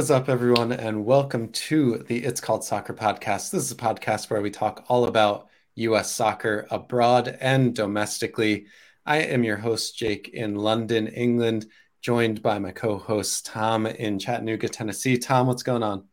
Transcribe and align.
is 0.00 0.10
up, 0.10 0.30
everyone, 0.30 0.72
and 0.72 1.04
welcome 1.04 1.50
to 1.50 1.98
the 1.98 2.24
It's 2.24 2.40
Called 2.40 2.64
Soccer 2.64 2.94
podcast. 2.94 3.50
This 3.50 3.64
is 3.64 3.70
a 3.70 3.74
podcast 3.74 4.30
where 4.30 4.40
we 4.40 4.50
talk 4.50 4.82
all 4.88 5.04
about 5.04 5.48
U.S. 5.74 6.10
soccer 6.10 6.66
abroad 6.70 7.36
and 7.38 7.74
domestically. 7.74 8.64
I 9.04 9.18
am 9.18 9.44
your 9.44 9.58
host, 9.58 9.98
Jake, 9.98 10.30
in 10.30 10.54
London, 10.54 11.06
England, 11.06 11.66
joined 12.00 12.42
by 12.42 12.58
my 12.58 12.70
co 12.70 12.96
host, 12.96 13.44
Tom, 13.44 13.84
in 13.84 14.18
Chattanooga, 14.18 14.70
Tennessee. 14.70 15.18
Tom, 15.18 15.46
what's 15.46 15.62
going 15.62 15.82
on? 15.82 16.04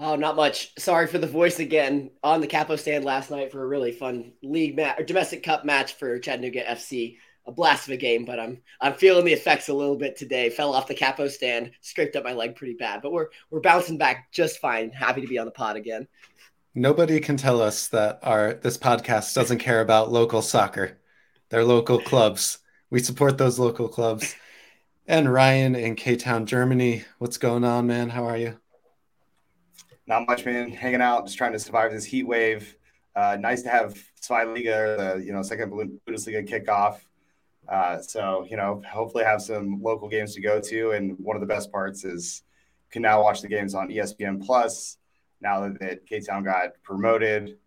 Oh, 0.00 0.16
not 0.16 0.34
much. 0.34 0.72
Sorry 0.76 1.06
for 1.06 1.18
the 1.18 1.28
voice 1.28 1.60
again. 1.60 2.10
On 2.24 2.40
the 2.40 2.48
capo 2.48 2.74
stand 2.74 3.04
last 3.04 3.30
night 3.30 3.52
for 3.52 3.62
a 3.62 3.68
really 3.68 3.92
fun 3.92 4.32
league 4.42 4.74
match 4.74 4.98
or 4.98 5.04
domestic 5.04 5.44
cup 5.44 5.64
match 5.64 5.92
for 5.92 6.18
Chattanooga 6.18 6.64
FC. 6.64 7.18
A 7.50 7.52
blast 7.52 7.88
of 7.88 7.94
a 7.94 7.96
game, 7.96 8.24
but 8.24 8.38
I'm 8.38 8.62
I'm 8.80 8.94
feeling 8.94 9.24
the 9.24 9.32
effects 9.32 9.68
a 9.68 9.74
little 9.74 9.96
bit 9.96 10.16
today. 10.16 10.50
Fell 10.50 10.72
off 10.72 10.86
the 10.86 10.94
capo 10.94 11.26
stand, 11.26 11.72
scraped 11.80 12.14
up 12.14 12.22
my 12.22 12.32
leg 12.32 12.54
pretty 12.54 12.74
bad, 12.74 13.02
but 13.02 13.10
we're 13.10 13.26
we're 13.50 13.58
bouncing 13.58 13.98
back 13.98 14.30
just 14.30 14.60
fine. 14.60 14.90
Happy 14.92 15.20
to 15.20 15.26
be 15.26 15.36
on 15.36 15.46
the 15.46 15.50
pod 15.50 15.74
again. 15.74 16.06
Nobody 16.76 17.18
can 17.18 17.36
tell 17.36 17.60
us 17.60 17.88
that 17.88 18.20
our 18.22 18.54
this 18.54 18.78
podcast 18.78 19.34
doesn't 19.34 19.58
care 19.58 19.80
about 19.80 20.12
local 20.12 20.42
soccer. 20.42 21.00
They're 21.48 21.64
local 21.64 22.00
clubs. 22.00 22.58
We 22.88 23.00
support 23.00 23.36
those 23.36 23.58
local 23.58 23.88
clubs. 23.88 24.36
And 25.08 25.32
Ryan 25.32 25.74
in 25.74 25.96
K 25.96 26.14
Town, 26.14 26.46
Germany. 26.46 27.04
What's 27.18 27.36
going 27.36 27.64
on, 27.64 27.88
man? 27.88 28.10
How 28.10 28.26
are 28.26 28.36
you? 28.36 28.60
Not 30.06 30.28
much, 30.28 30.44
man. 30.44 30.70
Hanging 30.70 31.02
out, 31.02 31.26
just 31.26 31.36
trying 31.36 31.52
to 31.54 31.58
survive 31.58 31.90
this 31.90 32.04
heat 32.04 32.28
wave. 32.28 32.76
Uh, 33.16 33.36
nice 33.40 33.62
to 33.62 33.70
have 33.70 34.00
Zweitliga, 34.22 35.16
the 35.16 35.24
you 35.24 35.32
know 35.32 35.42
second 35.42 35.72
Bundesliga 35.72 36.48
kickoff. 36.48 37.00
Uh, 37.70 38.00
so 38.00 38.44
you 38.50 38.56
know, 38.56 38.82
hopefully 38.90 39.24
have 39.24 39.40
some 39.40 39.80
local 39.80 40.08
games 40.08 40.34
to 40.34 40.40
go 40.40 40.60
to. 40.60 40.90
And 40.90 41.16
one 41.18 41.36
of 41.36 41.40
the 41.40 41.46
best 41.46 41.70
parts 41.70 42.04
is 42.04 42.42
can 42.90 43.02
now 43.02 43.22
watch 43.22 43.40
the 43.40 43.48
games 43.48 43.74
on 43.74 43.88
ESPN 43.88 44.44
Plus 44.44 44.98
now 45.40 45.68
that 45.80 46.04
K 46.06 46.20
Town 46.20 46.42
got 46.42 46.70
promoted. 46.82 47.58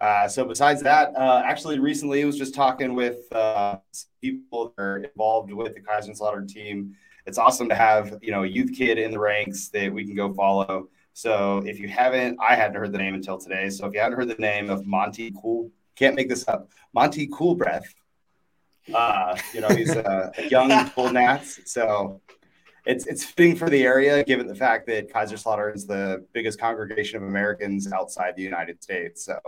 Uh, 0.00 0.28
so 0.28 0.44
besides 0.44 0.80
that, 0.82 1.12
uh, 1.16 1.42
actually 1.44 1.80
recently 1.80 2.22
I 2.22 2.26
was 2.26 2.38
just 2.38 2.54
talking 2.54 2.94
with 2.94 3.30
uh, 3.32 3.78
people 4.22 4.72
that 4.76 4.82
are 4.82 4.98
involved 4.98 5.52
with 5.52 5.74
the 5.74 5.80
Kaiserslautern 5.80 6.48
team. 6.48 6.94
It's 7.26 7.36
awesome 7.36 7.68
to 7.68 7.74
have 7.74 8.16
you 8.22 8.30
know 8.30 8.44
a 8.44 8.46
youth 8.46 8.72
kid 8.76 8.98
in 8.98 9.10
the 9.10 9.18
ranks 9.18 9.68
that 9.70 9.92
we 9.92 10.04
can 10.04 10.14
go 10.14 10.32
follow. 10.32 10.88
So 11.14 11.64
if 11.66 11.80
you 11.80 11.88
haven't, 11.88 12.38
I 12.40 12.54
hadn't 12.54 12.76
heard 12.76 12.92
the 12.92 12.98
name 12.98 13.14
until 13.14 13.38
today. 13.38 13.70
So 13.70 13.86
if 13.86 13.92
you 13.92 13.98
haven't 13.98 14.16
heard 14.16 14.28
the 14.28 14.36
name 14.36 14.70
of 14.70 14.86
Monty 14.86 15.32
Cool, 15.42 15.68
can't 15.96 16.14
make 16.14 16.28
this 16.28 16.46
up. 16.46 16.70
Monty 16.94 17.26
Coolbreath. 17.26 17.92
Uh, 18.94 19.36
you 19.52 19.60
know, 19.60 19.68
he's 19.68 19.94
a, 19.94 20.32
a 20.36 20.48
young 20.48 20.68
dual 20.94 21.12
nats. 21.12 21.60
So 21.64 22.20
it's 22.86 23.06
it's 23.06 23.24
fitting 23.24 23.56
for 23.56 23.68
the 23.68 23.82
area, 23.82 24.24
given 24.24 24.46
the 24.46 24.54
fact 24.54 24.86
that 24.86 25.12
Kaiserslautern 25.12 25.74
is 25.74 25.86
the 25.86 26.26
biggest 26.32 26.58
congregation 26.58 27.16
of 27.16 27.22
Americans 27.28 27.92
outside 27.92 28.34
the 28.36 28.42
United 28.42 28.82
States. 28.82 29.24
So 29.24 29.38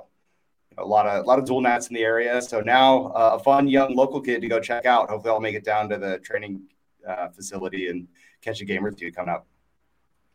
a 0.78 0.84
lot 0.84 1.06
of 1.06 1.24
a 1.24 1.26
lot 1.26 1.38
of 1.38 1.44
dual 1.44 1.60
nats 1.60 1.88
in 1.88 1.94
the 1.94 2.02
area. 2.02 2.40
So 2.42 2.60
now 2.60 3.06
uh, 3.08 3.38
a 3.40 3.42
fun 3.42 3.68
young 3.68 3.94
local 3.94 4.20
kid 4.20 4.40
to 4.42 4.48
go 4.48 4.60
check 4.60 4.86
out. 4.86 5.08
Hopefully, 5.08 5.32
I'll 5.32 5.40
make 5.40 5.54
it 5.54 5.64
down 5.64 5.88
to 5.88 5.98
the 5.98 6.18
training 6.18 6.62
uh, 7.08 7.28
facility 7.28 7.88
and 7.88 8.08
catch 8.42 8.60
a 8.60 8.64
game 8.64 8.84
or 8.84 8.90
two 8.90 9.10
coming 9.12 9.34
up. 9.34 9.46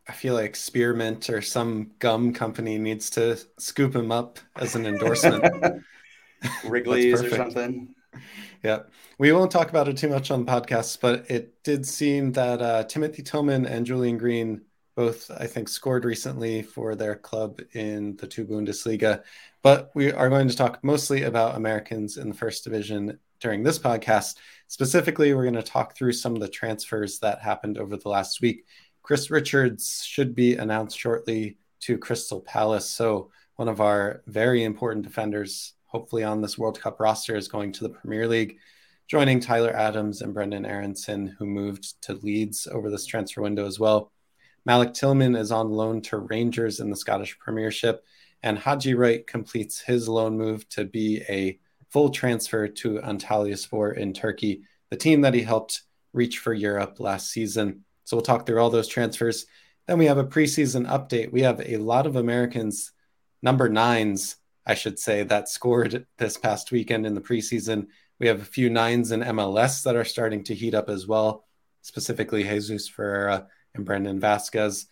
I 0.07 0.11
feel 0.11 0.35
like 0.35 0.55
Spearmint 0.55 1.29
or 1.29 1.41
some 1.41 1.91
gum 1.97 2.31
company 2.31 2.77
needs 2.77 3.09
to 3.11 3.39
scoop 3.57 3.95
him 3.95 4.11
up 4.11 4.39
as 4.55 4.75
an 4.75 4.85
endorsement. 4.85 5.83
Wrigley's 6.65 7.23
or 7.23 7.29
something. 7.29 7.95
Yeah. 8.63 8.83
We 9.19 9.31
won't 9.31 9.51
talk 9.51 9.69
about 9.69 9.87
it 9.87 9.97
too 9.97 10.09
much 10.09 10.31
on 10.31 10.43
the 10.43 10.51
podcast, 10.51 10.99
but 10.99 11.29
it 11.29 11.61
did 11.63 11.85
seem 11.85 12.31
that 12.31 12.61
uh, 12.61 12.83
Timothy 12.85 13.21
Tillman 13.21 13.67
and 13.67 13.85
Julian 13.85 14.17
Green 14.17 14.61
both, 14.95 15.29
I 15.29 15.45
think, 15.45 15.69
scored 15.69 16.03
recently 16.03 16.63
for 16.63 16.95
their 16.95 17.15
club 17.15 17.61
in 17.73 18.15
the 18.15 18.25
two 18.25 18.45
Bundesliga. 18.45 19.23
But 19.61 19.91
we 19.93 20.11
are 20.11 20.29
going 20.29 20.47
to 20.47 20.55
talk 20.55 20.83
mostly 20.83 21.23
about 21.23 21.55
Americans 21.55 22.17
in 22.17 22.29
the 22.29 22.35
first 22.35 22.63
division 22.63 23.19
during 23.39 23.61
this 23.61 23.77
podcast. 23.77 24.37
Specifically, 24.67 25.33
we're 25.33 25.43
going 25.43 25.53
to 25.55 25.61
talk 25.61 25.95
through 25.95 26.13
some 26.13 26.33
of 26.33 26.41
the 26.41 26.47
transfers 26.47 27.19
that 27.19 27.41
happened 27.41 27.77
over 27.77 27.97
the 27.97 28.09
last 28.09 28.41
week 28.41 28.65
Chris 29.05 29.29
Richards 29.29 30.03
should 30.03 30.33
be 30.33 30.55
announced 30.55 30.97
shortly 30.97 31.59
to 31.81 31.95
Crystal 31.95 32.41
Palace. 32.41 32.89
So, 32.89 33.29
one 33.55 33.67
of 33.67 33.79
our 33.79 34.23
very 34.25 34.63
important 34.63 35.05
defenders, 35.05 35.74
hopefully 35.95 36.25
on 36.25 36.41
this 36.41 36.57
World 36.57 36.77
Cup 36.77 36.99
roster, 36.99 37.37
is 37.37 37.47
going 37.47 37.71
to 37.71 37.83
the 37.83 37.89
Premier 37.89 38.27
League, 38.27 38.57
joining 39.07 39.39
Tyler 39.39 39.73
Adams 39.73 40.21
and 40.21 40.33
Brendan 40.33 40.65
Aaronson, 40.65 41.33
who 41.39 41.45
moved 41.45 42.01
to 42.01 42.15
Leeds 42.15 42.67
over 42.69 42.91
this 42.91 43.05
transfer 43.05 43.41
window 43.41 43.65
as 43.65 43.79
well. 43.79 44.11
Malik 44.65 44.93
Tillman 44.93 45.37
is 45.37 45.53
on 45.53 45.69
loan 45.69 46.01
to 46.01 46.17
Rangers 46.17 46.81
in 46.81 46.89
the 46.89 46.97
Scottish 46.97 47.39
Premiership, 47.39 48.03
and 48.43 48.59
Haji 48.59 48.93
Wright 48.93 49.25
completes 49.25 49.79
his 49.79 50.09
loan 50.09 50.37
move 50.37 50.67
to 50.67 50.83
be 50.83 51.21
a 51.29 51.57
full 51.91 52.09
transfer 52.09 52.67
to 52.67 52.99
Antalyaspor 52.99 53.95
in 53.95 54.11
Turkey, 54.11 54.63
the 54.89 54.97
team 54.97 55.21
that 55.21 55.33
he 55.33 55.43
helped 55.43 55.83
reach 56.11 56.39
for 56.39 56.53
Europe 56.53 56.99
last 56.99 57.31
season. 57.31 57.85
So 58.03 58.17
we'll 58.17 58.25
talk 58.25 58.45
through 58.45 58.59
all 58.59 58.69
those 58.69 58.89
transfers. 58.89 59.45
Then 59.87 59.97
we 59.97 60.07
have 60.07 60.17
a 60.17 60.25
preseason 60.25 60.89
update. 60.89 61.31
We 61.31 61.43
have 61.43 61.61
a 61.65 61.77
lot 61.77 62.05
of 62.05 62.17
Americans, 62.17 62.91
number 63.41 63.69
nines, 63.69 64.35
I 64.65 64.73
should 64.73 64.99
say, 64.99 65.23
that 65.23 65.49
scored 65.49 66.07
this 66.17 66.37
past 66.37 66.71
weekend 66.71 67.05
in 67.05 67.13
the 67.13 67.21
preseason. 67.21 67.87
We 68.19 68.27
have 68.27 68.41
a 68.41 68.45
few 68.45 68.69
nines 68.69 69.11
in 69.11 69.21
MLS 69.21 69.83
that 69.83 69.95
are 69.95 70.05
starting 70.05 70.43
to 70.45 70.55
heat 70.55 70.73
up 70.73 70.89
as 70.89 71.05
well, 71.07 71.45
specifically 71.81 72.43
Jesus 72.43 72.87
Ferreira 72.87 73.47
and 73.75 73.85
Brandon 73.85 74.19
Vazquez. 74.19 74.85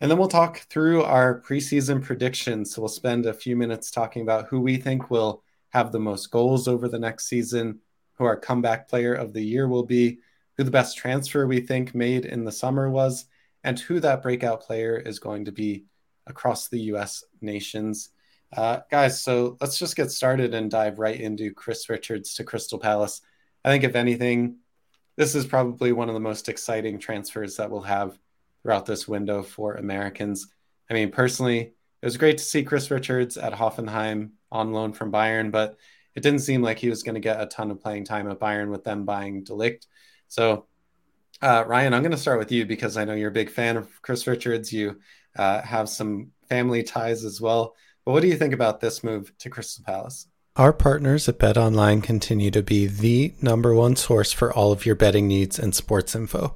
And 0.00 0.10
then 0.10 0.18
we'll 0.18 0.28
talk 0.28 0.58
through 0.58 1.02
our 1.04 1.40
preseason 1.40 2.02
predictions. 2.02 2.74
So 2.74 2.82
we'll 2.82 2.88
spend 2.88 3.26
a 3.26 3.32
few 3.32 3.56
minutes 3.56 3.90
talking 3.90 4.22
about 4.22 4.46
who 4.46 4.60
we 4.60 4.76
think 4.76 5.10
will 5.10 5.42
have 5.70 5.90
the 5.90 5.98
most 5.98 6.30
goals 6.30 6.68
over 6.68 6.88
the 6.88 6.98
next 6.98 7.26
season, 7.26 7.80
who 8.14 8.24
our 8.24 8.36
comeback 8.36 8.88
player 8.88 9.14
of 9.14 9.32
the 9.32 9.42
year 9.42 9.68
will 9.68 9.84
be, 9.84 10.18
who 10.56 10.64
the 10.64 10.70
best 10.70 10.96
transfer 10.96 11.46
we 11.46 11.60
think 11.60 11.94
made 11.94 12.24
in 12.24 12.44
the 12.44 12.52
summer 12.52 12.90
was, 12.90 13.26
and 13.64 13.80
who 13.80 13.98
that 14.00 14.22
breakout 14.22 14.60
player 14.60 14.96
is 14.96 15.18
going 15.18 15.46
to 15.46 15.52
be 15.52 15.84
across 16.26 16.68
the 16.68 16.80
US 16.92 17.24
nations. 17.40 18.10
Uh, 18.56 18.80
guys, 18.90 19.20
so 19.20 19.58
let's 19.60 19.78
just 19.78 19.96
get 19.96 20.10
started 20.10 20.54
and 20.54 20.70
dive 20.70 20.98
right 20.98 21.20
into 21.20 21.52
Chris 21.52 21.90
Richards 21.90 22.34
to 22.34 22.44
Crystal 22.44 22.78
Palace. 22.78 23.20
I 23.62 23.70
think, 23.70 23.84
if 23.84 23.94
anything, 23.94 24.56
this 25.16 25.34
is 25.34 25.44
probably 25.44 25.92
one 25.92 26.08
of 26.08 26.14
the 26.14 26.20
most 26.20 26.48
exciting 26.48 26.98
transfers 26.98 27.56
that 27.56 27.70
we'll 27.70 27.82
have 27.82 28.18
throughout 28.62 28.86
this 28.86 29.06
window 29.06 29.42
for 29.42 29.74
Americans. 29.74 30.48
I 30.90 30.94
mean, 30.94 31.10
personally, 31.10 31.60
it 31.60 32.04
was 32.06 32.16
great 32.16 32.38
to 32.38 32.44
see 32.44 32.62
Chris 32.62 32.90
Richards 32.90 33.36
at 33.36 33.52
Hoffenheim 33.52 34.30
on 34.50 34.72
loan 34.72 34.94
from 34.94 35.12
Bayern, 35.12 35.50
but 35.50 35.76
it 36.14 36.22
didn't 36.22 36.40
seem 36.40 36.62
like 36.62 36.78
he 36.78 36.88
was 36.88 37.02
going 37.02 37.16
to 37.16 37.20
get 37.20 37.42
a 37.42 37.46
ton 37.46 37.70
of 37.70 37.82
playing 37.82 38.04
time 38.06 38.30
at 38.30 38.40
Bayern 38.40 38.70
with 38.70 38.84
them 38.84 39.04
buying 39.04 39.44
de 39.44 39.52
Ligt. 39.52 39.86
So, 40.28 40.64
uh, 41.42 41.64
Ryan, 41.66 41.92
I'm 41.92 42.02
going 42.02 42.12
to 42.12 42.16
start 42.16 42.38
with 42.38 42.52
you 42.52 42.64
because 42.64 42.96
I 42.96 43.04
know 43.04 43.12
you're 43.12 43.28
a 43.28 43.32
big 43.34 43.50
fan 43.50 43.76
of 43.76 44.00
Chris 44.00 44.26
Richards. 44.26 44.72
You 44.72 44.98
uh, 45.36 45.60
have 45.60 45.90
some 45.90 46.30
family 46.48 46.82
ties 46.82 47.22
as 47.22 47.38
well. 47.38 47.74
But 48.06 48.12
what 48.12 48.22
do 48.22 48.28
you 48.28 48.36
think 48.36 48.54
about 48.54 48.80
this 48.80 49.02
move 49.02 49.36
to 49.38 49.50
Crystal 49.50 49.84
Palace? 49.84 50.28
Our 50.54 50.72
partners 50.72 51.28
at 51.28 51.40
Bet 51.40 51.58
Online 51.58 52.00
continue 52.00 52.52
to 52.52 52.62
be 52.62 52.86
the 52.86 53.34
number 53.42 53.74
one 53.74 53.96
source 53.96 54.32
for 54.32 54.52
all 54.52 54.70
of 54.70 54.86
your 54.86 54.94
betting 54.94 55.26
needs 55.26 55.58
and 55.58 55.74
sports 55.74 56.14
info. 56.14 56.54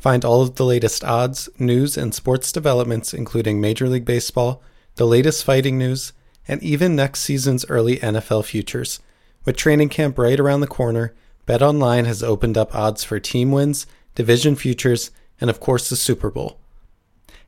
Find 0.00 0.24
all 0.24 0.42
of 0.42 0.56
the 0.56 0.64
latest 0.64 1.04
odds, 1.04 1.48
news, 1.56 1.96
and 1.96 2.12
sports 2.12 2.50
developments, 2.50 3.14
including 3.14 3.60
Major 3.60 3.88
League 3.88 4.04
Baseball, 4.04 4.60
the 4.96 5.06
latest 5.06 5.44
fighting 5.44 5.78
news, 5.78 6.12
and 6.48 6.60
even 6.64 6.96
next 6.96 7.20
season's 7.20 7.64
early 7.68 7.98
NFL 7.98 8.44
futures. 8.44 8.98
With 9.44 9.56
training 9.56 9.90
camp 9.90 10.18
right 10.18 10.38
around 10.38 10.60
the 10.60 10.66
corner, 10.66 11.14
BetOnline 11.46 12.06
has 12.06 12.24
opened 12.24 12.58
up 12.58 12.74
odds 12.74 13.04
for 13.04 13.20
team 13.20 13.52
wins, 13.52 13.86
division 14.16 14.56
futures, 14.56 15.12
and 15.40 15.48
of 15.48 15.60
course 15.60 15.88
the 15.88 15.96
Super 15.96 16.32
Bowl. 16.32 16.58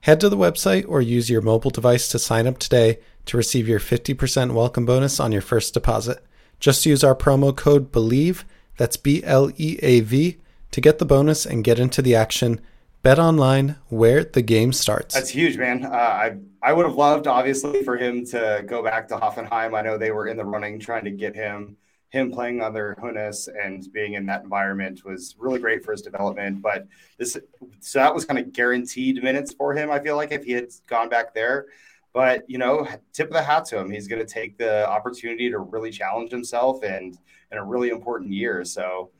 Head 0.02 0.20
to 0.20 0.28
the 0.28 0.36
website 0.36 0.86
or 0.88 1.02
use 1.02 1.28
your 1.28 1.42
mobile 1.42 1.70
device 1.70 2.08
to 2.08 2.18
sign 2.18 2.46
up 2.46 2.58
today 2.58 3.00
to 3.26 3.36
receive 3.36 3.68
your 3.68 3.80
50% 3.80 4.52
welcome 4.52 4.86
bonus 4.86 5.20
on 5.20 5.32
your 5.32 5.42
first 5.42 5.74
deposit. 5.74 6.24
Just 6.58 6.86
use 6.86 7.02
our 7.02 7.14
promo 7.14 7.56
code 7.56 7.90
BLEAV, 7.90 8.44
that's 8.76 8.96
B 8.96 9.22
L 9.24 9.50
E 9.56 9.78
A 9.82 10.00
V, 10.00 10.38
to 10.70 10.80
get 10.80 10.98
the 10.98 11.06
bonus 11.06 11.46
and 11.46 11.64
get 11.64 11.78
into 11.78 12.02
the 12.02 12.14
action. 12.14 12.60
Bet 13.02 13.18
online 13.18 13.76
where 13.88 14.24
the 14.24 14.42
game 14.42 14.74
starts. 14.74 15.14
That's 15.14 15.30
huge, 15.30 15.56
man. 15.56 15.86
Uh, 15.86 15.88
I 15.88 16.36
I 16.62 16.74
would 16.74 16.84
have 16.84 16.96
loved, 16.96 17.26
obviously, 17.26 17.82
for 17.82 17.96
him 17.96 18.26
to 18.26 18.62
go 18.66 18.82
back 18.82 19.08
to 19.08 19.16
Hoffenheim. 19.16 19.74
I 19.74 19.80
know 19.80 19.96
they 19.96 20.10
were 20.10 20.26
in 20.26 20.36
the 20.36 20.44
running 20.44 20.78
trying 20.78 21.04
to 21.04 21.10
get 21.10 21.34
him 21.34 21.78
him 22.10 22.32
playing 22.32 22.60
under 22.60 22.96
Hoeneß 23.00 23.48
and 23.64 23.90
being 23.92 24.14
in 24.14 24.26
that 24.26 24.42
environment 24.42 25.04
was 25.04 25.36
really 25.38 25.60
great 25.60 25.84
for 25.84 25.92
his 25.92 26.02
development. 26.02 26.60
But 26.60 26.88
this, 27.18 27.38
so 27.78 27.98
that 28.00 28.14
was 28.14 28.24
kind 28.24 28.38
of 28.38 28.52
guaranteed 28.52 29.22
minutes 29.22 29.54
for 29.54 29.74
him. 29.74 29.90
I 29.90 30.00
feel 30.00 30.16
like 30.16 30.32
if 30.32 30.44
he 30.44 30.52
had 30.52 30.70
gone 30.88 31.08
back 31.08 31.34
there, 31.34 31.66
but 32.12 32.42
you 32.48 32.58
know, 32.58 32.86
tip 33.12 33.28
of 33.28 33.34
the 33.34 33.42
hat 33.42 33.64
to 33.66 33.78
him. 33.78 33.90
He's 33.90 34.08
going 34.08 34.24
to 34.24 34.32
take 34.32 34.58
the 34.58 34.88
opportunity 34.88 35.50
to 35.50 35.58
really 35.58 35.90
challenge 35.90 36.30
himself 36.30 36.82
and 36.82 37.16
in 37.52 37.58
a 37.58 37.64
really 37.64 37.90
important 37.90 38.32
year. 38.32 38.64
So 38.64 39.10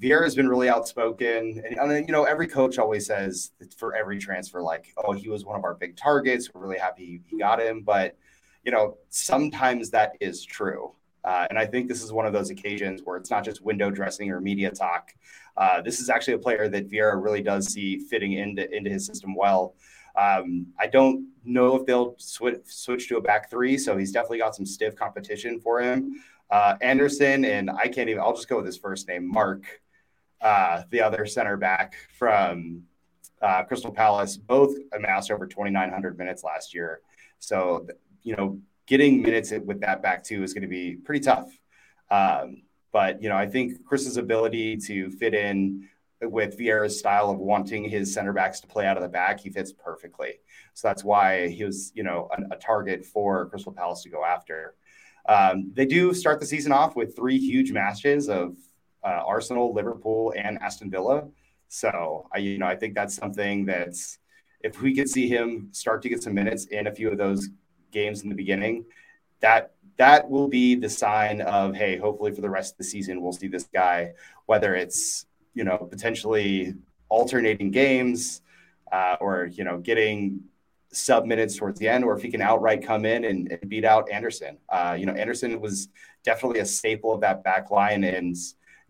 Vieira 0.00 0.24
has 0.24 0.34
been 0.34 0.48
really 0.48 0.68
outspoken, 0.68 1.62
and, 1.64 1.78
and 1.78 2.06
you 2.06 2.12
know 2.12 2.24
every 2.24 2.46
coach 2.46 2.78
always 2.78 3.06
says 3.06 3.52
for 3.78 3.96
every 3.96 4.18
transfer, 4.18 4.60
like, 4.60 4.92
"Oh, 4.98 5.12
he 5.12 5.28
was 5.28 5.44
one 5.44 5.56
of 5.56 5.64
our 5.64 5.74
big 5.74 5.96
targets. 5.96 6.52
We're 6.52 6.60
really 6.60 6.78
happy 6.78 7.22
he 7.26 7.38
got 7.38 7.60
him." 7.60 7.82
But 7.82 8.16
you 8.62 8.72
know, 8.72 8.98
sometimes 9.08 9.90
that 9.90 10.16
is 10.20 10.44
true, 10.44 10.92
uh, 11.24 11.46
and 11.48 11.58
I 11.58 11.64
think 11.64 11.88
this 11.88 12.02
is 12.02 12.12
one 12.12 12.26
of 12.26 12.34
those 12.34 12.50
occasions 12.50 13.02
where 13.04 13.16
it's 13.16 13.30
not 13.30 13.42
just 13.42 13.62
window 13.62 13.90
dressing 13.90 14.30
or 14.30 14.40
media 14.40 14.70
talk. 14.70 15.14
Uh, 15.56 15.80
this 15.80 15.98
is 15.98 16.10
actually 16.10 16.34
a 16.34 16.38
player 16.38 16.68
that 16.68 16.90
Vieira 16.90 17.22
really 17.22 17.40
does 17.42 17.72
see 17.72 17.98
fitting 17.98 18.34
into 18.34 18.70
into 18.76 18.90
his 18.90 19.06
system 19.06 19.34
well. 19.34 19.74
Um, 20.16 20.68
I 20.78 20.86
don't 20.86 21.28
know 21.44 21.76
if 21.76 21.86
they'll 21.86 22.14
switch 22.18 22.60
switch 22.64 23.08
to 23.08 23.16
a 23.16 23.20
back 23.20 23.50
three, 23.50 23.76
so 23.76 23.96
he's 23.96 24.12
definitely 24.12 24.38
got 24.38 24.54
some 24.54 24.66
stiff 24.66 24.96
competition 24.96 25.60
for 25.60 25.80
him. 25.80 26.14
Uh, 26.50 26.76
Andersen 26.80 27.44
and 27.44 27.70
I 27.70 27.88
can't 27.88 28.08
even. 28.08 28.20
I'll 28.20 28.34
just 28.34 28.48
go 28.48 28.56
with 28.56 28.66
his 28.66 28.76
first 28.76 29.08
name, 29.08 29.30
Mark, 29.30 29.64
uh, 30.40 30.82
the 30.90 31.00
other 31.02 31.26
center 31.26 31.56
back 31.56 31.94
from 32.18 32.82
uh, 33.42 33.64
Crystal 33.64 33.92
Palace. 33.92 34.36
Both 34.36 34.76
amassed 34.92 35.30
over 35.30 35.46
2,900 35.46 36.18
minutes 36.18 36.44
last 36.44 36.74
year. 36.74 37.00
So 37.38 37.86
you 38.22 38.34
know, 38.36 38.58
getting 38.86 39.22
minutes 39.22 39.52
with 39.64 39.80
that 39.80 40.02
back 40.02 40.24
two 40.24 40.42
is 40.42 40.52
going 40.54 40.62
to 40.62 40.68
be 40.68 40.96
pretty 40.96 41.20
tough. 41.20 41.50
Um, 42.10 42.62
but 42.92 43.22
you 43.22 43.28
know, 43.28 43.36
I 43.36 43.46
think 43.46 43.84
Chris's 43.84 44.16
ability 44.16 44.78
to 44.78 45.10
fit 45.10 45.34
in 45.34 45.88
with 46.22 46.58
Vieira's 46.58 46.98
style 46.98 47.30
of 47.30 47.38
wanting 47.38 47.84
his 47.84 48.12
center 48.12 48.32
backs 48.32 48.60
to 48.60 48.66
play 48.66 48.86
out 48.86 48.96
of 48.96 49.02
the 49.02 49.08
back, 49.08 49.40
he 49.40 49.50
fits 49.50 49.72
perfectly. 49.72 50.40
So 50.74 50.88
that's 50.88 51.04
why 51.04 51.48
he 51.48 51.64
was, 51.64 51.92
you 51.94 52.02
know, 52.02 52.28
a, 52.36 52.54
a 52.54 52.58
target 52.58 53.04
for 53.04 53.46
Crystal 53.46 53.72
Palace 53.72 54.02
to 54.02 54.10
go 54.10 54.24
after. 54.24 54.74
Um, 55.28 55.72
they 55.74 55.86
do 55.86 56.14
start 56.14 56.40
the 56.40 56.46
season 56.46 56.72
off 56.72 56.96
with 56.96 57.16
three 57.16 57.38
huge 57.38 57.72
matches 57.72 58.28
of 58.28 58.56
uh, 59.04 59.22
Arsenal, 59.26 59.74
Liverpool, 59.74 60.32
and 60.36 60.58
Aston 60.60 60.90
Villa. 60.90 61.28
So 61.68 62.28
I, 62.32 62.38
you 62.38 62.58
know, 62.58 62.66
I 62.66 62.76
think 62.76 62.94
that's 62.94 63.14
something 63.14 63.66
that's 63.66 64.18
if 64.60 64.80
we 64.80 64.94
could 64.94 65.08
see 65.08 65.28
him 65.28 65.68
start 65.72 66.02
to 66.02 66.08
get 66.08 66.22
some 66.22 66.34
minutes 66.34 66.66
in 66.66 66.86
a 66.86 66.94
few 66.94 67.10
of 67.10 67.18
those 67.18 67.48
games 67.92 68.22
in 68.22 68.28
the 68.28 68.34
beginning, 68.34 68.84
that 69.40 69.72
that 69.96 70.28
will 70.28 70.48
be 70.48 70.74
the 70.74 70.88
sign 70.88 71.40
of 71.40 71.74
hey, 71.74 71.96
hopefully 71.96 72.32
for 72.32 72.40
the 72.40 72.50
rest 72.50 72.74
of 72.74 72.78
the 72.78 72.84
season 72.84 73.20
we'll 73.20 73.32
see 73.32 73.48
this 73.48 73.68
guy, 73.72 74.12
whether 74.46 74.74
it's 74.74 75.26
you 75.56 75.64
know 75.64 75.78
potentially 75.78 76.74
alternating 77.08 77.70
games 77.72 78.42
uh, 78.92 79.16
or 79.20 79.46
you 79.46 79.64
know 79.64 79.78
getting 79.78 80.40
sub 80.92 81.26
minutes 81.26 81.56
towards 81.56 81.78
the 81.80 81.88
end, 81.88 82.04
or 82.04 82.16
if 82.16 82.22
he 82.22 82.30
can 82.30 82.40
outright 82.40 82.82
come 82.82 83.04
in 83.04 83.24
and, 83.24 83.50
and 83.50 83.68
beat 83.68 83.84
out 83.84 84.08
Andersen. 84.10 84.56
Uh, 84.68 84.96
you 84.98 85.04
know, 85.04 85.12
Andersen 85.12 85.60
was 85.60 85.88
definitely 86.24 86.60
a 86.60 86.66
staple 86.66 87.12
of 87.12 87.20
that 87.22 87.42
back 87.42 87.70
line, 87.70 88.04
and 88.04 88.36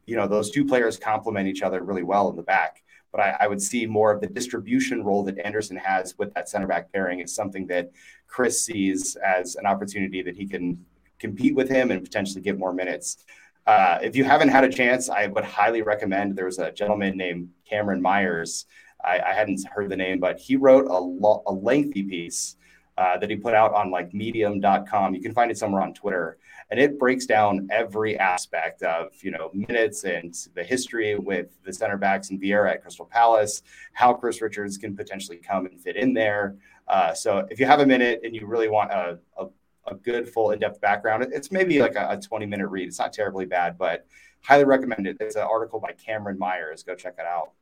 you 0.05 0.17
know 0.17 0.27
those 0.27 0.51
two 0.51 0.65
players 0.65 0.99
complement 0.99 1.49
each 1.49 1.63
other 1.63 1.83
really 1.83 2.03
well 2.03 2.29
in 2.29 2.37
the 2.37 2.43
back. 2.43 2.83
But 3.13 3.21
I, 3.21 3.37
I, 3.41 3.47
would 3.47 3.63
see 3.63 3.87
more 3.87 4.13
of 4.13 4.21
the 4.21 4.27
distribution 4.27 5.03
role 5.03 5.23
that 5.25 5.39
Andersen 5.39 5.77
has 5.77 6.19
with 6.19 6.35
that 6.35 6.51
center 6.51 6.67
back 6.67 6.93
pairing 6.93 7.21
is 7.21 7.35
something 7.35 7.67
that 7.69 7.91
Chris 8.27 8.63
sees 8.63 9.17
as 9.17 9.57
an 9.57 9.65
opportunity 9.65 10.21
that 10.21 10.37
he 10.37 10.47
can 10.47 10.85
compete 11.19 11.55
with 11.55 11.69
him 11.71 11.91
and 11.91 12.03
potentially 12.03 12.43
get 12.43 12.59
more 12.59 12.75
minutes. 12.75 13.25
Uh, 13.67 13.99
if 14.03 14.15
you 14.15 14.25
haven't 14.25 14.49
had 14.49 14.65
a 14.65 14.69
chance, 14.69 15.11
I 15.11 15.27
would 15.27 15.45
highly 15.45 15.83
recommend. 15.83 16.37
There 16.37 16.45
was 16.45 16.59
a 16.59 16.71
gentleman 16.71 17.17
named 17.17 17.49
Cameron 17.69 18.01
Myers. 18.01 18.67
I, 19.05 19.21
I 19.21 19.33
hadn't 19.33 19.67
heard 19.69 19.91
the 19.91 19.97
name, 19.97 20.21
but 20.21 20.39
he 20.39 20.57
wrote 20.57 20.87
a, 20.87 20.99
lo- 20.99 21.43
a 21.47 21.53
lengthy 21.53 22.05
piece 22.05 22.57
uh, 22.97 23.19
that 23.19 23.29
he 23.29 23.37
put 23.37 23.55
out 23.55 23.75
on 23.75 23.91
like 23.91 24.15
medium.com. 24.15 25.15
You 25.15 25.21
can 25.21 25.33
find 25.33 25.51
it 25.51 25.59
somewhere 25.59 25.83
on 25.83 25.95
Twitter. 25.95 26.39
And 26.71 26.81
it 26.81 26.99
breaks 26.99 27.27
down 27.27 27.69
every 27.71 28.19
aspect 28.19 28.83
of, 28.83 29.13
you 29.23 29.31
know, 29.31 29.51
minutes 29.53 30.05
and 30.05 30.35
the 30.55 30.65
history 30.65 31.17
with 31.17 31.63
the 31.65 31.73
center 31.73 31.97
backs 31.97 32.31
and 32.31 32.41
Vieira 32.41 32.73
at 32.73 32.83
Crystal 32.83 33.05
Palace, 33.05 33.63
how 33.93 34.15
Chris 34.15 34.41
Richards 34.41 34.77
can 34.77 34.97
potentially 34.97 35.37
come 35.37 35.67
and 35.67 35.81
fit 35.81 35.97
in 35.97 36.13
there. 36.13 36.57
Uh, 36.89 37.13
so 37.15 37.47
if 37.51 37.61
you 37.61 37.67
have 37.67 37.81
a 37.81 37.87
minute 37.87 38.21
and 38.25 38.35
you 38.35 38.47
really 38.47 38.69
want 38.69 38.91
a, 38.91 39.19
a 39.39 39.47
a 39.87 39.95
good 39.95 40.29
full 40.29 40.51
in-depth 40.51 40.81
background. 40.81 41.27
It's 41.33 41.53
maybe 41.53 41.81
like 41.81 41.97
a, 41.97 42.09
a 42.11 42.21
20 42.21 42.47
minute 42.47 42.69
read. 42.69 42.89
It's 42.89 42.99
not 42.99 43.13
terribly 43.13 43.47
bad, 43.47 43.79
but 43.79 44.07
highly 44.43 44.65
recommend 44.65 45.07
it. 45.07 45.17
It's 45.21 45.37
an 45.37 45.43
article 45.43 45.81
by 45.81 45.93
Cameron 45.93 46.39
Myers. 46.39 46.83
Go 46.83 46.95
check 46.95 47.15
it 47.19 47.27
out. 47.27 47.53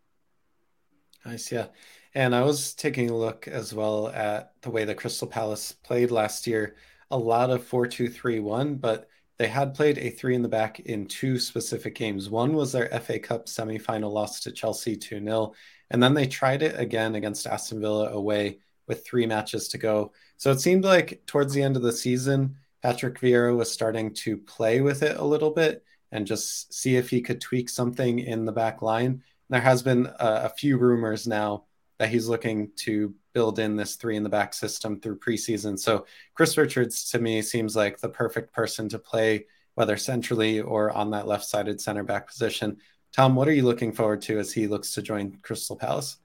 Nice, 1.24 1.50
yeah. 1.50 1.66
And 2.14 2.34
I 2.34 2.42
was 2.42 2.74
taking 2.74 3.10
a 3.10 3.16
look 3.16 3.48
as 3.48 3.74
well 3.74 4.08
at 4.08 4.52
the 4.62 4.70
way 4.70 4.84
the 4.84 4.94
Crystal 4.94 5.26
Palace 5.26 5.72
played 5.72 6.10
last 6.10 6.46
year. 6.46 6.76
A 7.10 7.16
lot 7.16 7.50
of 7.50 7.64
4 7.64 7.86
2 7.86 8.08
3 8.08 8.40
1, 8.40 8.76
but 8.76 9.08
they 9.36 9.48
had 9.48 9.74
played 9.74 9.98
a 9.98 10.10
three 10.10 10.34
in 10.34 10.42
the 10.42 10.48
back 10.48 10.80
in 10.80 11.06
two 11.06 11.38
specific 11.38 11.94
games. 11.94 12.30
One 12.30 12.54
was 12.54 12.70
their 12.70 12.88
FA 13.00 13.18
Cup 13.18 13.46
semifinal 13.46 14.12
loss 14.12 14.40
to 14.40 14.52
Chelsea 14.52 14.96
2 14.96 15.20
0. 15.20 15.52
And 15.90 16.02
then 16.02 16.14
they 16.14 16.26
tried 16.26 16.62
it 16.62 16.78
again 16.78 17.14
against 17.16 17.46
Aston 17.46 17.80
Villa 17.80 18.10
away 18.10 18.58
with 18.86 19.04
three 19.04 19.26
matches 19.26 19.68
to 19.68 19.78
go. 19.78 20.12
So 20.36 20.50
it 20.50 20.60
seemed 20.60 20.84
like 20.84 21.22
towards 21.26 21.54
the 21.54 21.62
end 21.62 21.76
of 21.76 21.82
the 21.82 21.92
season, 21.92 22.56
Patrick 22.82 23.18
Vieira 23.18 23.56
was 23.56 23.70
starting 23.70 24.12
to 24.14 24.36
play 24.36 24.80
with 24.80 25.02
it 25.02 25.16
a 25.16 25.24
little 25.24 25.50
bit 25.50 25.84
and 26.12 26.26
just 26.26 26.72
see 26.72 26.96
if 26.96 27.10
he 27.10 27.20
could 27.20 27.40
tweak 27.40 27.68
something 27.68 28.18
in 28.18 28.44
the 28.44 28.52
back 28.52 28.82
line. 28.82 29.06
And 29.06 29.22
There 29.48 29.60
has 29.60 29.82
been 29.82 30.06
a, 30.06 30.44
a 30.44 30.48
few 30.50 30.76
rumors 30.76 31.26
now 31.26 31.64
that 31.98 32.08
he's 32.10 32.28
looking 32.28 32.70
to 32.76 33.14
build 33.32 33.58
in 33.58 33.76
this 33.76 33.96
three 33.96 34.16
in 34.16 34.22
the 34.22 34.28
back 34.28 34.54
system 34.54 35.00
through 35.00 35.18
preseason. 35.18 35.78
So 35.78 36.06
Chris 36.34 36.56
Richards 36.56 37.10
to 37.10 37.18
me 37.18 37.42
seems 37.42 37.74
like 37.74 37.98
the 37.98 38.08
perfect 38.08 38.52
person 38.52 38.88
to 38.90 38.98
play 38.98 39.46
whether 39.74 39.96
centrally 39.96 40.60
or 40.60 40.90
on 40.90 41.10
that 41.10 41.26
left-sided 41.26 41.80
center 41.80 42.04
back 42.04 42.28
position. 42.28 42.76
Tom, 43.12 43.34
what 43.34 43.48
are 43.48 43.52
you 43.52 43.64
looking 43.64 43.92
forward 43.92 44.22
to 44.22 44.38
as 44.38 44.52
he 44.52 44.66
looks 44.66 44.92
to 44.92 45.02
join 45.02 45.38
Crystal 45.42 45.76
Palace? 45.76 46.18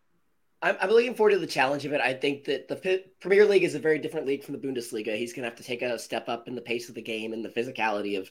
I'm, 0.61 0.75
I'm 0.81 0.89
looking 0.89 1.15
forward 1.15 1.31
to 1.31 1.39
the 1.39 1.47
challenge 1.47 1.85
of 1.85 1.93
it. 1.93 2.01
I 2.01 2.13
think 2.13 2.45
that 2.45 2.67
the 2.67 3.03
Premier 3.21 3.45
League 3.45 3.63
is 3.63 3.75
a 3.75 3.79
very 3.79 3.99
different 3.99 4.27
league 4.27 4.43
from 4.43 4.59
the 4.59 4.67
Bundesliga. 4.67 5.15
He's 5.17 5.33
going 5.33 5.43
to 5.43 5.49
have 5.49 5.57
to 5.57 5.63
take 5.63 5.81
a 5.81 5.97
step 5.97 6.27
up 6.27 6.47
in 6.47 6.55
the 6.55 6.61
pace 6.61 6.89
of 6.89 6.95
the 6.95 7.01
game 7.01 7.33
and 7.33 7.43
the 7.43 7.49
physicality 7.49 8.17
of 8.17 8.29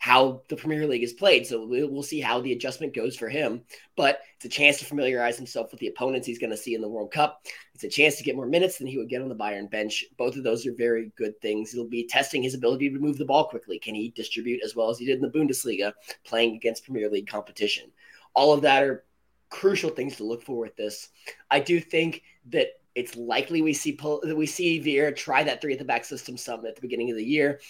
how 0.00 0.42
the 0.48 0.56
Premier 0.56 0.86
League 0.86 1.02
is 1.02 1.12
played. 1.12 1.46
So 1.46 1.66
we'll 1.66 2.02
see 2.02 2.20
how 2.20 2.40
the 2.40 2.52
adjustment 2.52 2.94
goes 2.94 3.16
for 3.16 3.28
him. 3.28 3.62
But 3.96 4.20
it's 4.36 4.46
a 4.46 4.48
chance 4.48 4.78
to 4.78 4.86
familiarize 4.86 5.36
himself 5.36 5.70
with 5.70 5.80
the 5.80 5.88
opponents 5.88 6.26
he's 6.26 6.38
going 6.38 6.50
to 6.50 6.56
see 6.56 6.74
in 6.74 6.80
the 6.80 6.88
World 6.88 7.12
Cup. 7.12 7.42
It's 7.74 7.84
a 7.84 7.88
chance 7.88 8.16
to 8.16 8.24
get 8.24 8.34
more 8.34 8.46
minutes 8.46 8.78
than 8.78 8.86
he 8.86 8.96
would 8.96 9.10
get 9.10 9.20
on 9.20 9.28
the 9.28 9.34
Bayern 9.34 9.70
bench. 9.70 10.04
Both 10.16 10.36
of 10.36 10.42
those 10.42 10.66
are 10.66 10.74
very 10.74 11.12
good 11.16 11.38
things. 11.42 11.74
It'll 11.74 11.86
be 11.86 12.06
testing 12.06 12.42
his 12.42 12.54
ability 12.54 12.90
to 12.90 12.98
move 12.98 13.18
the 13.18 13.26
ball 13.26 13.48
quickly. 13.48 13.78
Can 13.78 13.94
he 13.94 14.10
distribute 14.10 14.62
as 14.64 14.74
well 14.74 14.88
as 14.88 14.98
he 14.98 15.04
did 15.04 15.16
in 15.16 15.22
the 15.22 15.38
Bundesliga 15.38 15.92
playing 16.24 16.56
against 16.56 16.84
Premier 16.84 17.10
League 17.10 17.28
competition? 17.28 17.90
All 18.34 18.54
of 18.54 18.62
that 18.62 18.82
are 18.82 19.04
crucial 19.50 19.90
things 19.90 20.16
to 20.16 20.24
look 20.24 20.42
for 20.42 20.58
with 20.58 20.76
this. 20.76 21.08
I 21.50 21.60
do 21.60 21.80
think 21.80 22.22
that 22.50 22.68
it's 22.94 23.16
likely 23.16 23.62
we 23.62 23.72
see 23.72 23.98
we 24.34 24.46
see 24.46 24.80
Vieira 24.80 25.14
try 25.14 25.42
that 25.44 25.60
three 25.60 25.72
at 25.72 25.78
the 25.78 25.84
back 25.84 26.04
system 26.04 26.36
some 26.36 26.64
at 26.66 26.74
the 26.74 26.80
beginning 26.80 27.10
of 27.10 27.16
the 27.16 27.24
year. 27.24 27.60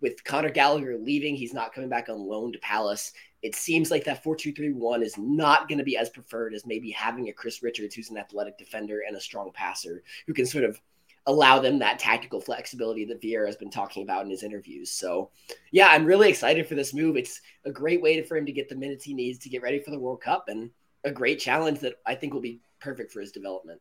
With 0.00 0.24
Conor 0.24 0.50
Gallagher 0.50 0.96
leaving, 0.96 1.36
he's 1.36 1.52
not 1.52 1.74
coming 1.74 1.90
back 1.90 2.08
on 2.08 2.18
loan 2.18 2.52
to 2.52 2.58
Palace. 2.60 3.12
It 3.42 3.54
seems 3.54 3.90
like 3.90 4.04
that 4.04 4.22
4 4.22 4.36
2 4.36 4.52
3 4.52 4.72
1 4.72 5.02
is 5.02 5.18
not 5.18 5.68
going 5.68 5.78
to 5.78 5.84
be 5.84 5.96
as 5.96 6.08
preferred 6.08 6.54
as 6.54 6.66
maybe 6.66 6.90
having 6.90 7.28
a 7.28 7.32
Chris 7.32 7.62
Richards, 7.62 7.94
who's 7.94 8.10
an 8.10 8.16
athletic 8.16 8.56
defender 8.56 9.02
and 9.06 9.16
a 9.16 9.20
strong 9.20 9.50
passer, 9.52 10.02
who 10.26 10.32
can 10.32 10.46
sort 10.46 10.64
of 10.64 10.80
allow 11.26 11.58
them 11.58 11.78
that 11.78 11.98
tactical 11.98 12.40
flexibility 12.40 13.04
that 13.04 13.20
Vieira 13.20 13.46
has 13.46 13.56
been 13.56 13.70
talking 13.70 14.02
about 14.02 14.24
in 14.24 14.30
his 14.30 14.42
interviews. 14.42 14.90
So, 14.90 15.30
yeah, 15.70 15.88
I'm 15.88 16.06
really 16.06 16.30
excited 16.30 16.66
for 16.66 16.74
this 16.74 16.94
move. 16.94 17.16
It's 17.16 17.40
a 17.64 17.70
great 17.70 18.00
way 18.00 18.22
for 18.22 18.36
him 18.36 18.46
to 18.46 18.52
get 18.52 18.68
the 18.68 18.74
minutes 18.74 19.04
he 19.04 19.14
needs 19.14 19.38
to 19.40 19.50
get 19.50 19.62
ready 19.62 19.80
for 19.80 19.90
the 19.90 19.98
World 19.98 20.22
Cup. 20.22 20.46
And 20.48 20.70
a 21.04 21.10
great 21.10 21.40
challenge 21.40 21.80
that 21.80 21.94
I 22.06 22.14
think 22.14 22.32
will 22.32 22.40
be 22.40 22.60
perfect 22.80 23.12
for 23.12 23.20
his 23.20 23.32
development. 23.32 23.80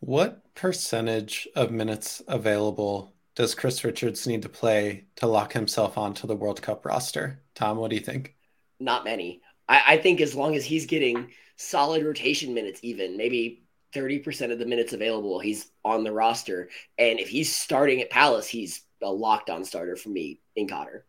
What 0.00 0.42
percentage 0.54 1.48
of 1.56 1.70
minutes 1.70 2.22
available 2.28 3.14
does 3.34 3.54
Chris 3.54 3.82
Richards 3.84 4.26
need 4.26 4.42
to 4.42 4.48
play 4.48 5.06
to 5.16 5.26
lock 5.26 5.52
himself 5.52 5.98
onto 5.98 6.26
the 6.26 6.36
World 6.36 6.62
Cup 6.62 6.84
roster? 6.84 7.40
Tom, 7.54 7.78
what 7.78 7.90
do 7.90 7.96
you 7.96 8.02
think? 8.02 8.36
Not 8.78 9.04
many. 9.04 9.40
I, 9.68 9.82
I 9.88 9.96
think 9.96 10.20
as 10.20 10.34
long 10.34 10.54
as 10.54 10.64
he's 10.64 10.86
getting 10.86 11.30
solid 11.56 12.04
rotation 12.04 12.54
minutes, 12.54 12.80
even 12.82 13.16
maybe 13.16 13.64
30% 13.94 14.52
of 14.52 14.58
the 14.58 14.66
minutes 14.66 14.92
available, 14.92 15.38
he's 15.40 15.70
on 15.84 16.04
the 16.04 16.12
roster. 16.12 16.68
And 16.98 17.18
if 17.18 17.28
he's 17.28 17.54
starting 17.54 18.00
at 18.00 18.10
Palace, 18.10 18.48
he's 18.48 18.82
a 19.02 19.10
locked 19.10 19.50
on 19.50 19.64
starter 19.64 19.96
for 19.96 20.08
me 20.08 20.40
in 20.56 20.66
Qatar. 20.66 21.02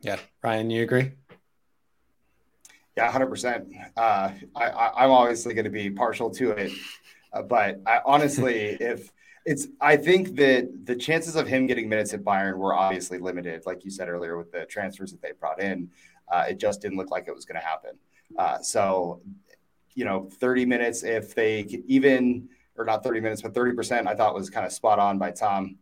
Yeah. 0.00 0.18
Ryan, 0.42 0.70
you 0.70 0.82
agree? 0.82 1.12
Yeah, 2.96 3.10
hundred 3.10 3.26
uh, 3.26 3.30
percent. 3.30 3.72
I, 3.96 4.32
I 4.56 5.04
am 5.04 5.10
obviously 5.10 5.54
going 5.54 5.64
to 5.64 5.70
be 5.70 5.90
partial 5.90 6.30
to 6.30 6.50
it, 6.52 6.72
uh, 7.32 7.42
but 7.42 7.80
I, 7.86 8.00
honestly, 8.04 8.56
if 8.80 9.12
it's, 9.46 9.68
I 9.80 9.96
think 9.96 10.34
that 10.36 10.86
the 10.86 10.96
chances 10.96 11.36
of 11.36 11.46
him 11.46 11.66
getting 11.66 11.88
minutes 11.88 12.12
at 12.14 12.24
Bayern 12.24 12.56
were 12.56 12.74
obviously 12.74 13.18
limited, 13.18 13.64
like 13.64 13.84
you 13.84 13.90
said 13.90 14.08
earlier, 14.08 14.36
with 14.36 14.50
the 14.50 14.66
transfers 14.66 15.12
that 15.12 15.22
they 15.22 15.32
brought 15.38 15.62
in. 15.62 15.88
Uh, 16.28 16.46
it 16.48 16.58
just 16.58 16.82
didn't 16.82 16.98
look 16.98 17.12
like 17.12 17.28
it 17.28 17.34
was 17.34 17.44
going 17.44 17.60
to 17.60 17.64
happen. 17.64 17.92
Uh, 18.36 18.58
so, 18.58 19.20
you 19.94 20.04
know, 20.04 20.28
30 20.40 20.66
minutes, 20.66 21.04
if 21.04 21.32
they 21.36 21.60
even, 21.86 22.48
or 22.76 22.84
not 22.84 23.04
30 23.04 23.20
minutes, 23.20 23.42
but 23.42 23.54
30%, 23.54 24.08
I 24.08 24.16
thought 24.16 24.34
was 24.34 24.50
kind 24.50 24.66
of 24.66 24.72
spot 24.72 24.98
on 24.98 25.16
by 25.16 25.30
Tom. 25.30 25.76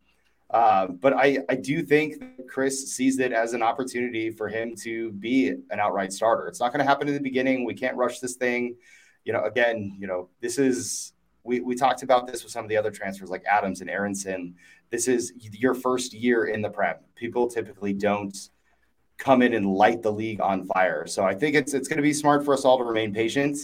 Uh, 0.54 0.86
but 0.86 1.12
I, 1.12 1.40
I 1.48 1.56
do 1.56 1.82
think 1.82 2.22
Chris 2.48 2.94
sees 2.94 3.18
it 3.18 3.32
as 3.32 3.54
an 3.54 3.62
opportunity 3.62 4.30
for 4.30 4.48
him 4.48 4.76
to 4.82 5.10
be 5.10 5.48
an 5.48 5.80
outright 5.80 6.12
starter. 6.12 6.46
It's 6.46 6.60
not 6.60 6.72
going 6.72 6.78
to 6.78 6.88
happen 6.88 7.08
in 7.08 7.14
the 7.14 7.20
beginning. 7.20 7.64
We 7.64 7.74
can't 7.74 7.96
rush 7.96 8.20
this 8.20 8.36
thing. 8.36 8.76
You 9.24 9.32
know, 9.32 9.42
again, 9.42 9.96
you 9.98 10.06
know, 10.06 10.28
this 10.40 10.56
is 10.58 11.12
we, 11.42 11.58
we 11.58 11.74
talked 11.74 12.04
about 12.04 12.28
this 12.28 12.44
with 12.44 12.52
some 12.52 12.64
of 12.64 12.68
the 12.68 12.76
other 12.76 12.92
transfers 12.92 13.30
like 13.30 13.42
Adams 13.50 13.80
and 13.80 13.90
Aaronson. 13.90 14.54
This 14.90 15.08
is 15.08 15.32
your 15.40 15.74
first 15.74 16.14
year 16.14 16.44
in 16.44 16.62
the 16.62 16.70
Prem. 16.70 16.98
People 17.16 17.48
typically 17.48 17.92
don't 17.92 18.36
come 19.18 19.42
in 19.42 19.54
and 19.54 19.66
light 19.66 20.02
the 20.02 20.12
league 20.12 20.40
on 20.40 20.66
fire. 20.66 21.04
So 21.08 21.24
I 21.24 21.34
think 21.34 21.56
it's 21.56 21.74
it's 21.74 21.88
going 21.88 21.96
to 21.96 22.02
be 22.02 22.12
smart 22.12 22.44
for 22.44 22.54
us 22.54 22.64
all 22.64 22.78
to 22.78 22.84
remain 22.84 23.12
patient. 23.12 23.58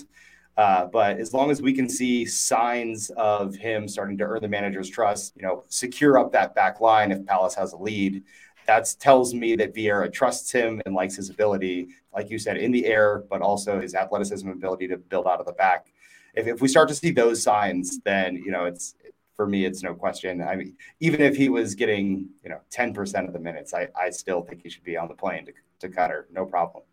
Uh, 0.57 0.87
but 0.87 1.19
as 1.19 1.33
long 1.33 1.51
as 1.51 1.63
we 1.63 1.73
can 1.73 1.89
see 1.89 2.27
signs 2.27 3.11
of 3.17 3.55
him 3.55 3.89
starting 3.89 4.19
to 4.19 4.25
earn 4.25 4.43
the 4.43 4.49
manager's 4.49 4.91
trust, 4.91 5.35
you 5.37 5.43
know, 5.43 5.65
secure 5.69 6.19
up 6.19 6.33
that 6.33 6.55
back 6.55 6.81
line 6.81 7.13
if 7.13 7.25
Palace 7.25 7.55
has 7.55 7.73
a 7.73 7.77
lead, 7.77 8.23
that 8.67 8.95
tells 9.01 9.33
me 9.33 9.57
that 9.57 9.75
Vieira 9.75 10.13
trusts 10.13 10.53
him 10.53 10.83
and 10.85 10.95
likes 10.95 11.17
his 11.17 11.31
ability, 11.31 11.89
like 12.13 12.31
you 12.31 12.39
said, 12.39 12.57
in 12.57 12.73
the 12.73 12.85
air, 12.87 13.25
but 13.31 13.41
also 13.41 13.81
his 13.81 13.95
athleticism 13.95 14.47
and 14.47 14.57
ability 14.57 14.87
to 14.89 14.99
build 14.99 15.27
out 15.27 15.41
of 15.41 15.47
the 15.47 15.53
back 15.53 15.87
if, 16.35 16.47
if 16.47 16.61
we 16.61 16.69
start 16.69 16.89
to 16.89 16.95
see 16.95 17.11
those 17.11 17.43
signs, 17.43 18.01
then 18.01 18.37
you 18.37 18.51
know 18.51 18.65
it's 18.65 18.95
for 19.35 19.47
me 19.47 19.65
it's 19.65 19.83
no 19.83 19.95
question. 19.95 20.43
I 20.43 20.57
mean, 20.57 20.77
even 21.01 21.21
if 21.21 21.37
he 21.37 21.49
was 21.49 21.75
getting 21.75 22.29
you 22.43 22.51
know 22.51 22.61
ten 22.71 22.93
percent 22.93 23.27
of 23.27 23.33
the 23.33 23.41
minutes, 23.41 23.75
I 23.75 23.89
I 23.99 24.11
still 24.11 24.43
think 24.43 24.63
he 24.63 24.71
should 24.71 24.85
be 24.85 24.97
on 24.97 25.09
the 25.09 25.15
plane 25.15 25.47
to 25.47 25.53
to 25.81 25.89
Qatar, 25.89 26.25
no 26.33 26.45
problem. 26.45 26.85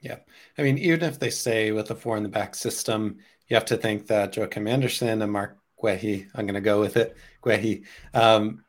Yeah, 0.00 0.18
I 0.56 0.62
mean, 0.62 0.78
even 0.78 1.02
if 1.02 1.18
they 1.18 1.30
stay 1.30 1.72
with 1.72 1.88
the 1.88 1.94
four 1.94 2.16
in 2.16 2.22
the 2.22 2.28
back 2.28 2.54
system, 2.54 3.18
you 3.48 3.56
have 3.56 3.64
to 3.66 3.76
think 3.76 4.06
that 4.08 4.36
Joachim 4.36 4.66
Andersen 4.66 5.22
and 5.22 5.32
Mark 5.32 5.58
Guehi, 5.82 6.28
I'm 6.34 6.46
going 6.46 6.54
to 6.54 6.60
go 6.60 6.80
with 6.80 6.96
it, 6.96 7.16
Guehi, 7.42 7.84
um, 8.14 8.64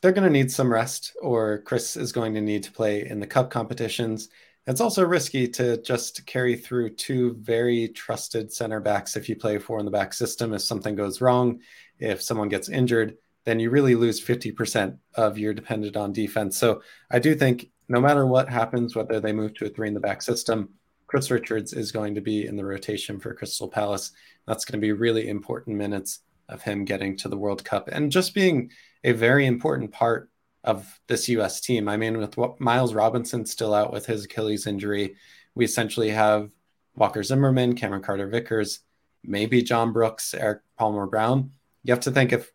they're 0.00 0.12
going 0.12 0.26
to 0.26 0.30
need 0.30 0.50
some 0.50 0.72
rest, 0.72 1.12
or 1.20 1.58
Chris 1.62 1.96
is 1.96 2.12
going 2.12 2.34
to 2.34 2.40
need 2.40 2.62
to 2.64 2.72
play 2.72 3.06
in 3.06 3.20
the 3.20 3.26
cup 3.26 3.50
competitions. 3.50 4.28
It's 4.66 4.80
also 4.80 5.04
risky 5.04 5.48
to 5.48 5.80
just 5.82 6.24
carry 6.26 6.56
through 6.56 6.90
two 6.90 7.34
very 7.40 7.88
trusted 7.88 8.52
center 8.52 8.80
backs 8.80 9.16
if 9.16 9.28
you 9.28 9.36
play 9.36 9.58
four 9.58 9.78
in 9.78 9.84
the 9.84 9.90
back 9.90 10.12
system. 10.14 10.54
If 10.54 10.62
something 10.62 10.94
goes 10.94 11.20
wrong, 11.20 11.60
if 11.98 12.22
someone 12.22 12.48
gets 12.48 12.68
injured, 12.68 13.16
then 13.44 13.60
you 13.60 13.70
really 13.70 13.94
lose 13.94 14.24
50% 14.24 14.98
of 15.14 15.38
your 15.38 15.54
dependent 15.54 15.96
on 15.96 16.12
defense. 16.12 16.58
So 16.58 16.82
I 17.10 17.18
do 17.18 17.34
think 17.34 17.70
no 17.88 18.00
matter 18.00 18.26
what 18.26 18.48
happens, 18.48 18.94
whether 18.94 19.20
they 19.20 19.32
move 19.32 19.54
to 19.54 19.66
a 19.66 19.68
three 19.68 19.88
in 19.88 19.94
the 19.94 20.00
back 20.00 20.22
system, 20.22 20.70
Chris 21.06 21.30
Richards 21.30 21.72
is 21.72 21.90
going 21.90 22.14
to 22.14 22.20
be 22.20 22.46
in 22.46 22.56
the 22.56 22.64
rotation 22.64 23.18
for 23.18 23.34
Crystal 23.34 23.68
Palace. 23.68 24.12
That's 24.46 24.64
going 24.64 24.80
to 24.80 24.86
be 24.86 24.92
really 24.92 25.28
important 25.28 25.76
minutes 25.76 26.20
of 26.48 26.62
him 26.62 26.84
getting 26.84 27.16
to 27.16 27.28
the 27.28 27.36
World 27.36 27.64
Cup 27.64 27.88
and 27.88 28.12
just 28.12 28.34
being 28.34 28.70
a 29.02 29.12
very 29.12 29.46
important 29.46 29.92
part 29.92 30.30
of 30.62 31.00
this 31.08 31.28
U.S. 31.30 31.60
team. 31.60 31.88
I 31.88 31.96
mean, 31.96 32.18
with 32.18 32.36
what 32.36 32.60
Miles 32.60 32.94
Robinson 32.94 33.46
still 33.46 33.74
out 33.74 33.92
with 33.92 34.06
his 34.06 34.24
Achilles 34.24 34.66
injury, 34.66 35.16
we 35.54 35.64
essentially 35.64 36.10
have 36.10 36.50
Walker 36.94 37.22
Zimmerman, 37.22 37.74
Cameron 37.74 38.02
Carter 38.02 38.28
Vickers, 38.28 38.80
maybe 39.24 39.62
John 39.62 39.92
Brooks, 39.92 40.34
Eric 40.34 40.60
Palmer 40.78 41.06
Brown. 41.06 41.52
You 41.82 41.92
have 41.92 42.00
to 42.00 42.10
think 42.10 42.32
if 42.32 42.52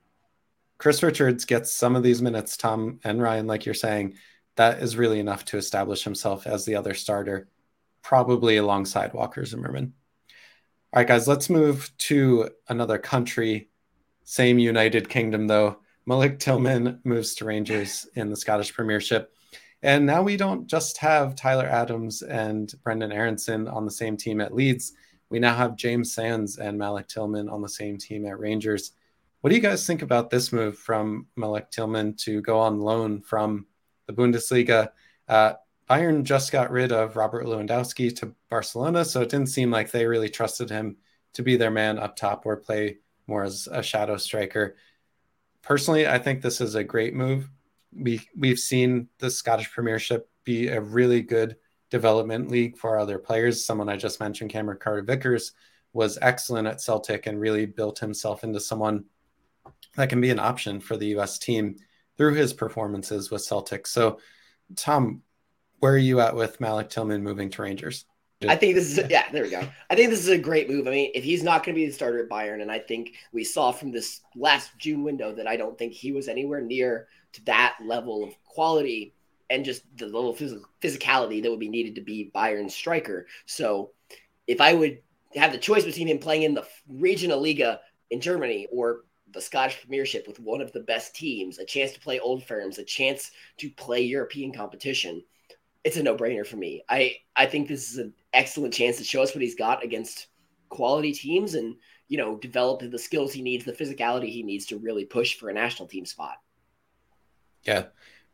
Chris 0.77 1.01
Richards 1.01 1.46
gets 1.46 1.72
some 1.72 1.96
of 1.96 2.03
these 2.03 2.22
minutes, 2.22 2.58
Tom 2.58 3.00
and 3.03 3.22
Ryan, 3.22 3.48
like 3.48 3.65
you're 3.65 3.74
saying, 3.74 4.15
that 4.55 4.82
is 4.82 4.98
really 4.98 5.20
enough 5.20 5.46
to 5.46 5.58
establish 5.58 6.03
himself 6.03 6.48
as 6.48 6.65
the 6.65 6.75
other 6.75 6.94
starter, 6.94 7.48
probably 8.01 8.58
alongside 8.58 9.13
Walker 9.13 9.46
Zimmerman. 9.46 9.94
All 10.94 11.01
right, 11.01 11.08
guys, 11.08 11.27
let's 11.27 11.50
move 11.50 11.91
to 12.00 12.50
another 12.70 12.98
country. 12.98 13.70
Same 14.24 14.60
United 14.60 15.10
Kingdom, 15.10 15.48
though. 15.48 15.79
Malik 16.05 16.39
Tillman 16.39 17.00
moves 17.03 17.36
to 17.36 17.46
Rangers 17.46 18.08
in 18.15 18.29
the 18.29 18.36
Scottish 18.36 18.74
Premiership. 18.74 19.34
And 19.82 20.05
now 20.05 20.22
we 20.22 20.38
don't 20.38 20.67
just 20.67 20.98
have 21.00 21.36
Tyler 21.36 21.65
Adams 21.65 22.22
and 22.22 22.74
Brendan 22.84 23.12
Aaronson 23.12 23.67
on 23.67 23.86
the 23.86 23.91
same 23.91 24.15
team 24.15 24.39
at 24.39 24.53
Leeds. 24.53 24.94
We 25.29 25.39
now 25.39 25.55
have 25.55 25.75
James 25.75 26.13
Sands 26.13 26.58
and 26.58 26.77
Malik 26.77 27.08
Tillman 27.08 27.50
on 27.50 27.62
the 27.62 27.70
same 27.70 27.98
team 27.98 28.25
at 28.25 28.39
Rangers. 28.39 28.94
What 29.46 29.50
do 29.50 29.58
you 29.58 29.62
guys 29.62 29.86
think 29.86 30.02
about 30.02 30.32
this 30.32 30.52
move 30.52 30.75
from 30.75 31.28
Malik 31.36 31.70
Tillman 31.70 32.16
to 32.22 32.42
go 32.42 32.58
on 32.58 32.80
loan 32.80 33.22
from 33.22 33.68
the 34.08 34.14
Bundesliga? 34.14 34.90
Uh, 35.28 35.54
Bayern 35.88 36.24
just 36.24 36.52
got 36.52 36.72
rid 36.72 36.92
of 36.92 37.16
Robert 37.16 37.46
Lewandowski 37.46 38.16
to 38.16 38.34
Barcelona, 38.50 39.06
so 39.06 39.22
it 39.22 39.30
didn't 39.30 39.50
seem 39.50 39.70
like 39.70 39.92
they 39.92 40.08
really 40.08 40.30
trusted 40.30 40.72
him 40.72 40.98
to 41.34 41.44
be 41.44 41.58
their 41.58 41.70
man 41.70 42.00
up 42.00 42.16
top 42.16 42.48
or 42.48 42.58
play 42.58 42.98
more 43.28 43.44
as 43.44 43.68
a 43.72 43.84
shadow 43.84 44.18
striker 44.18 44.78
personally, 45.62 46.08
I 46.08 46.18
think 46.18 46.42
this 46.42 46.60
is 46.60 46.74
a 46.74 46.84
great 46.84 47.14
move. 47.14 47.48
We 47.96 48.22
we've 48.36 48.58
seen 48.58 49.10
the 49.20 49.30
Scottish 49.30 49.72
Premiership 49.72 50.28
be 50.44 50.70
a 50.70 50.82
really 50.82 51.22
good 51.22 51.58
development 51.92 52.50
league 52.50 52.80
for 52.80 52.98
other 52.98 53.20
players. 53.20 53.64
Someone 53.64 53.90
I 53.90 53.96
just 53.96 54.20
mentioned, 54.20 54.50
Cameron 54.50 54.80
Carter 54.82 55.04
Vickers, 55.04 55.52
was 55.94 56.18
excellent 56.24 56.68
at 56.68 56.82
Celtic 56.82 57.28
and 57.28 57.40
really 57.40 57.68
built 57.68 58.00
himself 58.00 58.44
into 58.44 58.60
someone 58.60 59.06
that 59.96 60.10
can 60.10 60.22
be 60.22 60.30
an 60.30 60.40
option 60.40 60.80
for 60.80 60.98
the 60.98 61.08
U.S. 61.08 61.38
team 61.40 61.75
through 62.18 62.36
his 62.36 62.54
performances 62.54 63.32
with 63.32 63.42
Celtic. 63.42 63.88
So, 63.88 64.20
Tom, 64.75 65.22
where 65.80 65.94
are 65.94 65.98
you 65.98 66.20
at 66.20 66.36
with 66.36 66.60
Malik 66.60 66.90
Tillman 66.90 67.24
moving 67.24 67.50
to 67.52 67.62
Rangers? 67.62 68.06
I 68.48 68.56
think 68.56 68.75
this 68.75 68.98
is 68.98 69.10
yeah, 69.10 69.30
there 69.32 69.44
we 69.44 69.50
go. 69.50 69.68
I 69.90 69.96
think 69.96 70.10
this 70.10 70.20
is 70.20 70.30
a 70.30 70.38
great 70.38 70.70
move. 70.70 70.88
I 70.88 70.92
mean, 70.92 71.12
if 71.16 71.24
he's 71.24 71.44
not 71.44 71.64
going 71.64 71.74
to 71.74 71.80
be 71.80 71.86
the 71.86 71.94
starter 71.94 72.20
at 72.20 72.30
Bayern, 72.30 72.62
and 72.62 72.72
I 72.72 72.80
think 72.80 73.14
we 73.32 73.44
saw 73.44 73.72
from 73.72 73.92
this 73.92 74.22
last 74.36 74.72
June 74.78 75.04
window 75.04 75.34
that 75.34 75.48
I 75.48 75.56
don't 75.56 75.78
think 75.78 75.94
he 75.94 76.12
was 76.12 76.28
anywhere 76.28 76.62
near 76.62 77.08
to 77.34 77.46
that 77.46 77.78
level 77.84 78.24
of 78.24 78.36
quality 78.44 79.14
and 79.50 79.64
just 79.64 79.84
the 79.98 80.06
little 80.06 80.34
phys- 80.34 80.62
physicality 80.82 81.42
that 81.42 81.50
would 81.50 81.60
be 81.60 81.70
needed 81.70 81.96
to 81.96 82.02
be 82.02 82.32
Bayern's 82.36 82.75
striker. 82.75 83.25
So, 83.46 83.92
if 84.48 84.60
I 84.60 84.74
would 84.74 85.00
have 85.36 85.52
the 85.52 85.58
choice 85.58 85.86
between 85.86 86.08
him 86.08 86.20
playing 86.20 86.44
in 86.44 86.54
the 86.54 86.66
Regional 86.88 87.42
Liga 87.42 87.80
in 88.12 88.22
Germany 88.22 88.68
or 88.72 89.06
the 89.36 89.42
Scottish 89.42 89.80
Premiership 89.80 90.27
with 90.27 90.39
one 90.39 90.62
of 90.62 90.72
the 90.72 90.80
best 90.80 91.15
teams, 91.15 91.60
a 91.60 91.65
chance 91.65 91.92
to 91.92 92.00
play 92.00 92.20
old 92.20 92.44
firms, 92.44 92.80
a 92.80 92.84
chance 92.84 93.32
to 93.58 93.70
play 93.70 94.01
European 94.01 94.51
competition 94.51 95.22
it's 95.86 95.98
a 95.98 96.04
no-brainer 96.04 96.46
for 96.46 96.58
me. 96.58 96.84
I 96.89 97.18
I 97.36 97.46
think 97.46 97.68
this 97.68 97.92
is 97.92 98.00
an 98.00 98.13
excellent 98.34 98.74
chance 98.74 98.98
to 98.98 99.04
show 99.04 99.22
us 99.22 99.34
what 99.34 99.44
he's 99.44 99.56
got 99.56 99.84
against 99.84 100.27
quality 100.70 101.13
teams 101.13 101.54
and 101.54 101.75
you 102.08 102.18
know 102.18 102.38
develop 102.38 102.82
the 102.82 103.00
skills 103.00 103.32
he 103.32 103.44
needs, 103.44 103.63
the 103.63 103.72
physicality 103.72 104.30
he 104.30 104.44
needs 104.44 104.65
to 104.65 104.80
really 104.80 105.06
push 105.06 105.38
for 105.38 105.50
a 105.50 105.54
national 105.54 105.88
team 105.88 106.06
spot. 106.06 106.38
Yeah. 107.63 107.86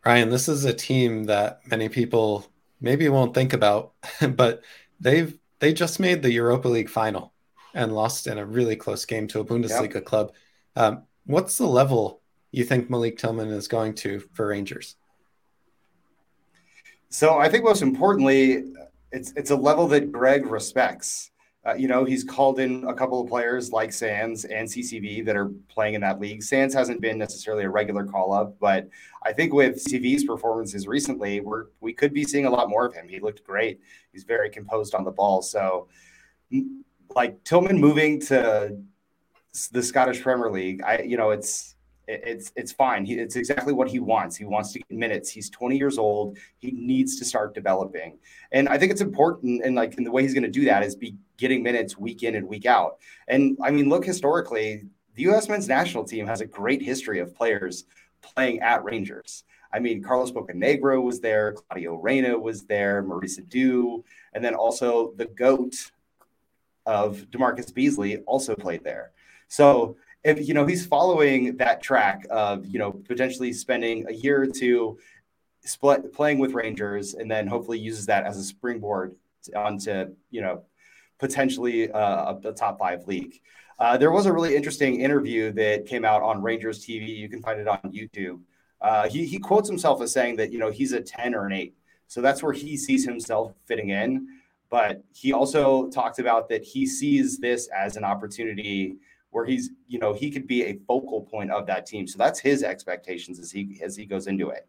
Ryan, 0.03 0.29
this 0.29 0.48
is 0.48 0.65
a 0.65 0.74
team 0.74 1.25
that 1.25 1.60
many 1.67 1.88
people 1.89 2.48
maybe 2.79 3.08
won't 3.10 3.36
think 3.36 3.53
about, 3.53 3.93
but 4.29 4.63
they've 5.00 5.38
they 5.60 5.74
just 5.74 6.00
made 6.00 6.24
the 6.24 6.31
Europa 6.31 6.70
League 6.70 6.89
final 6.89 7.34
and 7.74 7.93
lost 7.93 8.27
in 8.27 8.38
a 8.38 8.46
really 8.46 8.77
close 8.77 9.05
game 9.05 9.27
to 9.27 9.41
a 9.41 9.46
Bundesliga 9.46 9.96
yep. 9.96 10.05
club. 10.05 10.31
Um, 10.75 11.04
what's 11.25 11.58
the 11.58 11.68
level 11.68 12.22
you 12.51 12.63
think 12.63 12.90
Malik 12.90 13.18
Tillman 13.18 13.50
is 13.50 13.68
going 13.68 13.94
to 13.96 14.20
for 14.34 14.48
Rangers? 14.48 14.96
So 17.10 17.38
I 17.38 17.50
think 17.50 17.63
most 17.66 17.82
importantly, 17.82 18.63
it's 19.12 19.34
it's 19.36 19.51
a 19.51 19.56
level 19.56 19.88
that 19.90 20.12
Greg 20.12 20.46
respects. 20.46 21.32
Uh, 21.63 21.75
you 21.75 21.88
know, 21.88 22.04
he's 22.06 22.24
called 22.24 22.60
in 22.60 22.86
a 22.86 22.94
couple 22.94 23.22
of 23.22 23.28
players 23.28 23.72
like 23.72 23.94
Sands 23.94 24.46
and 24.46 24.68
CCV 24.68 25.24
that 25.25 25.36
are 25.36 25.51
playing 25.70 25.94
in 25.94 26.01
that 26.01 26.20
league. 26.20 26.42
Sands 26.42 26.74
hasn't 26.74 27.01
been 27.01 27.20
necessarily 27.20 27.66
a 27.66 27.70
regular 27.70 28.04
call 28.04 28.34
up, 28.34 28.58
but 28.60 28.90
I 29.24 29.32
think 29.32 29.54
with 29.54 29.75
CV's 29.86 30.24
performances 30.24 30.88
recently, 30.88 31.40
we're 31.40 31.66
we 31.80 31.94
could 31.94 32.13
be 32.13 32.24
seeing 32.24 32.46
a 32.46 32.50
lot 32.50 32.70
more 32.70 32.86
of 32.86 32.96
him. 32.96 33.08
He 33.08 33.20
looked 33.20 33.44
great. 33.44 33.80
He's 34.12 34.24
very 34.24 34.50
composed 34.50 34.96
on 34.96 35.04
the 35.04 35.12
ball. 35.12 35.42
So, 35.42 35.88
like 37.13 37.44
Tillman 37.44 37.80
moving 37.80 38.20
to 38.22 38.78
the 39.72 39.84
Scottish 39.84 40.22
Premier 40.22 40.50
League, 40.50 40.81
I 40.84 41.01
you 41.01 41.17
know 41.17 41.31
it's 41.31 41.75
it's 42.08 42.51
it's 42.55 42.72
fine. 42.72 43.05
He, 43.05 43.15
it's 43.15 43.36
exactly 43.36 43.74
what 43.74 43.88
he 43.88 44.00
wants. 44.00 44.36
He 44.36 44.46
wants 44.46 44.74
to 44.74 44.79
get 44.79 44.91
minutes. 44.91 45.29
He's 45.29 45.50
20 45.50 45.77
years 45.77 45.98
old. 45.98 46.38
He 46.60 46.72
needs 46.72 47.17
to 47.20 47.25
start 47.25 47.53
developing, 47.53 48.17
and 48.51 48.67
I 48.67 48.77
think 48.77 48.91
it's 48.91 49.01
important. 49.01 49.63
And 49.63 49.75
like, 49.75 49.98
in 49.98 50.03
the 50.03 50.12
way 50.12 50.24
he's 50.24 50.34
going 50.34 50.43
to 50.43 50.50
do 50.50 50.65
that 50.65 50.84
is 50.84 50.96
be 50.96 51.15
getting 51.38 51.63
minutes 51.63 51.98
week 51.98 52.24
in 52.24 52.36
and 52.36 52.48
week 52.48 52.65
out. 52.65 52.98
And 53.27 53.58
I 53.62 53.72
mean, 53.72 53.89
look 53.89 54.05
historically, 54.05 54.84
the 55.15 55.24
U.S. 55.24 55.48
men's 55.48 55.67
national 55.67 56.03
team 56.03 56.27
has 56.27 56.41
a 56.41 56.46
great 56.46 56.81
history 56.81 57.20
of 57.20 57.36
players 57.36 57.86
playing 58.22 58.60
at 58.62 58.84
Rangers. 58.84 59.43
I 59.74 59.79
mean, 59.79 60.03
Carlos 60.03 60.31
Bocanegra 60.31 61.01
was 61.01 61.22
there, 61.22 61.53
Claudio 61.53 61.96
Reyna 61.96 62.38
was 62.38 62.63
there, 62.63 63.01
Maurice 63.01 63.39
Edu, 63.39 64.03
and 64.34 64.43
then 64.43 64.53
also 64.53 65.13
the 65.15 65.25
GOAT 65.25 65.91
of 66.86 67.25
Demarcus 67.31 67.74
Beasley 67.74 68.17
also 68.20 68.53
played 68.55 68.84
there. 68.84 69.12
So 69.51 69.98
if 70.24 70.48
you 70.48 70.53
know 70.53 70.65
he's 70.65 70.86
following 70.86 71.58
that 71.58 71.84
track 71.84 72.25
of 72.29 72.65
you 72.65 72.79
know 72.79 72.91
potentially 72.93 73.51
spending 73.51 74.08
a 74.08 74.13
year 74.13 74.41
or 74.41 74.48
two 74.48 74.98
split, 75.60 76.13
playing 76.13 76.39
with 76.39 76.53
Rangers, 76.53 77.15
and 77.15 77.29
then 77.29 77.48
hopefully 77.48 77.77
uses 77.77 78.05
that 78.05 78.25
as 78.25 78.38
a 78.38 78.43
springboard 78.46 79.13
onto 79.53 80.15
you 80.29 80.39
know 80.39 80.63
potentially 81.20 81.91
uh, 81.91 82.36
a, 82.46 82.53
top 82.53 82.79
five 82.79 83.05
league. 83.08 83.41
Uh, 83.77 83.98
there 83.98 84.12
was 84.12 84.25
a 84.25 84.31
really 84.31 84.55
interesting 84.55 85.01
interview 85.01 85.51
that 85.51 85.86
came 85.86 86.05
out 86.05 86.22
on 86.22 86.41
Rangers 86.41 86.86
TV. 86.86 87.13
You 87.13 87.27
can 87.27 87.41
find 87.41 87.60
it 87.60 87.67
on 87.67 87.79
YouTube. 87.88 88.39
Uh, 88.79 89.10
he 89.10 89.25
he 89.25 89.38
quotes 89.38 89.67
himself 89.67 90.01
as 90.01 90.13
saying 90.13 90.38
that 90.38 90.53
you 90.53 90.60
know 90.60 90.72
he's 90.72 90.93
a 90.93 91.01
ten 91.01 91.36
or 91.36 91.46
an 91.46 91.51
eight, 91.51 91.75
so 92.08 92.22
that's 92.22 92.41
where 92.41 92.53
he 92.53 92.77
sees 92.77 93.03
himself 93.03 93.53
fitting 93.65 93.89
in. 93.89 94.29
But 94.70 95.03
he 95.13 95.34
also 95.34 95.89
talked 95.89 96.20
about 96.20 96.48
that 96.48 96.63
he 96.63 96.86
sees 96.86 97.38
this 97.38 97.67
as 97.67 97.98
an 97.98 98.05
opportunity 98.05 98.96
where 99.31 99.45
he's 99.45 99.71
you 99.88 100.00
know 100.00 100.13
he 100.13 100.29
could 100.29 100.47
be 100.47 100.63
a 100.65 100.79
focal 100.88 101.21
point 101.23 101.51
of 101.51 101.65
that 101.67 101.85
team. 101.85 102.07
So 102.07 102.17
that's 102.17 102.39
his 102.39 102.63
expectations 102.63 103.39
as 103.39 103.51
he 103.51 103.79
as 103.83 103.95
he 103.95 104.05
goes 104.05 104.27
into 104.27 104.50
it. 104.50 104.67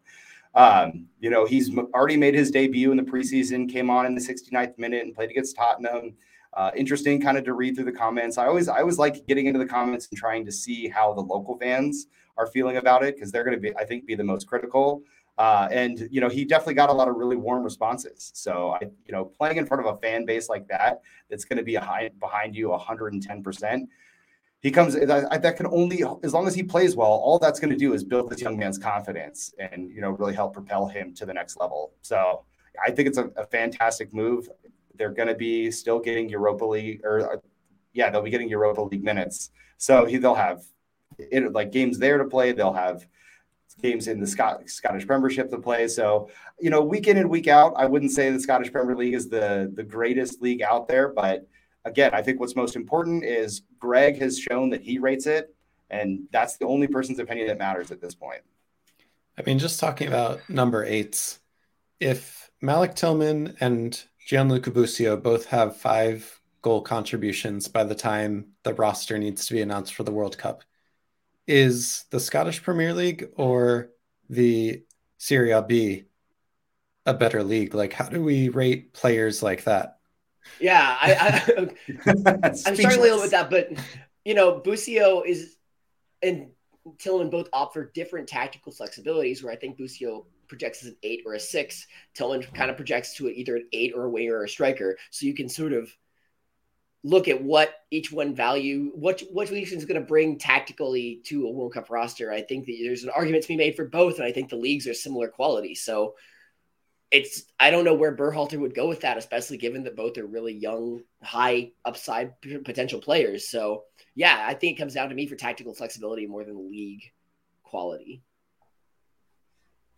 Um, 0.55 1.07
you 1.19 1.29
know, 1.29 1.45
he's 1.45 1.75
already 1.93 2.17
made 2.17 2.35
his 2.35 2.51
debut 2.51 2.91
in 2.91 2.97
the 2.97 3.03
preseason, 3.03 3.71
came 3.71 3.89
on 3.89 4.05
in 4.05 4.13
the 4.13 4.21
69th 4.21 4.77
minute 4.77 5.03
and 5.03 5.15
played 5.15 5.31
against 5.31 5.55
Tottenham. 5.55 6.13
Uh, 6.53 6.69
interesting 6.75 7.19
kind 7.19 7.37
of 7.37 7.43
to 7.45 7.53
read 7.53 7.75
through 7.75 7.85
the 7.85 7.91
comments. 7.91 8.37
I 8.37 8.45
always 8.45 8.67
I 8.67 8.79
always 8.79 8.99
like 8.99 9.25
getting 9.25 9.47
into 9.47 9.59
the 9.59 9.65
comments 9.65 10.07
and 10.11 10.17
trying 10.17 10.45
to 10.45 10.51
see 10.51 10.87
how 10.87 11.13
the 11.13 11.21
local 11.21 11.57
fans 11.57 12.07
are 12.37 12.47
feeling 12.47 12.77
about 12.77 13.03
it 13.03 13.15
because 13.15 13.31
they're 13.31 13.43
going 13.43 13.55
to 13.55 13.61
be 13.61 13.75
I 13.75 13.83
think 13.83 14.05
be 14.05 14.15
the 14.15 14.23
most 14.23 14.47
critical. 14.47 15.01
Uh, 15.39 15.67
and 15.71 16.07
you 16.11 16.21
know 16.21 16.29
he 16.29 16.45
definitely 16.45 16.75
got 16.75 16.91
a 16.91 16.93
lot 16.93 17.07
of 17.07 17.15
really 17.15 17.35
warm 17.35 17.63
responses. 17.63 18.31
So 18.35 18.77
I 18.79 18.83
you 18.83 19.11
know 19.11 19.25
playing 19.25 19.57
in 19.57 19.65
front 19.65 19.83
of 19.83 19.95
a 19.95 19.97
fan 19.99 20.25
base 20.25 20.47
like 20.47 20.67
that 20.67 21.01
that's 21.27 21.43
going 21.43 21.57
to 21.57 21.63
be 21.63 21.73
behind 21.73 22.19
behind 22.19 22.55
you 22.55 22.69
110 22.69 23.41
percent 23.41 23.89
he 24.63 24.71
comes 24.71 24.95
that, 24.95 25.41
that 25.41 25.57
can 25.57 25.67
only 25.67 26.03
as 26.23 26.33
long 26.33 26.47
as 26.47 26.55
he 26.55 26.63
plays 26.63 26.95
well 26.95 27.09
all 27.09 27.37
that's 27.37 27.59
going 27.59 27.69
to 27.69 27.77
do 27.77 27.93
is 27.93 28.03
build 28.03 28.29
this 28.29 28.41
young 28.41 28.57
man's 28.57 28.77
confidence 28.77 29.53
and 29.59 29.91
you 29.91 30.01
know 30.01 30.09
really 30.11 30.33
help 30.33 30.53
propel 30.53 30.87
him 30.87 31.13
to 31.13 31.25
the 31.25 31.33
next 31.33 31.57
level. 31.59 31.93
So 32.01 32.45
i 32.83 32.89
think 32.89 33.07
it's 33.07 33.19
a, 33.19 33.25
a 33.35 33.45
fantastic 33.45 34.13
move. 34.13 34.49
They're 34.95 35.11
going 35.11 35.27
to 35.27 35.35
be 35.35 35.69
still 35.69 35.99
getting 35.99 36.29
europa 36.29 36.65
league 36.65 37.01
or 37.03 37.33
uh, 37.33 37.37
yeah 37.93 38.09
they'll 38.09 38.23
be 38.23 38.31
getting 38.31 38.49
europa 38.49 38.81
league 38.81 39.03
minutes. 39.03 39.51
So 39.77 40.05
he, 40.05 40.17
they'll 40.17 40.33
have 40.33 40.63
it, 41.19 41.51
like 41.51 41.71
games 41.71 41.99
there 41.99 42.17
to 42.17 42.25
play. 42.25 42.53
They'll 42.53 42.73
have 42.73 43.05
games 43.81 44.07
in 44.07 44.19
the 44.19 44.27
Scott, 44.27 44.69
Scottish 44.69 45.05
Premiership 45.05 45.49
to 45.49 45.57
play. 45.57 45.87
So, 45.87 46.29
you 46.59 46.69
know, 46.69 46.81
week 46.81 47.07
in 47.07 47.17
and 47.17 47.29
week 47.29 47.47
out, 47.47 47.73
I 47.75 47.85
wouldn't 47.85 48.11
say 48.11 48.29
the 48.29 48.39
Scottish 48.39 48.71
Premier 48.71 48.95
League 48.95 49.13
is 49.13 49.29
the 49.29 49.71
the 49.75 49.83
greatest 49.83 50.41
league 50.41 50.61
out 50.61 50.87
there, 50.87 51.09
but 51.09 51.47
again, 51.85 52.11
I 52.13 52.21
think 52.21 52.39
what's 52.39 52.55
most 52.55 52.75
important 52.75 53.23
is 53.23 53.63
Greg 53.79 54.19
has 54.19 54.39
shown 54.39 54.69
that 54.69 54.81
he 54.81 54.99
rates 54.99 55.27
it, 55.27 55.53
and 55.89 56.23
that's 56.31 56.57
the 56.57 56.65
only 56.65 56.87
person's 56.87 57.19
opinion 57.19 57.47
that 57.47 57.57
matters 57.57 57.91
at 57.91 58.01
this 58.01 58.15
point. 58.15 58.41
I 59.37 59.41
mean, 59.43 59.59
just 59.59 59.79
talking 59.79 60.07
about 60.07 60.47
number 60.49 60.83
eights, 60.83 61.39
if 61.99 62.51
Malik 62.61 62.95
Tillman 62.95 63.57
and 63.59 64.01
Gianluca 64.25 64.71
Busio 64.71 65.17
both 65.17 65.45
have 65.47 65.75
five 65.75 66.39
goal 66.61 66.81
contributions 66.81 67.67
by 67.67 67.83
the 67.83 67.95
time 67.95 68.47
the 68.63 68.73
roster 68.73 69.17
needs 69.17 69.45
to 69.47 69.53
be 69.53 69.61
announced 69.61 69.93
for 69.95 70.03
the 70.03 70.11
World 70.11 70.37
Cup, 70.37 70.63
is 71.47 72.05
the 72.09 72.19
Scottish 72.19 72.63
Premier 72.63 72.93
League 72.93 73.29
or 73.35 73.89
the 74.29 74.83
Serie 75.17 75.61
B 75.67 76.05
a 77.05 77.13
better 77.13 77.43
league? 77.43 77.73
Like, 77.73 77.93
how 77.93 78.07
do 78.07 78.23
we 78.23 78.49
rate 78.49 78.93
players 78.93 79.43
like 79.43 79.65
that? 79.65 79.99
Yeah, 80.59 80.97
I, 81.01 81.13
I 81.13 82.67
am 82.67 82.75
struggling 82.75 82.97
a 82.97 83.01
little 83.01 83.21
with 83.21 83.31
that, 83.31 83.49
but 83.49 83.71
you 84.25 84.33
know, 84.33 84.59
Busio 84.59 85.21
is 85.23 85.57
and 86.21 86.49
Tillman 86.97 87.29
both 87.29 87.49
offer 87.53 87.91
different 87.93 88.27
tactical 88.27 88.71
flexibilities. 88.71 89.43
Where 89.43 89.53
I 89.53 89.55
think 89.55 89.77
Busio 89.77 90.25
projects 90.47 90.83
as 90.83 90.89
an 90.89 90.97
eight 91.03 91.23
or 91.25 91.33
a 91.33 91.39
six, 91.39 91.87
Tillman 92.13 92.43
kind 92.53 92.69
of 92.69 92.77
projects 92.77 93.15
to 93.15 93.29
either 93.29 93.57
an 93.57 93.67
eight 93.73 93.93
or 93.95 94.05
a 94.05 94.09
winger 94.09 94.35
or 94.37 94.43
a 94.43 94.49
striker. 94.49 94.97
So 95.09 95.25
you 95.25 95.33
can 95.33 95.49
sort 95.49 95.73
of 95.73 95.91
look 97.03 97.27
at 97.27 97.41
what 97.41 97.73
each 97.91 98.11
one 98.11 98.33
value, 98.33 98.91
what 98.95 99.21
what 99.31 99.51
each 99.51 99.71
is 99.71 99.85
going 99.85 99.99
to 99.99 100.07
bring 100.07 100.37
tactically 100.37 101.21
to 101.25 101.47
a 101.47 101.51
World 101.51 101.73
Cup 101.73 101.89
roster. 101.89 102.31
I 102.31 102.41
think 102.41 102.65
that 102.65 102.77
there's 102.81 103.03
an 103.03 103.09
argument 103.09 103.43
to 103.43 103.49
be 103.49 103.57
made 103.57 103.75
for 103.75 103.85
both, 103.85 104.17
and 104.17 104.25
I 104.25 104.31
think 104.31 104.49
the 104.49 104.55
leagues 104.55 104.87
are 104.87 104.93
similar 104.93 105.27
quality. 105.27 105.75
So 105.75 106.15
it's 107.13 107.43
I 107.59 107.69
don't 107.69 107.85
know 107.85 107.93
where 107.93 108.15
Berhalter 108.15 108.59
would 108.59 108.73
go 108.73 108.89
with 108.89 109.01
that, 109.01 109.17
especially 109.17 109.57
given 109.57 109.83
that 109.83 109.95
both 109.95 110.17
are 110.17 110.25
really 110.25 110.53
young, 110.53 111.01
high 111.21 111.71
upside 111.85 112.33
potential 112.65 112.99
players. 112.99 113.47
So 113.47 113.83
yeah, 114.15 114.43
I 114.45 114.55
think 114.55 114.75
it 114.75 114.81
comes 114.81 114.95
down 114.95 115.09
to 115.09 115.15
me 115.15 115.27
for 115.27 115.35
tactical 115.35 115.75
flexibility 115.75 116.25
more 116.25 116.43
than 116.43 116.69
league 116.69 117.03
quality. 117.61 118.23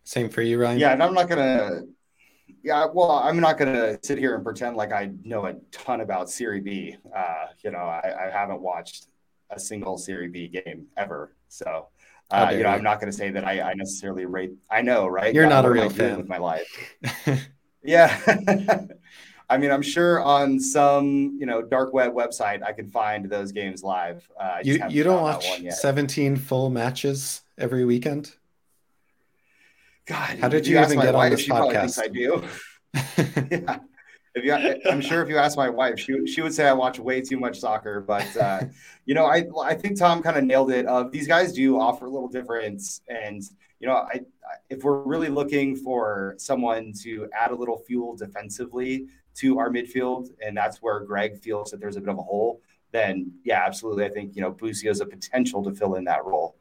Same 0.04 0.28
for 0.28 0.42
you, 0.42 0.60
Ryan. 0.60 0.78
Yeah, 0.78 0.92
and 0.92 1.02
I'm 1.02 1.14
not 1.14 1.28
gonna. 1.28 1.82
Yeah, 2.62 2.86
well, 2.92 3.12
I'm 3.12 3.40
not 3.40 3.58
gonna 3.58 3.98
sit 4.02 4.18
here 4.18 4.34
and 4.34 4.44
pretend 4.44 4.76
like 4.76 4.92
I 4.92 5.10
know 5.24 5.46
a 5.46 5.54
ton 5.72 6.02
about 6.02 6.30
Serie 6.30 6.60
B. 6.60 6.96
Uh, 7.16 7.46
you 7.64 7.70
know, 7.70 7.78
I, 7.78 8.26
I 8.26 8.30
haven't 8.30 8.60
watched 8.60 9.06
a 9.50 9.58
single 9.58 9.96
Serie 9.96 10.28
B 10.28 10.48
game 10.48 10.86
ever, 10.98 11.34
so 11.48 11.88
uh, 12.30 12.50
you 12.52 12.62
know, 12.62 12.70
I'm 12.70 12.82
not 12.82 13.00
going 13.00 13.10
to 13.10 13.16
say 13.16 13.30
that 13.30 13.44
I, 13.44 13.60
I, 13.60 13.74
necessarily 13.74 14.26
rate. 14.26 14.52
I 14.70 14.82
know, 14.82 15.06
right? 15.06 15.32
You're 15.32 15.48
not 15.48 15.64
a 15.64 15.70
real 15.70 15.90
fan 15.90 16.16
with 16.16 16.28
my 16.28 16.38
life. 16.38 16.94
yeah. 17.84 18.18
I 19.48 19.58
mean, 19.58 19.70
I'm 19.70 19.82
sure 19.82 20.20
on 20.20 20.58
some 20.58 21.36
you 21.38 21.46
know 21.46 21.62
dark 21.62 21.92
web 21.92 22.12
website 22.12 22.64
I 22.64 22.72
can 22.72 22.90
find 22.90 23.30
those 23.30 23.52
games 23.52 23.84
live. 23.84 24.28
Uh, 24.38 24.58
you 24.64 24.80
you 24.88 25.04
don't 25.04 25.22
watch 25.22 25.62
17 25.70 26.34
full 26.34 26.68
matches 26.68 27.42
every 27.56 27.84
weekend. 27.84 28.34
God, 30.06 30.38
how 30.40 30.48
did 30.48 30.66
you, 30.66 30.76
you 30.76 30.84
even 30.84 30.98
get 30.98 31.14
on 31.14 31.30
this 31.30 31.46
podcast? 31.46 32.02
I 32.02 32.08
do. 32.08 32.44
yeah 33.66 33.78
if 34.36 34.44
you, 34.44 34.52
I'm 34.90 35.00
sure 35.00 35.22
if 35.22 35.28
you 35.28 35.38
ask 35.38 35.56
my 35.56 35.68
wife, 35.68 35.98
she 35.98 36.26
she 36.26 36.42
would 36.42 36.54
say 36.54 36.68
I 36.68 36.72
watch 36.74 36.98
way 36.98 37.20
too 37.22 37.40
much 37.40 37.58
soccer. 37.58 38.00
But 38.00 38.36
uh, 38.36 38.64
you 39.06 39.14
know, 39.14 39.24
I 39.24 39.44
I 39.64 39.74
think 39.74 39.98
Tom 39.98 40.22
kind 40.22 40.36
of 40.36 40.44
nailed 40.44 40.70
it. 40.70 40.86
Of 40.86 41.10
these 41.10 41.26
guys 41.26 41.52
do 41.52 41.80
offer 41.80 42.04
a 42.04 42.10
little 42.10 42.28
difference, 42.28 43.00
and 43.08 43.42
you 43.80 43.88
know, 43.88 43.94
I 43.94 44.20
if 44.68 44.84
we're 44.84 45.02
really 45.02 45.28
looking 45.28 45.74
for 45.74 46.34
someone 46.38 46.92
to 47.02 47.28
add 47.34 47.50
a 47.50 47.54
little 47.54 47.78
fuel 47.78 48.14
defensively 48.14 49.06
to 49.36 49.58
our 49.58 49.70
midfield, 49.70 50.28
and 50.44 50.56
that's 50.56 50.78
where 50.78 51.00
Greg 51.00 51.38
feels 51.38 51.70
that 51.70 51.80
there's 51.80 51.96
a 51.96 52.00
bit 52.00 52.10
of 52.10 52.18
a 52.18 52.22
hole, 52.22 52.60
then 52.92 53.32
yeah, 53.42 53.64
absolutely. 53.66 54.04
I 54.04 54.10
think 54.10 54.36
you 54.36 54.42
know 54.42 54.50
Busio 54.50 54.90
has 54.90 55.00
a 55.00 55.06
potential 55.06 55.64
to 55.64 55.72
fill 55.72 55.94
in 55.94 56.04
that 56.04 56.24
role. 56.26 56.56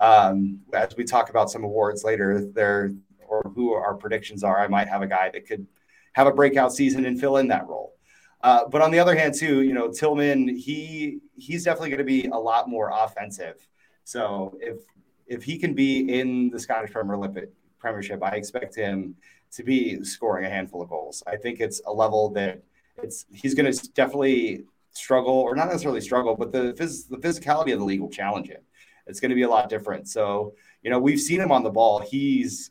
Um, 0.00 0.60
as 0.72 0.96
we 0.96 1.04
talk 1.04 1.28
about 1.28 1.50
some 1.50 1.64
awards 1.64 2.04
later, 2.04 2.40
there 2.54 2.92
or 3.26 3.42
who 3.54 3.74
our 3.74 3.94
predictions 3.94 4.42
are, 4.42 4.58
I 4.58 4.68
might 4.68 4.88
have 4.88 5.02
a 5.02 5.06
guy 5.06 5.28
that 5.30 5.46
could 5.46 5.66
have 6.12 6.26
a 6.26 6.32
breakout 6.32 6.72
season 6.72 7.04
and 7.04 7.20
fill 7.20 7.36
in 7.36 7.48
that 7.48 7.66
role. 7.68 7.94
Uh, 8.42 8.66
but 8.68 8.80
on 8.80 8.90
the 8.90 8.98
other 8.98 9.16
hand, 9.16 9.34
too, 9.34 9.62
you 9.62 9.72
know, 9.72 9.90
Tillman, 9.90 10.48
he 10.56 11.18
he's 11.36 11.64
definitely 11.64 11.90
going 11.90 11.98
to 11.98 12.04
be 12.04 12.26
a 12.26 12.36
lot 12.36 12.68
more 12.68 12.90
offensive. 12.92 13.66
So 14.04 14.56
if 14.60 14.78
if 15.26 15.42
he 15.42 15.58
can 15.58 15.74
be 15.74 16.20
in 16.20 16.50
the 16.50 16.58
Scottish 16.58 16.92
Premier 16.92 17.48
Premiership, 17.78 18.22
I 18.22 18.30
expect 18.30 18.74
him 18.74 19.16
to 19.52 19.62
be 19.62 20.02
scoring 20.04 20.44
a 20.44 20.50
handful 20.50 20.82
of 20.82 20.88
goals. 20.88 21.22
I 21.26 21.36
think 21.36 21.60
it's 21.60 21.80
a 21.86 21.92
level 21.92 22.30
that 22.30 22.62
it's 23.02 23.26
he's 23.32 23.54
going 23.54 23.72
to 23.72 23.92
definitely 23.92 24.64
struggle, 24.92 25.34
or 25.34 25.54
not 25.54 25.68
necessarily 25.68 26.00
struggle, 26.00 26.36
but 26.36 26.52
the 26.52 26.74
phys- 26.74 27.08
the 27.08 27.16
physicality 27.16 27.72
of 27.72 27.80
the 27.80 27.84
league 27.84 28.00
will 28.00 28.10
challenge 28.10 28.48
him. 28.48 28.60
It's 29.06 29.20
going 29.20 29.30
to 29.30 29.34
be 29.34 29.42
a 29.42 29.48
lot 29.48 29.68
different. 29.68 30.08
So 30.08 30.54
you 30.82 30.90
know, 30.90 30.98
we've 30.98 31.20
seen 31.20 31.40
him 31.40 31.50
on 31.50 31.64
the 31.64 31.70
ball. 31.70 32.00
He's 32.00 32.70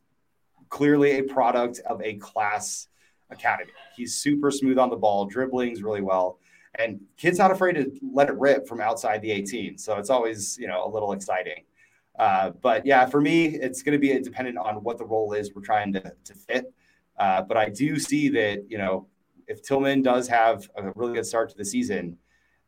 clearly 0.70 1.20
a 1.20 1.24
product 1.24 1.80
of 1.86 2.02
a 2.02 2.16
class 2.16 2.88
academy. 3.30 3.72
He's 3.96 4.16
super 4.16 4.52
smooth 4.52 4.78
on 4.78 4.90
the 4.90 4.96
ball, 4.96 5.26
dribblings 5.26 5.84
really 5.84 6.02
well, 6.02 6.40
and 6.76 7.00
kid's 7.18 7.38
not 7.38 7.52
afraid 7.52 7.74
to 7.74 7.92
let 8.14 8.30
it 8.30 8.36
rip 8.36 8.68
from 8.68 8.82
outside 8.82 9.22
the 9.22 9.32
18. 9.32 9.78
So 9.78 9.98
it's 9.98 10.10
always 10.10 10.58
you 10.60 10.68
know 10.68 10.86
a 10.86 10.90
little 10.90 11.14
exciting. 11.14 11.64
Uh, 12.18 12.52
but 12.62 12.86
yeah, 12.86 13.06
for 13.06 13.22
me, 13.22 13.46
it's 13.46 13.84
going 13.84 13.94
to 13.94 14.00
be 14.00 14.18
dependent 14.20 14.58
on 14.58 14.76
what 14.78 14.98
the 14.98 15.06
role 15.06 15.34
is 15.34 15.54
we're 15.54 15.62
trying 15.62 15.94
to, 15.94 16.02
to 16.24 16.34
fit. 16.34 16.74
Uh, 17.18 17.42
but 17.44 17.58
I 17.58 17.70
do 17.70 18.00
see 18.00 18.30
that 18.30 18.66
you 18.70 18.78
know 18.78 19.08
if 19.48 19.62
Tillman 19.62 20.02
does 20.02 20.28
have 20.28 20.70
a 20.76 20.92
really 20.96 21.14
good 21.14 21.26
start 21.26 21.50
to 21.50 21.58
the 21.58 21.66
season, 21.66 22.18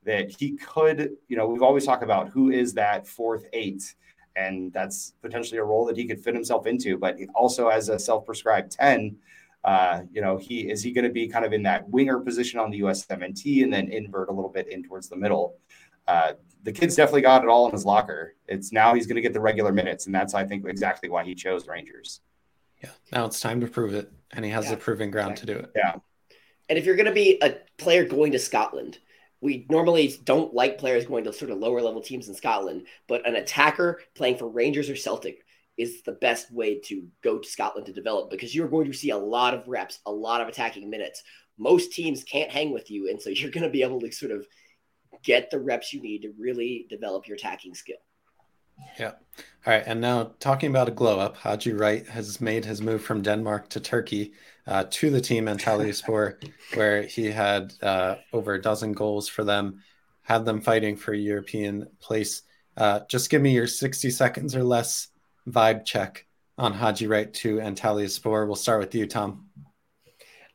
that 0.03 0.31
he 0.31 0.57
could 0.57 1.11
you 1.27 1.37
know 1.37 1.47
we've 1.47 1.63
always 1.63 1.85
talked 1.85 2.03
about 2.03 2.29
who 2.29 2.49
is 2.49 2.73
that 2.73 3.07
fourth 3.07 3.45
eight. 3.53 3.95
And 4.35 4.71
that's 4.71 5.15
potentially 5.21 5.57
a 5.57 5.63
role 5.63 5.85
that 5.85 5.97
he 5.97 6.05
could 6.05 6.23
fit 6.23 6.33
himself 6.33 6.65
into, 6.65 6.97
but 6.97 7.17
also 7.35 7.67
as 7.67 7.89
a 7.89 7.99
self-prescribed 7.99 8.71
10, 8.71 9.17
uh, 9.63 10.01
you 10.11 10.21
know, 10.21 10.37
he 10.37 10.69
is 10.69 10.81
he 10.81 10.91
going 10.91 11.05
to 11.05 11.11
be 11.11 11.27
kind 11.27 11.45
of 11.45 11.53
in 11.53 11.63
that 11.63 11.87
winger 11.89 12.19
position 12.19 12.59
on 12.59 12.71
the 12.71 12.81
USMNT 12.81 13.63
and 13.63 13.73
then 13.73 13.91
invert 13.91 14.29
a 14.29 14.31
little 14.31 14.49
bit 14.49 14.67
in 14.69 14.83
towards 14.83 15.09
the 15.09 15.17
middle. 15.17 15.57
Uh, 16.07 16.33
the 16.63 16.71
kid's 16.71 16.95
definitely 16.95 17.21
got 17.21 17.43
it 17.43 17.49
all 17.49 17.65
in 17.67 17.71
his 17.71 17.85
locker. 17.85 18.35
It's 18.47 18.71
now 18.71 18.93
he's 18.93 19.05
going 19.05 19.15
to 19.15 19.21
get 19.21 19.33
the 19.33 19.39
regular 19.39 19.71
minutes, 19.71 20.05
and 20.05 20.15
that's 20.15 20.33
I 20.33 20.45
think 20.45 20.65
exactly 20.65 21.09
why 21.09 21.23
he 21.23 21.35
chose 21.35 21.67
Rangers. 21.67 22.21
Yeah, 22.83 22.91
now 23.11 23.25
it's 23.25 23.39
time 23.39 23.61
to 23.61 23.67
prove 23.67 23.93
it, 23.93 24.11
and 24.31 24.43
he 24.43 24.51
has 24.51 24.65
yeah. 24.65 24.71
the 24.71 24.77
proving 24.77 25.11
ground 25.11 25.37
to 25.37 25.45
do 25.45 25.53
it. 25.53 25.71
Yeah. 25.75 25.95
And 26.69 26.77
if 26.77 26.85
you're 26.85 26.95
going 26.95 27.07
to 27.07 27.11
be 27.11 27.39
a 27.41 27.57
player 27.77 28.05
going 28.05 28.31
to 28.33 28.39
Scotland, 28.39 28.99
we 29.41 29.65
normally 29.69 30.15
don't 30.23 30.53
like 30.53 30.77
players 30.77 31.05
going 31.05 31.23
to 31.23 31.33
sort 31.33 31.51
of 31.51 31.57
lower 31.57 31.81
level 31.81 32.01
teams 32.01 32.27
in 32.27 32.35
Scotland, 32.35 32.85
but 33.07 33.27
an 33.27 33.35
attacker 33.35 34.01
playing 34.15 34.37
for 34.37 34.47
Rangers 34.47 34.89
or 34.89 34.95
Celtic 34.95 35.45
is 35.79 36.03
the 36.03 36.11
best 36.11 36.51
way 36.51 36.77
to 36.77 37.07
go 37.23 37.39
to 37.39 37.49
Scotland 37.49 37.87
to 37.87 37.93
develop 37.93 38.29
because 38.29 38.53
you're 38.53 38.67
going 38.67 38.85
to 38.85 38.97
see 38.97 39.11
a 39.11 39.17
lot 39.17 39.53
of 39.53 39.65
reps, 39.65 39.99
a 40.05 40.11
lot 40.11 40.41
of 40.41 40.49
attacking 40.49 40.89
minutes. 40.89 41.23
Most 41.57 41.93
teams 41.93 42.23
can't 42.25 42.51
hang 42.51 42.73
with 42.73 42.91
you. 42.91 43.09
And 43.09 43.19
so 43.19 43.29
you're 43.33 43.49
going 43.49 43.63
to 43.63 43.69
be 43.69 43.81
able 43.81 44.01
to 44.01 44.11
sort 44.11 44.33
of 44.33 44.45
get 45.23 45.49
the 45.49 45.59
reps 45.59 45.93
you 45.93 46.01
need 46.01 46.21
to 46.23 46.33
really 46.37 46.85
develop 46.89 47.27
your 47.27 47.35
attacking 47.35 47.73
skill. 47.73 47.97
Yeah. 48.99 49.11
All 49.65 49.73
right. 49.73 49.83
And 49.85 50.01
now 50.01 50.31
talking 50.39 50.69
about 50.69 50.87
a 50.87 50.91
glow 50.91 51.19
up, 51.19 51.37
Haji 51.37 51.73
Wright 51.73 52.07
has 52.07 52.39
made 52.39 52.65
his 52.65 52.81
move 52.81 53.01
from 53.01 53.21
Denmark 53.21 53.69
to 53.69 53.79
Turkey 53.79 54.33
uh, 54.67 54.85
to 54.89 55.09
the 55.09 55.21
team 55.21 55.45
Antalyaspor, 55.45 56.43
where 56.75 57.03
he 57.03 57.25
had 57.25 57.73
uh, 57.81 58.15
over 58.33 58.53
a 58.53 58.61
dozen 58.61 58.93
goals 58.93 59.27
for 59.27 59.43
them, 59.43 59.81
had 60.21 60.45
them 60.45 60.61
fighting 60.61 60.95
for 60.95 61.13
a 61.13 61.17
European 61.17 61.87
place. 61.99 62.43
Uh, 62.77 63.01
just 63.09 63.29
give 63.29 63.41
me 63.41 63.51
your 63.51 63.67
60 63.67 64.09
seconds 64.11 64.55
or 64.55 64.63
less 64.63 65.08
vibe 65.51 65.85
check 65.85 66.25
on 66.57 66.73
Haji 66.73 67.07
Wright 67.07 67.33
to 67.35 67.57
Antalyaspor. 67.57 68.45
We'll 68.45 68.55
start 68.55 68.79
with 68.79 68.93
you, 68.95 69.07
Tom. 69.07 69.47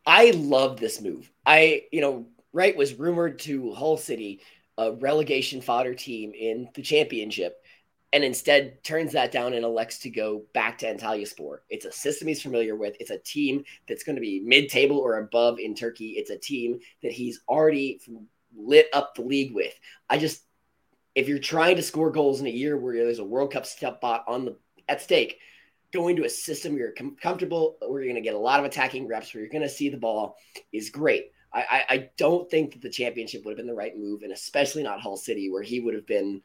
I 0.06 0.32
love 0.32 0.78
this 0.78 1.00
move. 1.00 1.30
I, 1.46 1.84
you 1.92 2.00
know, 2.00 2.26
Wright 2.52 2.76
was 2.76 2.98
rumored 2.98 3.38
to 3.40 3.72
Hull 3.72 3.96
City, 3.96 4.40
a 4.76 4.92
relegation 4.92 5.60
fodder 5.60 5.94
team 5.94 6.32
in 6.34 6.68
the 6.74 6.82
championship, 6.82 7.56
and 8.12 8.22
instead 8.22 8.84
turns 8.84 9.12
that 9.12 9.32
down 9.32 9.54
and 9.54 9.64
elects 9.64 9.98
to 10.00 10.10
go 10.10 10.44
back 10.52 10.78
to 10.78 10.94
Antalyaspor. 10.94 11.58
It's 11.68 11.86
a 11.86 11.90
system 11.90 12.28
he's 12.28 12.42
familiar 12.42 12.76
with. 12.76 12.96
It's 13.00 13.10
a 13.10 13.18
team 13.18 13.64
that's 13.88 14.04
going 14.04 14.16
to 14.16 14.20
be 14.20 14.42
mid-table 14.44 14.98
or 14.98 15.18
above 15.18 15.58
in 15.58 15.74
Turkey. 15.74 16.10
It's 16.10 16.30
a 16.30 16.38
team 16.38 16.78
that 17.02 17.12
he's 17.12 17.40
already 17.48 18.00
lit 18.54 18.88
up 18.92 19.14
the 19.14 19.22
league 19.22 19.54
with. 19.54 19.74
I 20.08 20.18
just, 20.18 20.42
if 21.14 21.28
you're 21.28 21.38
trying 21.38 21.76
to 21.76 21.82
score 21.82 22.10
goals 22.10 22.40
in 22.40 22.46
a 22.46 22.50
year 22.50 22.76
where 22.76 22.94
there's 22.94 23.18
a 23.20 23.24
World 23.24 23.52
Cup 23.52 23.66
spot 23.66 24.24
on 24.28 24.44
the 24.44 24.56
at 24.88 25.02
stake, 25.02 25.38
going 25.92 26.16
to 26.16 26.24
a 26.24 26.28
system 26.28 26.72
where 26.72 26.82
you're 26.82 26.92
com- 26.92 27.16
comfortable, 27.20 27.76
where 27.80 28.02
you're 28.02 28.12
going 28.12 28.22
to 28.22 28.28
get 28.28 28.34
a 28.34 28.38
lot 28.38 28.60
of 28.60 28.66
attacking 28.66 29.06
reps, 29.06 29.32
where 29.32 29.42
you're 29.42 29.52
going 29.52 29.62
to 29.62 29.68
see 29.68 29.88
the 29.88 29.96
ball 29.96 30.36
is 30.72 30.90
great. 30.90 31.30
I, 31.52 31.60
I, 31.70 31.84
I 31.88 32.10
don't 32.16 32.50
think 32.50 32.72
that 32.72 32.82
the 32.82 32.90
championship 32.90 33.44
would 33.44 33.52
have 33.52 33.58
been 33.58 33.66
the 33.66 33.74
right 33.74 33.96
move, 33.96 34.22
and 34.22 34.32
especially 34.32 34.82
not 34.82 35.00
Hull 35.00 35.16
City, 35.16 35.50
where 35.50 35.62
he 35.62 35.80
would 35.80 35.94
have 35.94 36.06
been 36.06 36.42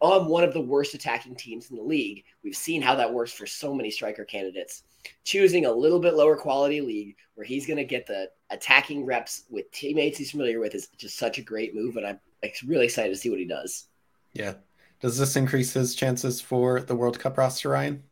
on 0.00 0.26
one 0.28 0.44
of 0.44 0.52
the 0.52 0.60
worst 0.60 0.94
attacking 0.94 1.36
teams 1.36 1.70
in 1.70 1.76
the 1.76 1.82
league. 1.82 2.24
We've 2.44 2.56
seen 2.56 2.82
how 2.82 2.94
that 2.96 3.12
works 3.12 3.32
for 3.32 3.46
so 3.46 3.74
many 3.74 3.90
striker 3.90 4.24
candidates. 4.24 4.82
Choosing 5.24 5.66
a 5.66 5.72
little 5.72 6.00
bit 6.00 6.14
lower 6.14 6.36
quality 6.36 6.80
league 6.80 7.16
where 7.34 7.46
he's 7.46 7.66
going 7.66 7.76
to 7.76 7.84
get 7.84 8.06
the 8.06 8.28
attacking 8.50 9.04
reps 9.04 9.44
with 9.50 9.70
teammates 9.70 10.18
he's 10.18 10.30
familiar 10.30 10.58
with 10.58 10.74
is 10.74 10.88
just 10.98 11.18
such 11.18 11.38
a 11.38 11.42
great 11.42 11.74
move, 11.74 11.96
and 11.96 12.06
I'm 12.06 12.20
really 12.66 12.86
excited 12.86 13.10
to 13.10 13.16
see 13.16 13.30
what 13.30 13.38
he 13.38 13.44
does. 13.44 13.86
Yeah. 14.32 14.54
Does 15.00 15.18
this 15.18 15.36
increase 15.36 15.72
his 15.72 15.94
chances 15.94 16.40
for 16.40 16.80
the 16.80 16.96
World 16.96 17.18
Cup 17.18 17.36
roster, 17.36 17.70
Ryan? 17.70 18.02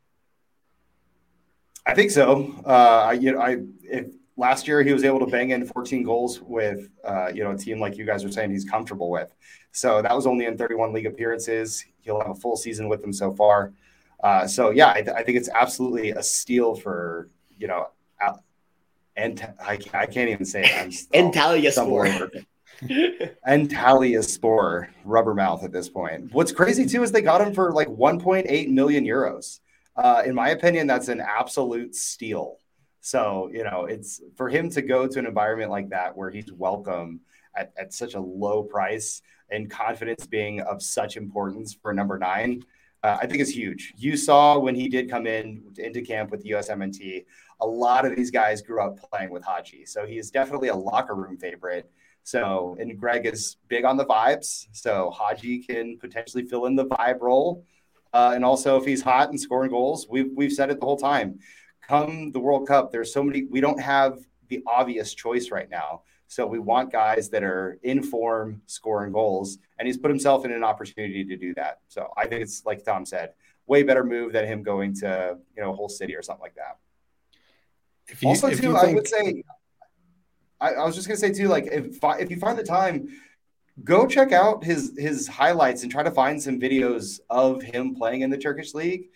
I 1.86 1.94
think 1.94 2.10
so. 2.10 2.54
Uh, 2.64 3.16
you 3.18 3.32
know, 3.32 3.40
I 3.40 3.58
if 3.82 4.06
last 4.36 4.66
year 4.66 4.82
he 4.82 4.92
was 4.92 5.04
able 5.04 5.20
to 5.20 5.26
bang 5.26 5.50
in 5.50 5.66
14 5.66 6.02
goals 6.02 6.40
with 6.40 6.88
uh, 7.04 7.28
you 7.32 7.44
know 7.44 7.52
a 7.52 7.56
team 7.56 7.78
like 7.78 7.96
you 7.96 8.04
guys 8.04 8.24
are 8.24 8.32
saying 8.32 8.50
he's 8.50 8.64
comfortable 8.64 9.10
with. 9.10 9.34
So 9.72 10.02
that 10.02 10.14
was 10.14 10.26
only 10.26 10.46
in 10.46 10.56
31 10.56 10.92
league 10.92 11.06
appearances. 11.06 11.84
He'll 12.00 12.20
have 12.20 12.30
a 12.30 12.34
full 12.34 12.56
season 12.56 12.88
with 12.88 13.00
them 13.00 13.12
so 13.12 13.32
far. 13.32 13.72
Uh, 14.22 14.46
so 14.46 14.70
yeah, 14.70 14.90
I, 14.90 15.02
th- 15.02 15.16
I, 15.16 15.22
think 15.22 15.36
it's 15.36 15.50
absolutely 15.50 16.10
a 16.10 16.22
steal 16.22 16.74
for 16.74 17.28
you 17.58 17.66
know, 17.66 17.88
and 19.16 19.54
I, 19.60 19.78
I 19.92 20.06
can't 20.06 20.30
even 20.30 20.44
say 20.44 20.62
it. 20.64 21.06
Antalya 21.12 21.72
Sport. 21.72 22.08
Antalya 22.08 22.44
And 23.46 23.70
Tally 23.70 24.14
is 24.14 24.32
spore, 24.32 24.88
rubber 25.04 25.34
mouth 25.34 25.64
at 25.64 25.72
this 25.72 25.88
point. 25.88 26.32
What's 26.32 26.52
crazy 26.52 26.86
too 26.86 27.02
is 27.02 27.12
they 27.12 27.20
got 27.20 27.40
him 27.40 27.52
for 27.52 27.72
like 27.72 27.88
1.8 27.88 28.68
million 28.70 29.04
euros. 29.04 29.60
Uh, 29.96 30.22
in 30.24 30.34
my 30.34 30.50
opinion, 30.50 30.86
that's 30.86 31.08
an 31.08 31.20
absolute 31.20 31.94
steal. 31.94 32.58
So, 33.00 33.50
you 33.52 33.64
know, 33.64 33.84
it's 33.84 34.22
for 34.34 34.48
him 34.48 34.70
to 34.70 34.82
go 34.82 35.06
to 35.06 35.18
an 35.18 35.26
environment 35.26 35.70
like 35.70 35.90
that 35.90 36.16
where 36.16 36.30
he's 36.30 36.50
welcome 36.50 37.20
at, 37.54 37.72
at 37.76 37.92
such 37.92 38.14
a 38.14 38.20
low 38.20 38.62
price 38.62 39.20
and 39.50 39.70
confidence 39.70 40.26
being 40.26 40.60
of 40.60 40.82
such 40.82 41.16
importance 41.16 41.74
for 41.74 41.92
number 41.92 42.18
nine, 42.18 42.64
uh, 43.02 43.18
I 43.20 43.26
think 43.26 43.40
is 43.40 43.54
huge. 43.54 43.92
You 43.96 44.16
saw 44.16 44.58
when 44.58 44.74
he 44.74 44.88
did 44.88 45.10
come 45.10 45.26
in 45.26 45.62
into 45.76 46.00
camp 46.00 46.30
with 46.30 46.42
the 46.42 46.52
USMNT, 46.52 47.26
a 47.60 47.66
lot 47.66 48.06
of 48.06 48.16
these 48.16 48.30
guys 48.30 48.62
grew 48.62 48.82
up 48.82 48.98
playing 49.10 49.30
with 49.30 49.44
Haji. 49.44 49.84
So 49.84 50.06
he 50.06 50.18
is 50.18 50.30
definitely 50.30 50.68
a 50.68 50.74
locker 50.74 51.14
room 51.14 51.36
favorite. 51.36 51.90
So, 52.24 52.76
and 52.80 52.98
Greg 52.98 53.26
is 53.26 53.56
big 53.68 53.84
on 53.84 53.96
the 53.96 54.06
vibes. 54.06 54.66
So 54.72 55.10
Haji 55.10 55.60
can 55.60 55.98
potentially 55.98 56.44
fill 56.44 56.66
in 56.66 56.74
the 56.74 56.86
vibe 56.86 57.20
role. 57.20 57.64
Uh, 58.12 58.32
and 58.34 58.44
also, 58.44 58.76
if 58.76 58.84
he's 58.84 59.02
hot 59.02 59.30
and 59.30 59.40
scoring 59.40 59.70
goals, 59.70 60.06
we've, 60.10 60.30
we've 60.34 60.52
said 60.52 60.70
it 60.70 60.80
the 60.80 60.86
whole 60.86 60.96
time. 60.96 61.38
Come 61.86 62.32
the 62.32 62.40
World 62.40 62.66
Cup, 62.66 62.90
there's 62.90 63.12
so 63.12 63.22
many, 63.22 63.44
we 63.44 63.60
don't 63.60 63.80
have 63.80 64.18
the 64.48 64.62
obvious 64.66 65.14
choice 65.14 65.50
right 65.50 65.68
now. 65.70 66.02
So 66.26 66.46
we 66.46 66.58
want 66.58 66.90
guys 66.90 67.28
that 67.30 67.44
are 67.44 67.78
in 67.82 68.02
form, 68.02 68.62
scoring 68.66 69.12
goals, 69.12 69.58
and 69.78 69.86
he's 69.86 69.98
put 69.98 70.10
himself 70.10 70.44
in 70.44 70.52
an 70.52 70.64
opportunity 70.64 71.24
to 71.24 71.36
do 71.36 71.54
that. 71.54 71.80
So 71.88 72.12
I 72.16 72.26
think 72.26 72.42
it's 72.42 72.64
like 72.64 72.84
Tom 72.84 73.04
said, 73.04 73.34
way 73.66 73.82
better 73.82 74.02
move 74.02 74.32
than 74.32 74.46
him 74.46 74.62
going 74.62 74.94
to 74.96 75.38
you 75.56 75.62
know 75.62 75.74
Hull 75.76 75.88
City 75.88 76.16
or 76.16 76.22
something 76.22 76.42
like 76.42 76.56
that. 76.56 76.78
If 78.08 78.22
you, 78.22 78.30
also, 78.30 78.50
too, 78.50 78.56
think... 78.56 78.76
I 78.76 78.94
would 78.94 79.06
say, 79.06 79.44
I, 80.60 80.74
I, 80.74 80.84
was 80.84 80.94
just 80.94 81.08
gonna 81.08 81.18
say 81.18 81.32
too, 81.32 81.48
like 81.48 81.66
if 81.66 81.98
if 82.02 82.30
you 82.30 82.38
find 82.38 82.58
the 82.58 82.64
time, 82.64 83.08
go 83.82 84.06
check 84.06 84.32
out 84.32 84.64
his 84.64 84.92
his 84.96 85.26
highlights 85.26 85.82
and 85.82 85.90
try 85.90 86.02
to 86.02 86.10
find 86.10 86.40
some 86.42 86.60
videos 86.60 87.20
of 87.30 87.62
him 87.62 87.94
playing 87.94 88.22
in 88.22 88.30
the 88.30 88.38
Turkish 88.38 88.74
league. 88.74 89.08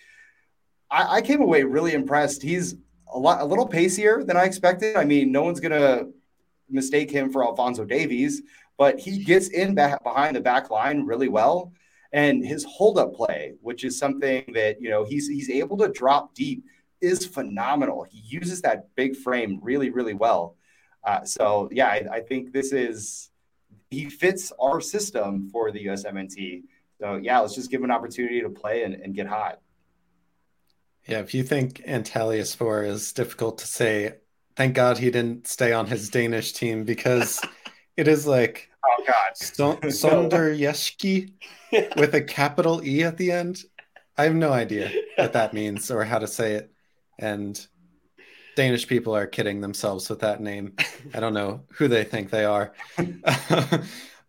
I, 0.90 1.16
I 1.16 1.20
came 1.22 1.40
away 1.40 1.62
really 1.62 1.94
impressed. 1.94 2.42
He's 2.42 2.74
a 3.12 3.18
lot 3.18 3.40
a 3.40 3.44
little 3.44 3.66
pacier 3.66 4.24
than 4.24 4.36
I 4.36 4.44
expected. 4.44 4.96
I 4.96 5.04
mean, 5.04 5.32
no 5.32 5.42
one's 5.42 5.60
gonna 5.60 6.06
mistake 6.68 7.10
him 7.10 7.30
for 7.30 7.44
Alfonso 7.44 7.84
Davies, 7.84 8.42
but 8.76 8.98
he 8.98 9.24
gets 9.24 9.48
in 9.48 9.74
back 9.74 10.02
behind 10.02 10.36
the 10.36 10.40
back 10.40 10.70
line 10.70 11.04
really 11.04 11.28
well. 11.28 11.72
And 12.12 12.42
his 12.44 12.64
hold 12.64 12.98
up 12.98 13.14
play, 13.14 13.52
which 13.60 13.84
is 13.84 13.98
something 13.98 14.44
that 14.54 14.80
you 14.80 14.88
know 14.88 15.04
he's 15.04 15.28
he's 15.28 15.50
able 15.50 15.76
to 15.78 15.88
drop 15.88 16.34
deep, 16.34 16.64
is 17.00 17.26
phenomenal. 17.26 18.04
He 18.04 18.22
uses 18.26 18.62
that 18.62 18.94
big 18.96 19.14
frame 19.14 19.60
really, 19.62 19.90
really 19.90 20.14
well. 20.14 20.56
Uh, 21.04 21.24
so 21.24 21.68
yeah, 21.72 21.88
I, 21.88 22.06
I, 22.12 22.20
think 22.20 22.52
this 22.52 22.72
is 22.72 23.30
he 23.90 24.10
fits 24.10 24.52
our 24.60 24.80
system 24.80 25.48
for 25.50 25.70
the 25.70 25.86
USMNT. 25.86 26.64
So 27.00 27.16
yeah, 27.16 27.38
let's 27.40 27.54
just 27.54 27.70
give 27.70 27.80
him 27.80 27.84
an 27.84 27.90
opportunity 27.90 28.40
to 28.40 28.50
play 28.50 28.82
and, 28.82 28.94
and 28.94 29.14
get 29.14 29.26
hot. 29.26 29.60
Yeah, 31.06 31.20
if 31.20 31.32
you 31.32 31.42
think 31.42 31.82
Antalyaspor 31.86 32.86
is 32.86 33.12
difficult 33.12 33.58
to 33.58 33.66
say, 33.66 34.16
thank 34.56 34.74
God 34.74 34.98
he 34.98 35.10
didn't 35.10 35.46
stay 35.46 35.72
on 35.72 35.86
his 35.86 36.10
Danish 36.10 36.52
team 36.52 36.84
because 36.84 37.40
it 37.96 38.08
is 38.08 38.26
like 38.26 38.68
oh 38.86 39.04
God, 39.06 39.36
so- 39.36 39.76
SønderjyskE 39.76 41.32
with 41.96 42.14
a 42.14 42.22
capital 42.22 42.84
E 42.84 43.04
at 43.04 43.16
the 43.16 43.32
end. 43.32 43.62
I 44.16 44.24
have 44.24 44.34
no 44.34 44.52
idea 44.52 44.90
what 45.16 45.32
that 45.34 45.54
means 45.54 45.92
or 45.92 46.04
how 46.04 46.18
to 46.18 46.26
say 46.26 46.54
it, 46.54 46.72
and 47.20 47.66
Danish 48.58 48.88
people 48.88 49.14
are 49.14 49.28
kidding 49.28 49.60
themselves 49.60 50.10
with 50.10 50.18
that 50.18 50.40
name. 50.40 50.74
I 51.14 51.20
don't 51.20 51.32
know 51.32 51.60
who 51.74 51.86
they 51.86 52.02
think 52.02 52.28
they 52.28 52.44
are. 52.44 52.72
All 52.98 53.06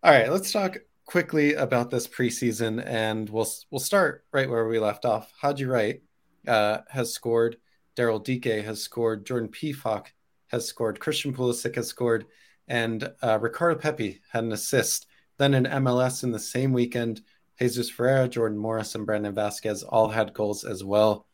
right, 0.04 0.30
let's 0.30 0.52
talk 0.52 0.76
quickly 1.04 1.54
about 1.54 1.90
this 1.90 2.06
preseason, 2.06 2.80
and 2.86 3.28
we'll 3.28 3.48
we'll 3.72 3.80
start 3.80 4.24
right 4.32 4.48
where 4.48 4.68
we 4.68 4.78
left 4.78 5.04
off. 5.04 5.32
Haji 5.40 5.64
Wright 5.64 6.02
uh, 6.46 6.78
has 6.90 7.12
scored. 7.12 7.56
Daryl 7.96 8.22
Dike 8.22 8.64
has 8.64 8.80
scored. 8.80 9.26
Jordan 9.26 9.48
Pefok 9.48 10.06
has 10.46 10.64
scored. 10.64 11.00
Christian 11.00 11.34
Pulisic 11.34 11.74
has 11.74 11.88
scored, 11.88 12.26
and 12.68 13.10
uh, 13.24 13.36
Ricardo 13.40 13.80
Pepi 13.80 14.20
had 14.30 14.44
an 14.44 14.52
assist. 14.52 15.08
Then 15.38 15.54
in 15.54 15.64
MLS 15.64 16.22
in 16.22 16.30
the 16.30 16.38
same 16.38 16.72
weekend, 16.72 17.20
Jesus 17.58 17.90
Ferreira, 17.90 18.28
Jordan 18.28 18.58
Morris, 18.58 18.94
and 18.94 19.04
Brandon 19.04 19.34
Vazquez 19.34 19.82
all 19.88 20.08
had 20.08 20.34
goals 20.34 20.62
as 20.62 20.84
well. 20.84 21.26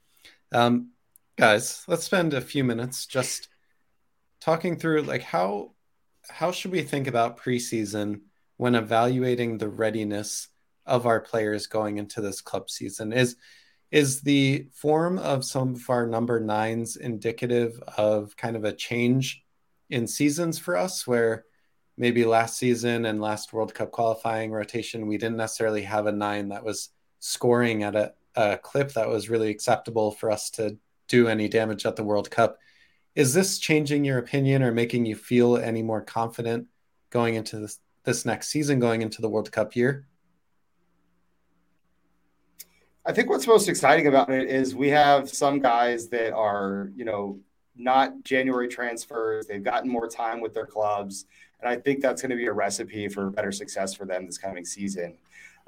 Um, 0.51 0.93
guys, 1.37 1.85
let's 1.87 2.05
spend 2.05 2.33
a 2.33 2.40
few 2.40 2.64
minutes 2.64 3.05
just 3.05 3.49
talking 4.40 4.77
through 4.77 5.03
like 5.03 5.22
how 5.22 5.72
how 6.29 6.51
should 6.51 6.72
we 6.72 6.83
think 6.83 7.07
about 7.07 7.38
preseason 7.38 8.20
when 8.57 8.75
evaluating 8.75 9.59
the 9.59 9.68
readiness 9.68 10.49
of 10.87 11.07
our 11.07 11.20
players 11.20 11.66
going 11.66 11.99
into 11.99 12.20
this 12.20 12.40
club 12.40 12.70
season? 12.70 13.12
Is 13.12 13.37
is 13.90 14.22
the 14.22 14.66
form 14.72 15.18
of 15.18 15.44
some 15.44 15.75
of 15.75 15.90
our 15.90 16.07
number 16.07 16.40
nines 16.40 16.96
indicative 16.96 17.81
of 17.96 18.37
kind 18.37 18.57
of 18.57 18.64
a 18.64 18.72
change 18.72 19.44
in 19.90 20.07
seasons 20.07 20.59
for 20.59 20.77
us 20.77 21.07
where 21.07 21.44
maybe 21.99 22.25
last 22.25 22.59
season 22.59 23.05
and 23.05 23.20
last 23.20 23.53
World 23.53 23.75
Cup 23.75 23.92
qualifying 23.92 24.51
rotation, 24.51 25.07
we 25.07 25.18
didn't 25.18 25.37
necessarily 25.37 25.83
have 25.83 26.07
a 26.07 26.12
nine 26.12 26.49
that 26.49 26.64
was 26.64 26.90
scoring 27.20 27.85
at 27.85 27.94
a, 27.94 28.14
a 28.35 28.59
clip 28.59 28.92
that 28.94 29.09
was 29.09 29.31
really 29.31 29.51
acceptable 29.51 30.11
for 30.11 30.31
us 30.31 30.51
to 30.51 30.77
do 31.09 31.29
any 31.29 31.49
damage 31.49 31.87
at 31.87 31.97
the 31.97 32.05
World 32.05 32.31
Cup. 32.31 32.59
Is 33.14 33.33
this 33.33 33.59
changing 33.59 34.05
your 34.05 34.19
opinion 34.19 34.62
or 34.62 34.73
making 34.73 35.07
you 35.07 35.16
feel 35.16 35.57
any 35.57 35.83
more 35.83 36.03
confident 36.03 36.66
going 37.11 37.35
into 37.35 37.59
this, 37.59 37.79
this 38.05 38.25
next 38.25 38.49
season, 38.49 38.79
going 38.79 39.03
into 39.03 39.23
the 39.23 39.29
World 39.29 39.51
Cup 39.51 39.75
year? 39.75 40.07
I 43.07 43.12
think 43.12 43.31
what's 43.31 43.47
most 43.47 43.69
exciting 43.69 44.09
about 44.09 44.31
it 44.31 44.49
is 44.49 44.75
we 44.75 44.88
have 44.88 45.29
some 45.29 45.61
guys 45.61 46.09
that 46.09 46.33
are, 46.33 46.90
you 46.97 47.05
know, 47.05 47.38
not 47.77 48.25
January 48.25 48.69
transfers. 48.69 49.47
They've 49.47 49.62
gotten 49.62 49.88
more 49.88 50.09
time 50.09 50.40
with 50.40 50.55
their 50.55 50.66
clubs. 50.66 51.27
And 51.61 51.69
I 51.69 51.77
think 51.77 52.01
that's 52.01 52.21
going 52.21 52.31
to 52.31 52.37
be 52.37 52.47
a 52.47 52.53
recipe 52.53 53.09
for 53.09 53.31
better 53.31 53.53
success 53.53 53.95
for 53.95 54.07
them 54.07 54.27
this 54.27 54.38
coming 54.38 54.64
season. 54.64 55.16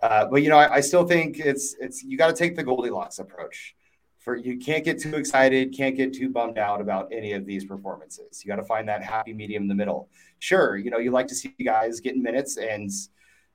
Uh, 0.03 0.27
but 0.27 0.43
you 0.43 0.49
know, 0.49 0.59
I, 0.59 0.77
I, 0.77 0.81
still 0.81 1.05
think 1.05 1.41
it's 1.41 1.75
it's 1.81 2.05
you 2.05 2.17
got 2.17 2.29
to 2.29 2.33
take 2.33 2.55
the 2.55 2.63
Goldilocks 2.63 3.19
approach. 3.19 3.75
For 4.29 4.37
you 4.37 4.59
can't 4.59 4.85
get 4.85 5.01
too 5.01 5.17
excited, 5.17 5.75
can't 5.75 5.97
get 5.97 6.13
too 6.13 6.29
bummed 6.29 6.59
out 6.59 6.83
about 6.83 7.09
any 7.11 7.33
of 7.33 7.47
these 7.47 7.65
performances. 7.65 8.45
You 8.45 8.49
got 8.51 8.57
to 8.57 8.63
find 8.63 8.87
that 8.87 9.03
happy 9.03 9.33
medium 9.33 9.63
in 9.63 9.69
the 9.69 9.75
middle. 9.75 10.11
Sure, 10.39 10.77
you 10.77 10.91
know 10.91 10.99
you 10.99 11.11
like 11.13 11.29
to 11.29 11.35
see 11.35 11.55
guys 11.65 11.99
getting 12.01 12.23
minutes 12.23 12.59
and 12.59 12.91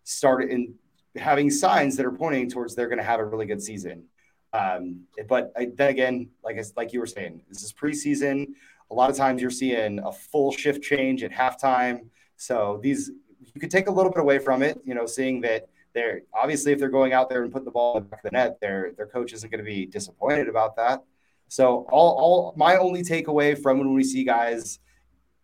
start 0.03 0.49
in 0.49 0.73
having 1.15 1.51
signs 1.51 1.95
that 1.97 2.07
are 2.07 2.11
pointing 2.11 2.49
towards 2.49 2.73
they're 2.73 2.87
going 2.87 2.97
to 2.97 3.03
have 3.03 3.19
a 3.19 3.23
really 3.23 3.45
good 3.45 3.61
season. 3.61 4.05
Um, 4.51 5.01
but 5.29 5.53
I, 5.55 5.67
then 5.77 5.91
again, 5.91 6.31
like 6.43 6.57
like 6.75 6.91
you 6.91 6.99
were 6.99 7.05
saying, 7.05 7.43
this 7.49 7.61
is 7.61 7.71
preseason. 7.71 8.47
A 8.89 8.95
lot 8.95 9.11
of 9.11 9.15
times 9.15 9.43
you're 9.43 9.51
seeing 9.51 9.99
a 9.99 10.11
full 10.11 10.51
shift 10.51 10.81
change 10.81 11.21
at 11.23 11.31
halftime. 11.31 12.07
So 12.35 12.79
these 12.81 13.11
you 13.53 13.61
could 13.61 13.69
take 13.69 13.85
a 13.85 13.91
little 13.91 14.11
bit 14.11 14.21
away 14.21 14.39
from 14.39 14.63
it. 14.63 14.81
You 14.83 14.95
know, 14.95 15.05
seeing 15.05 15.39
that 15.41 15.67
they're 15.93 16.21
obviously 16.33 16.71
if 16.71 16.79
they're 16.79 16.89
going 16.89 17.13
out 17.13 17.29
there 17.29 17.43
and 17.43 17.51
putting 17.51 17.65
the 17.65 17.71
ball 17.71 17.97
in 17.97 18.03
the 18.03 18.09
back 18.09 18.23
of 18.23 18.31
the 18.31 18.37
net, 18.37 18.59
their 18.59 18.91
their 18.97 19.07
coach 19.07 19.33
isn't 19.33 19.49
going 19.49 19.63
to 19.63 19.65
be 19.65 19.85
disappointed 19.85 20.47
about 20.47 20.75
that. 20.75 21.03
So 21.47 21.85
all 21.91 22.11
all 22.17 22.53
my 22.57 22.77
only 22.77 23.03
takeaway 23.03 23.59
from 23.59 23.77
when 23.79 23.93
we 23.93 24.03
see 24.03 24.23
guys 24.23 24.79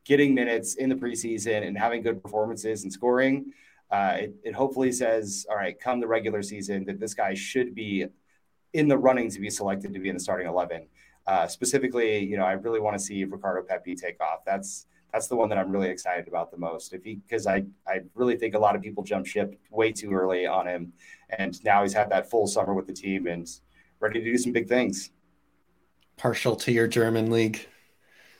getting 0.05 0.33
minutes 0.33 0.75
in 0.75 0.89
the 0.89 0.95
preseason 0.95 1.67
and 1.67 1.77
having 1.77 2.01
good 2.01 2.21
performances 2.21 2.83
and 2.83 2.91
scoring, 2.91 3.51
uh, 3.91 4.17
it, 4.19 4.35
it 4.43 4.55
hopefully 4.55 4.91
says, 4.91 5.45
all 5.49 5.55
right, 5.55 5.79
come 5.79 5.99
the 5.99 6.07
regular 6.07 6.41
season, 6.41 6.83
that 6.85 6.99
this 6.99 7.13
guy 7.13 7.35
should 7.35 7.75
be 7.75 8.05
in 8.73 8.87
the 8.87 8.97
running 8.97 9.29
to 9.29 9.39
be 9.39 9.49
selected 9.49 9.93
to 9.93 9.99
be 9.99 10.09
in 10.09 10.15
the 10.15 10.19
starting 10.19 10.47
11. 10.47 10.87
Uh, 11.27 11.47
specifically, 11.47 12.19
you 12.19 12.37
know, 12.37 12.43
I 12.43 12.53
really 12.53 12.79
want 12.79 12.97
to 12.97 13.03
see 13.03 13.23
Ricardo 13.23 13.61
Pepi 13.61 13.95
take 13.95 14.19
off. 14.19 14.39
That's 14.45 14.87
that's 15.11 15.27
the 15.27 15.35
one 15.35 15.49
that 15.49 15.57
I'm 15.57 15.71
really 15.71 15.89
excited 15.89 16.27
about 16.27 16.51
the 16.51 16.57
most. 16.57 16.93
If 16.93 17.03
he, 17.03 17.15
because 17.15 17.47
I 17.47 17.63
I 17.87 18.01
really 18.15 18.37
think 18.37 18.55
a 18.55 18.59
lot 18.59 18.75
of 18.75 18.81
people 18.81 19.03
jump 19.03 19.25
ship 19.25 19.59
way 19.69 19.91
too 19.91 20.13
early 20.13 20.45
on 20.45 20.67
him, 20.67 20.93
and 21.29 21.61
now 21.63 21.83
he's 21.83 21.93
had 21.93 22.09
that 22.11 22.29
full 22.29 22.47
summer 22.47 22.73
with 22.73 22.87
the 22.87 22.93
team 22.93 23.27
and 23.27 23.49
ready 23.99 24.19
to 24.19 24.25
do 24.25 24.37
some 24.37 24.51
big 24.51 24.67
things. 24.67 25.11
Partial 26.17 26.55
to 26.57 26.71
your 26.71 26.87
German 26.87 27.31
league, 27.31 27.67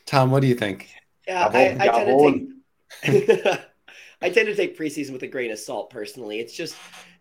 Tom. 0.05 0.31
What 0.31 0.41
do 0.41 0.47
you 0.47 0.55
think? 0.55 0.89
Yeah, 1.27 1.47
I, 1.47 1.77
I 1.79 1.87
tend 1.87 2.51
to 3.03 3.47
take. 3.47 3.59
I 4.21 4.29
tend 4.29 4.47
to 4.47 4.55
take 4.55 4.77
preseason 4.77 5.11
with 5.11 5.23
a 5.23 5.27
grain 5.27 5.51
of 5.51 5.59
salt. 5.59 5.89
Personally, 5.89 6.39
it's 6.39 6.53
just 6.53 6.75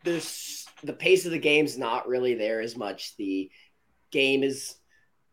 there's 0.04 0.66
the 0.82 0.92
pace 0.92 1.26
of 1.26 1.32
the 1.32 1.38
game's 1.38 1.78
not 1.78 2.08
really 2.08 2.34
there 2.34 2.60
as 2.60 2.76
much. 2.76 3.16
The 3.16 3.50
game 4.10 4.42
is 4.42 4.76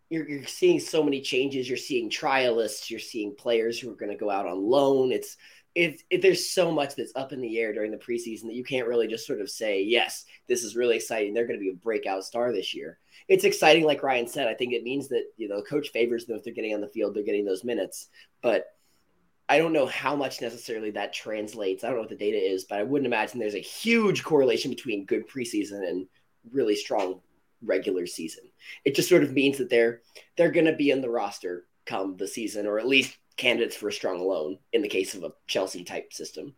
you're, 0.09 0.27
you're 0.29 0.45
seeing 0.45 0.79
so 0.79 1.03
many 1.03 1.21
changes. 1.21 1.67
You're 1.67 1.77
seeing 1.77 2.09
trialists. 2.09 2.89
You're 2.89 2.99
seeing 2.99 3.35
players 3.35 3.79
who 3.79 3.91
are 3.91 3.95
going 3.95 4.11
to 4.11 4.17
go 4.17 4.29
out 4.29 4.47
on 4.47 4.63
loan. 4.63 5.11
It's 5.11 5.37
it, 5.73 6.01
it, 6.09 6.21
there's 6.21 6.49
so 6.49 6.71
much 6.71 6.95
that's 6.95 7.11
up 7.15 7.33
in 7.33 7.41
the 7.41 7.59
air 7.59 7.73
during 7.73 7.91
the 7.91 7.97
preseason 7.97 8.43
that 8.43 8.55
you 8.55 8.63
can't 8.63 8.87
really 8.87 9.07
just 9.07 9.27
sort 9.27 9.41
of 9.41 9.49
say, 9.49 9.83
yes, 9.83 10.23
this 10.47 10.63
is 10.63 10.75
really 10.75 10.95
exciting. 10.95 11.33
They're 11.33 11.47
going 11.47 11.59
to 11.59 11.63
be 11.63 11.71
a 11.71 11.75
breakout 11.75 12.23
star 12.23 12.53
this 12.53 12.73
year. 12.73 12.97
It's 13.27 13.43
exciting, 13.43 13.83
like 13.83 14.01
Ryan 14.01 14.27
said. 14.27 14.47
I 14.47 14.53
think 14.53 14.71
it 14.71 14.83
means 14.83 15.09
that 15.09 15.25
you 15.35 15.49
know, 15.49 15.61
coach 15.61 15.89
favors 15.89 16.25
them 16.25 16.37
if 16.37 16.43
they're 16.43 16.53
getting 16.53 16.73
on 16.73 16.81
the 16.81 16.87
field, 16.87 17.13
they're 17.13 17.23
getting 17.23 17.43
those 17.43 17.65
minutes. 17.65 18.07
But 18.41 18.67
I 19.49 19.57
don't 19.57 19.73
know 19.73 19.85
how 19.85 20.15
much 20.15 20.41
necessarily 20.41 20.91
that 20.91 21.13
translates. 21.13 21.83
I 21.83 21.87
don't 21.87 21.97
know 21.97 22.01
what 22.01 22.09
the 22.09 22.15
data 22.15 22.37
is, 22.37 22.63
but 22.63 22.79
I 22.79 22.83
wouldn't 22.83 23.05
imagine 23.05 23.39
there's 23.39 23.55
a 23.55 23.59
huge 23.59 24.23
correlation 24.23 24.71
between 24.71 25.05
good 25.05 25.27
preseason 25.27 25.87
and 25.87 26.07
really 26.51 26.75
strong 26.75 27.21
regular 27.61 28.07
season. 28.07 28.45
It 28.83 28.95
just 28.95 29.09
sort 29.09 29.23
of 29.23 29.33
means 29.33 29.57
that 29.57 29.69
they're 29.69 30.01
they're 30.37 30.51
going 30.51 30.65
to 30.65 30.75
be 30.75 30.91
in 30.91 31.01
the 31.01 31.09
roster 31.09 31.65
come 31.85 32.17
the 32.17 32.27
season, 32.27 32.65
or 32.65 32.79
at 32.79 32.87
least 32.87 33.17
candidates 33.37 33.75
for 33.75 33.89
a 33.89 33.93
strong 33.93 34.19
loan 34.19 34.57
in 34.73 34.81
the 34.81 34.87
case 34.87 35.13
of 35.13 35.23
a 35.23 35.33
Chelsea 35.47 35.83
type 35.83 36.13
system. 36.13 36.55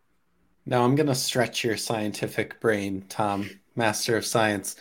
Now 0.66 0.84
I'm 0.84 0.96
going 0.96 1.08
to 1.08 1.16
stretch 1.16 1.64
your 1.64 1.78
scientific 1.78 2.60
brain, 2.60 3.06
Tom, 3.10 3.50
master 3.76 4.18
of 4.18 4.26
science. 4.26 4.76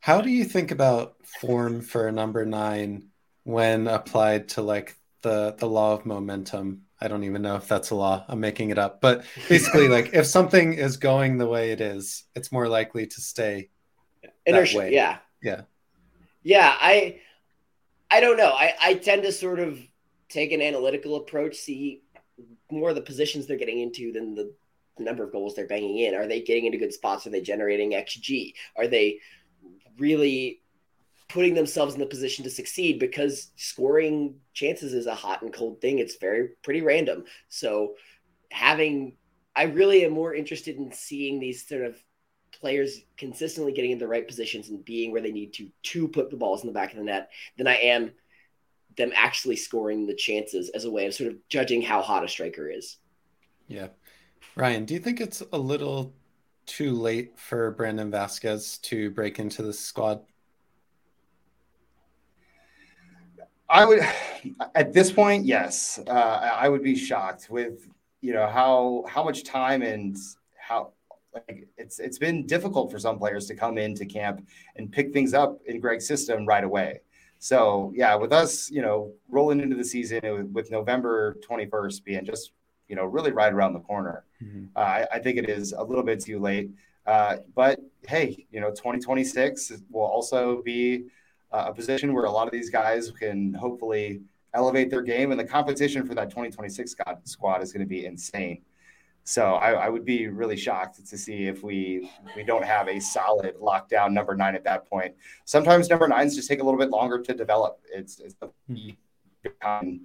How 0.00 0.20
do 0.20 0.30
you 0.30 0.44
think 0.44 0.70
about 0.70 1.16
form 1.24 1.82
for 1.82 2.08
a 2.08 2.12
number 2.12 2.44
nine 2.46 3.08
when 3.44 3.88
applied 3.88 4.48
to 4.50 4.62
like 4.62 4.96
the 5.22 5.54
the 5.58 5.68
law 5.68 5.94
of 5.94 6.06
momentum 6.06 6.82
I 7.00 7.08
don't 7.08 7.24
even 7.24 7.42
know 7.42 7.56
if 7.56 7.68
that's 7.68 7.90
a 7.90 7.94
law. 7.94 8.24
I'm 8.28 8.40
making 8.40 8.70
it 8.70 8.78
up. 8.78 9.00
But 9.00 9.24
basically, 9.48 9.88
like 9.88 10.10
if 10.12 10.26
something 10.26 10.72
is 10.72 10.96
going 10.96 11.38
the 11.38 11.46
way 11.46 11.70
it 11.70 11.80
is, 11.80 12.24
it's 12.34 12.50
more 12.50 12.68
likely 12.68 13.06
to 13.06 13.20
stay 13.20 13.70
Inertia, 14.44 14.78
way. 14.78 14.92
Yeah. 14.92 15.18
Yeah. 15.42 15.62
Yeah. 16.42 16.74
I 16.78 17.20
I 18.10 18.20
don't 18.20 18.36
know. 18.36 18.52
I, 18.52 18.74
I 18.80 18.94
tend 18.94 19.22
to 19.24 19.32
sort 19.32 19.58
of 19.58 19.78
take 20.28 20.52
an 20.52 20.62
analytical 20.62 21.16
approach, 21.16 21.56
see 21.56 22.02
more 22.70 22.90
of 22.90 22.94
the 22.94 23.02
positions 23.02 23.46
they're 23.46 23.56
getting 23.58 23.80
into 23.80 24.12
than 24.12 24.34
the, 24.34 24.54
the 24.96 25.04
number 25.04 25.24
of 25.24 25.32
goals 25.32 25.54
they're 25.54 25.66
banging 25.66 25.98
in. 25.98 26.14
Are 26.14 26.26
they 26.26 26.40
getting 26.40 26.66
into 26.66 26.78
good 26.78 26.92
spots? 26.92 27.26
Are 27.26 27.30
they 27.30 27.40
generating 27.40 27.92
XG? 27.92 28.54
Are 28.76 28.86
they 28.86 29.18
really 29.98 30.62
putting 31.28 31.54
themselves 31.54 31.94
in 31.94 32.00
the 32.00 32.06
position 32.06 32.42
to 32.44 32.50
succeed 32.50 32.98
because 32.98 33.50
scoring 33.56 34.36
chances 34.54 34.94
is 34.94 35.06
a 35.06 35.14
hot 35.14 35.42
and 35.42 35.52
cold 35.52 35.80
thing. 35.80 35.98
It's 35.98 36.16
very 36.16 36.50
pretty 36.62 36.80
random. 36.80 37.24
So 37.48 37.94
having 38.50 39.16
I 39.54 39.64
really 39.64 40.04
am 40.04 40.12
more 40.12 40.34
interested 40.34 40.76
in 40.76 40.92
seeing 40.92 41.38
these 41.40 41.66
sort 41.66 41.82
of 41.82 42.02
players 42.52 43.02
consistently 43.16 43.72
getting 43.72 43.90
in 43.90 43.98
the 43.98 44.08
right 44.08 44.26
positions 44.26 44.68
and 44.68 44.84
being 44.84 45.12
where 45.12 45.22
they 45.22 45.32
need 45.32 45.52
to 45.54 45.68
to 45.82 46.08
put 46.08 46.30
the 46.30 46.36
balls 46.36 46.62
in 46.62 46.66
the 46.66 46.72
back 46.72 46.92
of 46.92 46.98
the 46.98 47.04
net 47.04 47.30
than 47.56 47.66
I 47.66 47.76
am 47.76 48.12
them 48.96 49.12
actually 49.14 49.56
scoring 49.56 50.06
the 50.06 50.14
chances 50.14 50.70
as 50.70 50.84
a 50.84 50.90
way 50.90 51.06
of 51.06 51.14
sort 51.14 51.30
of 51.30 51.36
judging 51.48 51.80
how 51.80 52.02
hot 52.02 52.24
a 52.24 52.28
striker 52.28 52.68
is. 52.68 52.96
Yeah. 53.68 53.88
Ryan, 54.56 54.84
do 54.84 54.94
you 54.94 55.00
think 55.00 55.20
it's 55.20 55.42
a 55.52 55.58
little 55.58 56.12
too 56.66 56.92
late 56.92 57.38
for 57.38 57.70
Brandon 57.72 58.10
Vazquez 58.10 58.80
to 58.82 59.10
break 59.12 59.38
into 59.38 59.62
the 59.62 59.72
squad? 59.72 60.20
I 63.70 63.84
would, 63.84 64.00
at 64.74 64.92
this 64.92 65.12
point, 65.12 65.44
yes, 65.44 66.00
uh, 66.06 66.10
I 66.10 66.68
would 66.68 66.82
be 66.82 66.96
shocked 66.96 67.48
with 67.50 67.86
you 68.20 68.32
know 68.32 68.46
how 68.46 69.04
how 69.08 69.22
much 69.22 69.44
time 69.44 69.82
and 69.82 70.16
how 70.56 70.92
like 71.48 71.68
it's 71.76 71.98
it's 71.98 72.18
been 72.18 72.46
difficult 72.46 72.90
for 72.90 72.98
some 72.98 73.18
players 73.18 73.46
to 73.46 73.54
come 73.54 73.78
into 73.78 74.06
camp 74.06 74.46
and 74.76 74.90
pick 74.90 75.12
things 75.12 75.34
up 75.34 75.58
in 75.66 75.80
Greg's 75.80 76.06
system 76.06 76.46
right 76.46 76.64
away. 76.64 77.00
So 77.38 77.92
yeah, 77.94 78.14
with 78.16 78.32
us, 78.32 78.70
you 78.70 78.82
know, 78.82 79.12
rolling 79.28 79.60
into 79.60 79.76
the 79.76 79.84
season 79.84 80.52
with 80.52 80.70
November 80.70 81.36
21st 81.48 82.04
being 82.04 82.24
just 82.24 82.52
you 82.88 82.96
know 82.96 83.04
really 83.04 83.32
right 83.32 83.52
around 83.52 83.74
the 83.74 83.80
corner, 83.80 84.24
mm-hmm. 84.42 84.66
uh, 84.74 84.80
I, 84.80 85.06
I, 85.14 85.18
think 85.18 85.38
it 85.38 85.48
is 85.48 85.72
a 85.72 85.82
little 85.82 86.04
bit 86.04 86.20
too 86.20 86.40
late. 86.40 86.70
Uh, 87.06 87.36
but 87.54 87.80
hey, 88.06 88.46
you 88.50 88.60
know, 88.60 88.70
2026 88.70 89.72
will 89.90 90.02
also 90.02 90.62
be 90.62 91.04
uh, 91.52 91.66
a 91.68 91.74
position 91.74 92.12
where 92.12 92.24
a 92.24 92.30
lot 92.30 92.46
of 92.46 92.52
these 92.52 92.70
guys 92.70 93.10
can 93.10 93.54
hopefully 93.54 94.20
elevate 94.54 94.90
their 94.90 95.02
game, 95.02 95.30
and 95.30 95.38
the 95.38 95.44
competition 95.44 96.06
for 96.06 96.14
that 96.14 96.30
2026 96.30 96.94
squad 97.24 97.62
is 97.62 97.72
going 97.72 97.84
to 97.84 97.88
be 97.88 98.06
insane. 98.06 98.62
So 99.28 99.56
I, 99.56 99.72
I, 99.72 99.88
would 99.90 100.06
be 100.06 100.28
really 100.28 100.56
shocked 100.56 101.06
to 101.06 101.18
see 101.18 101.48
if 101.48 101.62
we 101.62 102.10
we 102.34 102.42
don't 102.42 102.64
have 102.64 102.88
a 102.88 102.98
solid 102.98 103.56
lockdown 103.56 104.12
number 104.12 104.34
nine 104.34 104.54
at 104.54 104.64
that 104.64 104.88
point. 104.88 105.14
Sometimes 105.44 105.90
number 105.90 106.08
nines 106.08 106.34
just 106.34 106.48
take 106.48 106.62
a 106.62 106.64
little 106.64 106.80
bit 106.80 106.88
longer 106.88 107.20
to 107.20 107.34
develop. 107.34 107.78
It's, 107.92 108.20
it's 108.20 108.34
um, 109.60 110.00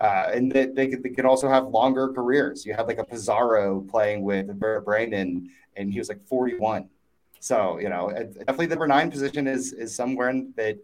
uh, 0.00 0.30
and 0.34 0.50
they, 0.50 0.66
they, 0.66 0.88
could, 0.88 1.04
they 1.04 1.10
could 1.10 1.24
also 1.24 1.48
have 1.48 1.68
longer 1.68 2.08
careers. 2.08 2.66
You 2.66 2.74
had 2.74 2.88
like 2.88 2.98
a 2.98 3.04
Pizarro 3.04 3.80
playing 3.82 4.22
with 4.22 4.58
Bremen, 4.58 5.50
and 5.76 5.92
he 5.92 6.00
was 6.00 6.08
like 6.08 6.26
41. 6.26 6.88
So 7.38 7.78
you 7.78 7.88
know, 7.88 8.10
definitely 8.10 8.66
the 8.66 8.74
number 8.74 8.88
nine 8.88 9.08
position 9.08 9.46
is 9.46 9.72
is 9.72 9.94
somewhere 9.94 10.34
that 10.56 10.78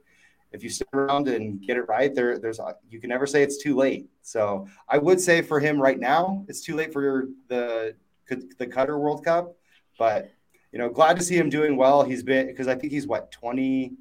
if 0.52 0.62
you 0.64 0.70
stick 0.70 0.88
around 0.92 1.28
and 1.28 1.60
get 1.62 1.76
it 1.76 1.82
right, 1.82 2.14
there 2.14 2.38
there's 2.38 2.60
you 2.88 3.00
can 3.00 3.10
never 3.10 3.26
say 3.26 3.42
it's 3.42 3.58
too 3.58 3.76
late. 3.76 4.08
So 4.22 4.66
I 4.88 4.98
would 4.98 5.20
say 5.20 5.42
for 5.42 5.60
him 5.60 5.80
right 5.80 5.98
now, 5.98 6.44
it's 6.48 6.60
too 6.60 6.76
late 6.76 6.92
for 6.92 7.28
the 7.48 7.94
the 8.28 8.66
Qatar 8.66 8.98
World 8.98 9.24
Cup, 9.24 9.56
but 9.98 10.30
you 10.72 10.78
know, 10.78 10.88
glad 10.88 11.16
to 11.16 11.22
see 11.22 11.36
him 11.36 11.50
doing 11.50 11.76
well. 11.76 12.02
He's 12.02 12.22
been 12.22 12.46
because 12.46 12.68
I 12.68 12.74
think 12.76 12.92
he's 12.92 13.06
what 13.06 13.32
23? 13.32 13.96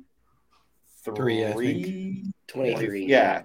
Three, 1.04 2.26
23. 2.48 3.06
Yeah. 3.06 3.44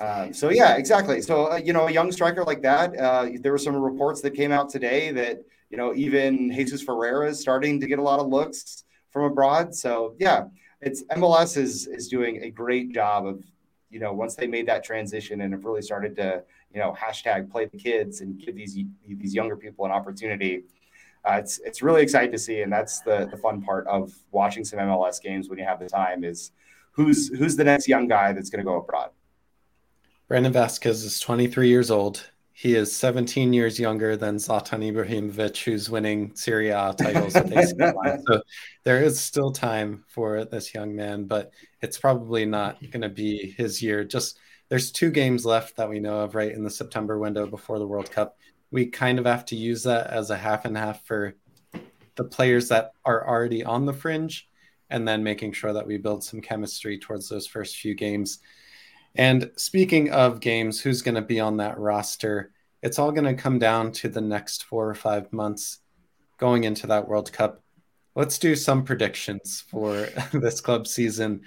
Um, 0.00 0.32
so 0.32 0.50
yeah, 0.50 0.76
exactly. 0.76 1.22
So 1.22 1.52
uh, 1.52 1.56
you 1.56 1.72
know, 1.72 1.86
a 1.86 1.90
young 1.90 2.10
striker 2.12 2.44
like 2.44 2.62
that. 2.62 2.98
Uh, 2.98 3.28
there 3.40 3.52
were 3.52 3.58
some 3.58 3.76
reports 3.76 4.20
that 4.22 4.32
came 4.32 4.50
out 4.52 4.68
today 4.68 5.12
that 5.12 5.44
you 5.70 5.78
know, 5.78 5.94
even 5.94 6.52
Jesus 6.52 6.82
Ferreira 6.82 7.30
is 7.30 7.40
starting 7.40 7.80
to 7.80 7.86
get 7.86 7.98
a 7.98 8.02
lot 8.02 8.20
of 8.20 8.26
looks 8.26 8.84
from 9.10 9.24
abroad. 9.24 9.74
So 9.74 10.14
yeah, 10.18 10.44
it's 10.82 11.04
MLS 11.04 11.56
is 11.56 11.86
is 11.86 12.08
doing 12.08 12.42
a 12.42 12.50
great 12.50 12.92
job 12.92 13.26
of, 13.26 13.42
you 13.88 14.00
know, 14.00 14.12
once 14.12 14.34
they 14.34 14.46
made 14.46 14.66
that 14.66 14.84
transition 14.84 15.40
and 15.40 15.52
have 15.52 15.64
really 15.64 15.80
started 15.80 16.16
to, 16.16 16.42
you 16.74 16.80
know, 16.80 16.94
hashtag 17.00 17.50
play 17.50 17.66
the 17.66 17.78
kids 17.78 18.20
and 18.20 18.38
give 18.38 18.56
these 18.56 18.76
these 19.06 19.34
younger 19.34 19.56
people 19.56 19.84
an 19.86 19.92
opportunity. 19.92 20.64
Uh, 21.24 21.36
it's 21.38 21.60
it's 21.60 21.82
really 21.82 22.02
exciting 22.02 22.32
to 22.32 22.38
see, 22.38 22.62
and 22.62 22.72
that's 22.72 23.00
the 23.00 23.28
the 23.30 23.36
fun 23.36 23.62
part 23.62 23.86
of 23.86 24.12
watching 24.32 24.64
some 24.64 24.80
MLS 24.80 25.22
games 25.22 25.48
when 25.48 25.58
you 25.58 25.64
have 25.64 25.78
the 25.78 25.88
time 25.88 26.24
is 26.24 26.50
who's 26.90 27.28
who's 27.28 27.56
the 27.56 27.64
next 27.64 27.86
young 27.86 28.08
guy 28.08 28.32
that's 28.32 28.50
going 28.50 28.58
to 28.58 28.64
go 28.64 28.76
abroad. 28.76 29.10
Brandon 30.26 30.52
Vazquez 30.52 31.04
is 31.04 31.20
23 31.20 31.68
years 31.68 31.90
old 31.90 32.30
he 32.54 32.74
is 32.74 32.94
17 32.94 33.52
years 33.52 33.80
younger 33.80 34.16
than 34.16 34.36
Zlatan 34.36 34.92
Ibrahimovic, 34.92 35.64
who's 35.64 35.88
winning 35.88 36.34
Serie 36.34 36.68
A 36.68 36.94
titles 36.96 37.34
with 37.34 37.56
AC 37.56 37.72
Milan. 37.76 38.22
So 38.26 38.42
there 38.84 39.02
is 39.02 39.18
still 39.18 39.50
time 39.50 40.04
for 40.08 40.44
this 40.44 40.74
young 40.74 40.94
man, 40.94 41.24
but 41.24 41.50
it's 41.80 41.98
probably 41.98 42.44
not 42.44 42.78
going 42.90 43.02
to 43.02 43.08
be 43.08 43.54
his 43.56 43.82
year. 43.82 44.04
Just 44.04 44.38
there's 44.68 44.92
two 44.92 45.10
games 45.10 45.46
left 45.46 45.76
that 45.76 45.88
we 45.88 45.98
know 45.98 46.20
of 46.20 46.34
right 46.34 46.52
in 46.52 46.62
the 46.62 46.70
September 46.70 47.18
window 47.18 47.46
before 47.46 47.78
the 47.78 47.86
World 47.86 48.10
Cup. 48.10 48.36
We 48.70 48.86
kind 48.86 49.18
of 49.18 49.26
have 49.26 49.44
to 49.46 49.56
use 49.56 49.82
that 49.84 50.08
as 50.08 50.30
a 50.30 50.36
half 50.36 50.64
and 50.64 50.76
half 50.76 51.04
for 51.06 51.34
the 52.16 52.24
players 52.24 52.68
that 52.68 52.92
are 53.04 53.26
already 53.26 53.64
on 53.64 53.86
the 53.86 53.92
fringe 53.92 54.48
and 54.90 55.08
then 55.08 55.24
making 55.24 55.52
sure 55.52 55.72
that 55.72 55.86
we 55.86 55.96
build 55.96 56.22
some 56.22 56.40
chemistry 56.40 56.98
towards 56.98 57.28
those 57.28 57.46
first 57.46 57.76
few 57.76 57.94
games. 57.94 58.40
And 59.14 59.50
speaking 59.56 60.10
of 60.10 60.40
games, 60.40 60.80
who's 60.80 61.02
going 61.02 61.16
to 61.16 61.22
be 61.22 61.40
on 61.40 61.58
that 61.58 61.78
roster? 61.78 62.52
It's 62.82 62.98
all 62.98 63.12
going 63.12 63.24
to 63.24 63.40
come 63.40 63.58
down 63.58 63.92
to 63.92 64.08
the 64.08 64.20
next 64.20 64.64
four 64.64 64.88
or 64.88 64.94
five 64.94 65.32
months 65.32 65.80
going 66.38 66.64
into 66.64 66.86
that 66.88 67.06
World 67.06 67.32
Cup. 67.32 67.62
Let's 68.14 68.38
do 68.38 68.56
some 68.56 68.84
predictions 68.84 69.64
for 69.68 70.08
this 70.32 70.60
club 70.60 70.86
season. 70.86 71.42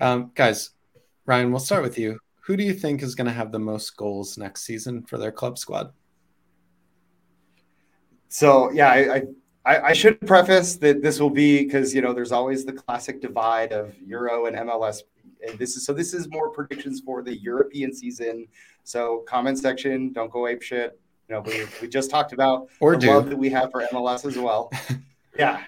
Um, 0.00 0.30
guys, 0.34 0.70
Ryan, 1.26 1.50
we'll 1.50 1.60
start 1.60 1.82
with 1.82 1.98
you. 1.98 2.18
Who 2.42 2.56
do 2.56 2.62
you 2.62 2.72
think 2.72 3.02
is 3.02 3.14
going 3.14 3.26
to 3.26 3.32
have 3.32 3.52
the 3.52 3.58
most 3.58 3.96
goals 3.96 4.38
next 4.38 4.62
season 4.62 5.02
for 5.02 5.18
their 5.18 5.32
club 5.32 5.58
squad? 5.58 5.92
So, 8.28 8.70
yeah, 8.72 8.90
I, 8.90 9.22
I, 9.64 9.88
I 9.88 9.92
should 9.92 10.20
preface 10.20 10.76
that 10.76 11.02
this 11.02 11.20
will 11.20 11.30
be 11.30 11.64
because, 11.64 11.94
you 11.94 12.00
know, 12.00 12.12
there's 12.12 12.32
always 12.32 12.64
the 12.64 12.72
classic 12.72 13.20
divide 13.20 13.72
of 13.72 13.94
Euro 14.02 14.46
and 14.46 14.56
MLS 14.56 15.00
this 15.56 15.76
is 15.76 15.84
so 15.84 15.92
this 15.92 16.14
is 16.14 16.28
more 16.30 16.50
predictions 16.50 17.00
for 17.00 17.22
the 17.22 17.36
European 17.36 17.92
season. 17.92 18.46
So 18.84 19.24
comment 19.28 19.58
section, 19.58 20.12
don't 20.12 20.30
go 20.30 20.46
ape 20.46 20.62
shit. 20.62 20.98
You 21.28 21.34
know, 21.34 21.40
we, 21.42 21.64
we 21.82 21.88
just 21.88 22.10
talked 22.10 22.32
about 22.32 22.68
or 22.80 22.94
the 22.94 23.00
do. 23.00 23.08
love 23.08 23.28
that 23.28 23.36
we 23.36 23.50
have 23.50 23.70
for 23.70 23.82
MLS 23.92 24.24
as 24.24 24.38
well. 24.38 24.72
yeah. 25.38 25.64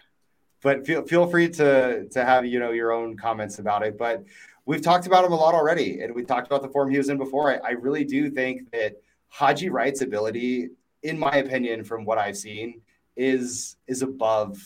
But 0.62 0.86
feel 0.86 1.02
feel 1.06 1.26
free 1.26 1.48
to 1.50 2.08
to 2.08 2.24
have 2.24 2.44
you 2.46 2.58
know 2.58 2.70
your 2.72 2.92
own 2.92 3.16
comments 3.16 3.58
about 3.58 3.82
it. 3.82 3.98
But 3.98 4.24
we've 4.66 4.82
talked 4.82 5.06
about 5.06 5.24
him 5.24 5.32
a 5.32 5.36
lot 5.36 5.54
already, 5.54 6.00
and 6.00 6.14
we 6.14 6.22
talked 6.22 6.46
about 6.46 6.62
the 6.62 6.68
form 6.68 6.90
he 6.90 6.98
was 6.98 7.08
in 7.08 7.18
before. 7.18 7.52
I, 7.52 7.68
I 7.68 7.70
really 7.72 8.04
do 8.04 8.30
think 8.30 8.70
that 8.72 8.96
Haji 9.28 9.70
Wright's 9.70 10.02
ability, 10.02 10.70
in 11.02 11.18
my 11.18 11.36
opinion, 11.36 11.84
from 11.84 12.04
what 12.04 12.18
I've 12.18 12.36
seen, 12.36 12.80
is 13.16 13.76
is 13.86 14.02
above 14.02 14.58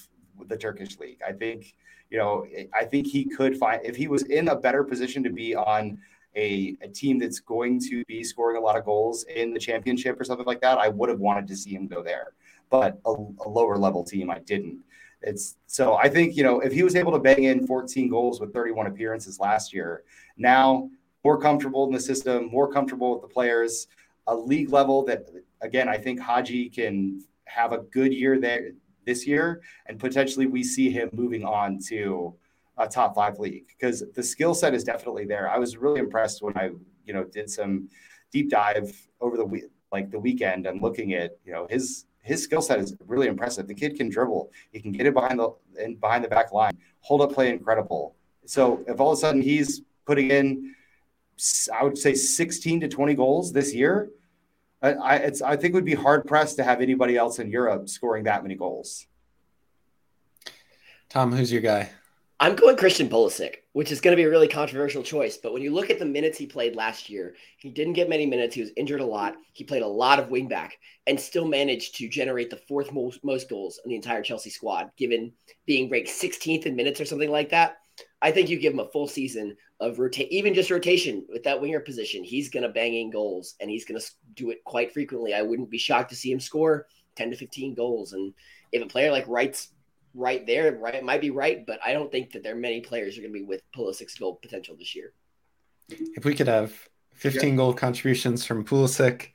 the 0.46 0.56
Turkish 0.56 0.98
league. 0.98 1.20
I 1.26 1.32
think 1.32 1.74
you 2.14 2.20
know, 2.20 2.46
I 2.72 2.84
think 2.84 3.08
he 3.08 3.24
could 3.24 3.56
find 3.56 3.80
if 3.84 3.96
he 3.96 4.06
was 4.06 4.22
in 4.22 4.46
a 4.46 4.54
better 4.54 4.84
position 4.84 5.24
to 5.24 5.30
be 5.30 5.56
on 5.56 5.98
a, 6.36 6.76
a 6.80 6.86
team 6.86 7.18
that's 7.18 7.40
going 7.40 7.80
to 7.88 8.04
be 8.04 8.22
scoring 8.22 8.56
a 8.56 8.60
lot 8.60 8.78
of 8.78 8.84
goals 8.84 9.24
in 9.24 9.52
the 9.52 9.58
championship 9.58 10.20
or 10.20 10.22
something 10.22 10.46
like 10.46 10.60
that, 10.60 10.78
I 10.78 10.86
would 10.86 11.08
have 11.08 11.18
wanted 11.18 11.48
to 11.48 11.56
see 11.56 11.74
him 11.74 11.88
go 11.88 12.04
there. 12.04 12.28
But 12.70 13.00
a, 13.04 13.10
a 13.10 13.48
lower 13.48 13.76
level 13.76 14.04
team, 14.04 14.30
I 14.30 14.38
didn't. 14.38 14.78
It's 15.22 15.56
so 15.66 15.94
I 15.96 16.08
think 16.08 16.36
you 16.36 16.44
know 16.44 16.60
if 16.60 16.72
he 16.72 16.84
was 16.84 16.94
able 16.94 17.10
to 17.10 17.18
bang 17.18 17.44
in 17.44 17.66
14 17.66 18.08
goals 18.08 18.40
with 18.40 18.52
31 18.52 18.86
appearances 18.86 19.40
last 19.40 19.74
year, 19.74 20.04
now 20.36 20.88
more 21.24 21.40
comfortable 21.40 21.84
in 21.84 21.92
the 21.92 21.98
system, 21.98 22.46
more 22.46 22.70
comfortable 22.72 23.14
with 23.14 23.22
the 23.22 23.34
players, 23.34 23.88
a 24.28 24.36
league 24.36 24.70
level 24.70 25.04
that 25.06 25.30
again 25.62 25.88
I 25.88 25.98
think 25.98 26.20
Haji 26.20 26.68
can 26.68 27.24
have 27.46 27.72
a 27.72 27.78
good 27.78 28.14
year 28.14 28.38
there 28.38 28.70
this 29.04 29.26
year, 29.26 29.62
and 29.86 29.98
potentially 29.98 30.46
we 30.46 30.62
see 30.62 30.90
him 30.90 31.10
moving 31.12 31.44
on 31.44 31.78
to 31.88 32.34
a 32.76 32.88
top 32.88 33.14
five 33.14 33.38
league 33.38 33.66
because 33.68 34.02
the 34.14 34.22
skill 34.22 34.54
set 34.54 34.74
is 34.74 34.84
definitely 34.84 35.24
there. 35.24 35.48
I 35.48 35.58
was 35.58 35.76
really 35.76 36.00
impressed 36.00 36.42
when 36.42 36.56
I, 36.56 36.70
you 37.06 37.14
know, 37.14 37.24
did 37.24 37.48
some 37.50 37.88
deep 38.32 38.50
dive 38.50 38.94
over 39.20 39.36
the 39.36 39.44
week, 39.44 39.64
like 39.92 40.10
the 40.10 40.18
weekend, 40.18 40.66
and 40.66 40.82
looking 40.82 41.14
at, 41.14 41.36
you 41.44 41.52
know, 41.52 41.66
his 41.70 42.06
his 42.22 42.42
skill 42.42 42.62
set 42.62 42.78
is 42.78 42.96
really 43.06 43.28
impressive. 43.28 43.68
The 43.68 43.74
kid 43.74 43.96
can 43.96 44.08
dribble. 44.08 44.50
He 44.72 44.80
can 44.80 44.92
get 44.92 45.06
it 45.06 45.14
behind 45.14 45.38
the 45.38 45.50
and 45.80 46.00
behind 46.00 46.24
the 46.24 46.28
back 46.28 46.52
line. 46.52 46.76
Hold 47.00 47.20
up 47.20 47.32
play 47.32 47.50
incredible. 47.50 48.16
So 48.46 48.82
if 48.88 48.98
all 48.98 49.12
of 49.12 49.18
a 49.18 49.20
sudden 49.20 49.42
he's 49.42 49.82
putting 50.06 50.30
in, 50.30 50.74
I 51.72 51.84
would 51.84 51.98
say 51.98 52.14
16 52.14 52.80
to 52.80 52.88
20 52.88 53.14
goals 53.14 53.52
this 53.52 53.74
year, 53.74 54.10
I, 54.92 55.16
it's, 55.16 55.42
I 55.42 55.56
think 55.56 55.72
it 55.72 55.74
would 55.74 55.84
be 55.84 55.94
hard 55.94 56.26
pressed 56.26 56.56
to 56.56 56.64
have 56.64 56.80
anybody 56.80 57.16
else 57.16 57.38
in 57.38 57.50
Europe 57.50 57.88
scoring 57.88 58.24
that 58.24 58.42
many 58.42 58.54
goals. 58.54 59.06
Tom, 61.08 61.32
who's 61.32 61.52
your 61.52 61.62
guy? 61.62 61.90
I'm 62.40 62.56
going 62.56 62.76
Christian 62.76 63.08
Pulisic, 63.08 63.58
which 63.72 63.92
is 63.92 64.00
going 64.00 64.12
to 64.12 64.20
be 64.20 64.26
a 64.26 64.30
really 64.30 64.48
controversial 64.48 65.02
choice. 65.04 65.36
But 65.36 65.52
when 65.52 65.62
you 65.62 65.72
look 65.72 65.88
at 65.88 66.00
the 66.00 66.04
minutes 66.04 66.36
he 66.36 66.46
played 66.46 66.74
last 66.74 67.08
year, 67.08 67.36
he 67.58 67.70
didn't 67.70 67.92
get 67.92 68.08
many 68.08 68.26
minutes. 68.26 68.56
He 68.56 68.60
was 68.60 68.72
injured 68.76 69.00
a 69.00 69.06
lot. 69.06 69.36
He 69.52 69.62
played 69.62 69.82
a 69.82 69.86
lot 69.86 70.18
of 70.18 70.28
wingback 70.28 70.72
and 71.06 71.18
still 71.18 71.46
managed 71.46 71.94
to 71.96 72.08
generate 72.08 72.50
the 72.50 72.56
fourth 72.56 72.92
most, 72.92 73.24
most 73.24 73.48
goals 73.48 73.78
in 73.84 73.90
the 73.90 73.94
entire 73.94 74.20
Chelsea 74.20 74.50
squad, 74.50 74.90
given 74.96 75.32
being 75.64 75.88
ranked 75.88 76.10
16th 76.10 76.66
in 76.66 76.74
minutes 76.74 77.00
or 77.00 77.04
something 77.04 77.30
like 77.30 77.50
that. 77.50 77.78
I 78.22 78.30
think 78.30 78.48
you 78.48 78.58
give 78.58 78.72
him 78.72 78.80
a 78.80 78.88
full 78.88 79.06
season 79.06 79.56
of 79.80 79.98
rotate, 79.98 80.30
even 80.30 80.54
just 80.54 80.70
rotation 80.70 81.26
with 81.28 81.42
that 81.44 81.60
winger 81.60 81.80
position. 81.80 82.24
He's 82.24 82.48
going 82.48 82.62
to 82.62 82.68
bang 82.68 82.94
in 82.94 83.10
goals 83.10 83.54
and 83.60 83.70
he's 83.70 83.84
going 83.84 84.00
to 84.00 84.06
do 84.34 84.50
it 84.50 84.64
quite 84.64 84.92
frequently. 84.92 85.34
I 85.34 85.42
wouldn't 85.42 85.70
be 85.70 85.78
shocked 85.78 86.10
to 86.10 86.16
see 86.16 86.32
him 86.32 86.40
score 86.40 86.86
10 87.16 87.30
to 87.30 87.36
15 87.36 87.74
goals. 87.74 88.12
And 88.12 88.32
if 88.72 88.82
a 88.82 88.86
player 88.86 89.10
like 89.10 89.28
Wright's 89.28 89.68
right 90.14 90.46
there, 90.46 90.72
right, 90.76 90.94
it 90.94 91.04
might 91.04 91.20
be 91.20 91.30
right, 91.30 91.66
but 91.66 91.78
I 91.84 91.92
don't 91.92 92.10
think 92.10 92.32
that 92.32 92.42
there 92.42 92.54
are 92.54 92.58
many 92.58 92.80
players 92.80 93.14
who 93.14 93.20
are 93.20 93.24
going 93.24 93.34
to 93.34 93.40
be 93.40 93.46
with 93.46 93.62
Pulisic's 93.76 94.16
goal 94.16 94.38
potential 94.40 94.76
this 94.78 94.94
year. 94.94 95.12
If 95.88 96.24
we 96.24 96.34
could 96.34 96.48
have 96.48 96.72
15 97.14 97.50
yeah. 97.50 97.56
goal 97.56 97.74
contributions 97.74 98.44
from 98.44 98.64
Pulisic, 98.64 99.28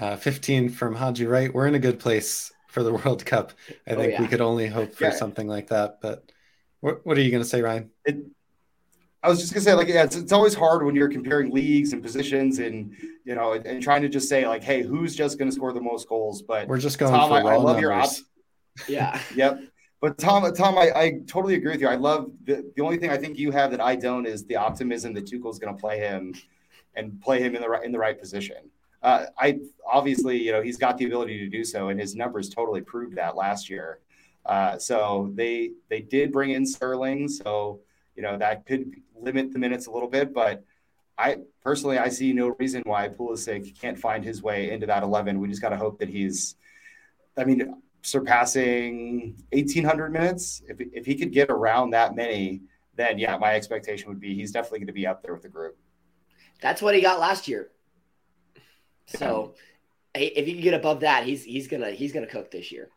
uh, 0.00 0.16
15 0.16 0.68
from 0.70 0.94
Haji 0.94 1.26
Wright, 1.26 1.52
we're 1.52 1.66
in 1.66 1.74
a 1.74 1.80
good 1.80 1.98
place 1.98 2.52
for 2.68 2.82
the 2.82 2.92
World 3.04 3.24
Cup. 3.24 3.52
I 3.86 3.92
oh, 3.92 3.96
think 3.96 4.08
oh, 4.08 4.12
yeah. 4.12 4.20
we 4.20 4.28
could 4.28 4.40
only 4.40 4.66
hope 4.66 4.94
for 4.94 5.04
yeah. 5.04 5.10
something 5.10 5.46
like 5.46 5.68
that. 5.68 6.00
But 6.02 6.30
what, 6.84 7.06
what 7.06 7.16
are 7.16 7.22
you 7.22 7.30
going 7.30 7.42
to 7.42 7.48
say, 7.48 7.62
Ryan? 7.62 7.90
It, 8.04 8.16
I 9.22 9.28
was 9.28 9.40
just 9.40 9.54
gonna 9.54 9.64
say, 9.64 9.72
like, 9.72 9.88
yeah, 9.88 10.02
it's, 10.02 10.16
it's 10.16 10.32
always 10.32 10.52
hard 10.52 10.84
when 10.84 10.94
you're 10.94 11.08
comparing 11.08 11.50
leagues 11.50 11.94
and 11.94 12.02
positions, 12.02 12.58
and 12.58 12.94
you 13.24 13.34
know, 13.34 13.54
and, 13.54 13.64
and 13.64 13.82
trying 13.82 14.02
to 14.02 14.08
just 14.10 14.28
say, 14.28 14.46
like, 14.46 14.62
hey, 14.62 14.82
who's 14.82 15.16
just 15.16 15.38
gonna 15.38 15.50
score 15.50 15.72
the 15.72 15.80
most 15.80 16.06
goals? 16.10 16.42
But 16.42 16.68
we're 16.68 16.76
just 16.76 16.98
going 16.98 17.10
Tom, 17.10 17.30
for 17.30 17.36
I, 17.36 17.38
I 17.38 17.56
love 17.56 17.80
numbers. 17.80 17.80
your 17.80 17.92
op- 17.94 18.10
yeah, 18.86 19.18
yep. 19.34 19.60
But 20.02 20.18
Tom, 20.18 20.52
Tom, 20.52 20.76
I, 20.76 20.92
I 20.94 21.20
totally 21.26 21.54
agree 21.54 21.70
with 21.72 21.80
you. 21.80 21.88
I 21.88 21.94
love 21.94 22.30
the 22.44 22.70
the 22.76 22.82
only 22.82 22.98
thing 22.98 23.08
I 23.08 23.16
think 23.16 23.38
you 23.38 23.50
have 23.50 23.70
that 23.70 23.80
I 23.80 23.96
don't 23.96 24.26
is 24.26 24.44
the 24.44 24.56
optimism 24.56 25.14
that 25.14 25.24
Tuchel's 25.24 25.58
gonna 25.58 25.74
play 25.74 25.98
him 25.98 26.34
and 26.94 27.18
play 27.22 27.40
him 27.40 27.56
in 27.56 27.62
the 27.62 27.68
right 27.70 27.82
in 27.82 27.92
the 27.92 27.98
right 27.98 28.20
position. 28.20 28.58
Uh, 29.02 29.24
I 29.38 29.58
obviously, 29.90 30.36
you 30.36 30.52
know, 30.52 30.60
he's 30.60 30.76
got 30.76 30.98
the 30.98 31.06
ability 31.06 31.38
to 31.38 31.48
do 31.48 31.64
so, 31.64 31.88
and 31.88 31.98
his 31.98 32.14
numbers 32.14 32.50
totally 32.50 32.82
proved 32.82 33.16
that 33.16 33.36
last 33.36 33.70
year. 33.70 34.00
Uh, 34.46 34.78
so 34.78 35.30
they 35.34 35.72
they 35.88 36.00
did 36.00 36.32
bring 36.32 36.50
in 36.50 36.66
Sterling, 36.66 37.28
so 37.28 37.80
you 38.14 38.22
know 38.22 38.36
that 38.36 38.66
could 38.66 38.92
limit 39.14 39.52
the 39.52 39.58
minutes 39.58 39.86
a 39.86 39.90
little 39.90 40.08
bit. 40.08 40.34
But 40.34 40.64
I 41.16 41.38
personally 41.62 41.98
I 41.98 42.08
see 42.08 42.32
no 42.32 42.54
reason 42.58 42.82
why 42.84 43.08
Pulisic 43.08 43.78
can't 43.80 43.98
find 43.98 44.24
his 44.24 44.42
way 44.42 44.70
into 44.70 44.86
that 44.86 45.02
eleven. 45.02 45.40
We 45.40 45.48
just 45.48 45.62
got 45.62 45.70
to 45.70 45.76
hope 45.76 45.98
that 46.00 46.08
he's, 46.08 46.56
I 47.36 47.44
mean, 47.44 47.74
surpassing 48.02 49.42
eighteen 49.52 49.84
hundred 49.84 50.12
minutes. 50.12 50.62
If 50.68 50.80
if 50.80 51.06
he 51.06 51.14
could 51.14 51.32
get 51.32 51.50
around 51.50 51.90
that 51.90 52.14
many, 52.14 52.62
then 52.96 53.18
yeah, 53.18 53.36
my 53.38 53.54
expectation 53.54 54.08
would 54.08 54.20
be 54.20 54.34
he's 54.34 54.52
definitely 54.52 54.80
going 54.80 54.88
to 54.88 54.92
be 54.92 55.06
up 55.06 55.22
there 55.22 55.32
with 55.32 55.42
the 55.42 55.48
group. 55.48 55.76
That's 56.60 56.82
what 56.82 56.94
he 56.94 57.00
got 57.00 57.18
last 57.18 57.48
year. 57.48 57.70
So 59.06 59.54
yeah. 60.14 60.22
if 60.22 60.46
he 60.46 60.54
can 60.54 60.62
get 60.62 60.74
above 60.74 61.00
that, 61.00 61.24
he's 61.24 61.44
he's 61.44 61.68
gonna 61.68 61.90
he's 61.90 62.12
gonna 62.12 62.26
cook 62.26 62.50
this 62.50 62.70
year. 62.70 62.90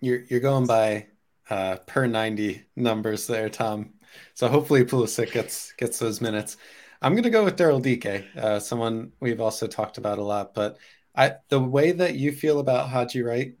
You're 0.00 0.22
you're 0.28 0.40
going 0.40 0.66
by 0.66 1.06
uh, 1.50 1.76
per 1.86 2.06
90 2.06 2.64
numbers 2.76 3.26
there, 3.26 3.48
Tom. 3.48 3.94
So 4.34 4.48
hopefully 4.48 4.84
Pulisic 4.84 5.32
gets 5.32 5.72
gets 5.72 5.98
those 5.98 6.20
minutes. 6.20 6.56
I'm 7.00 7.12
going 7.12 7.24
to 7.24 7.30
go 7.30 7.44
with 7.44 7.56
Daryl 7.56 7.82
Dike, 7.82 8.26
uh, 8.36 8.58
someone 8.58 9.12
we've 9.20 9.40
also 9.40 9.68
talked 9.68 9.98
about 9.98 10.18
a 10.18 10.24
lot. 10.24 10.52
But 10.52 10.78
I, 11.14 11.34
the 11.48 11.60
way 11.60 11.92
that 11.92 12.16
you 12.16 12.32
feel 12.32 12.58
about 12.58 12.88
Haji 12.88 13.22
Wright, 13.22 13.54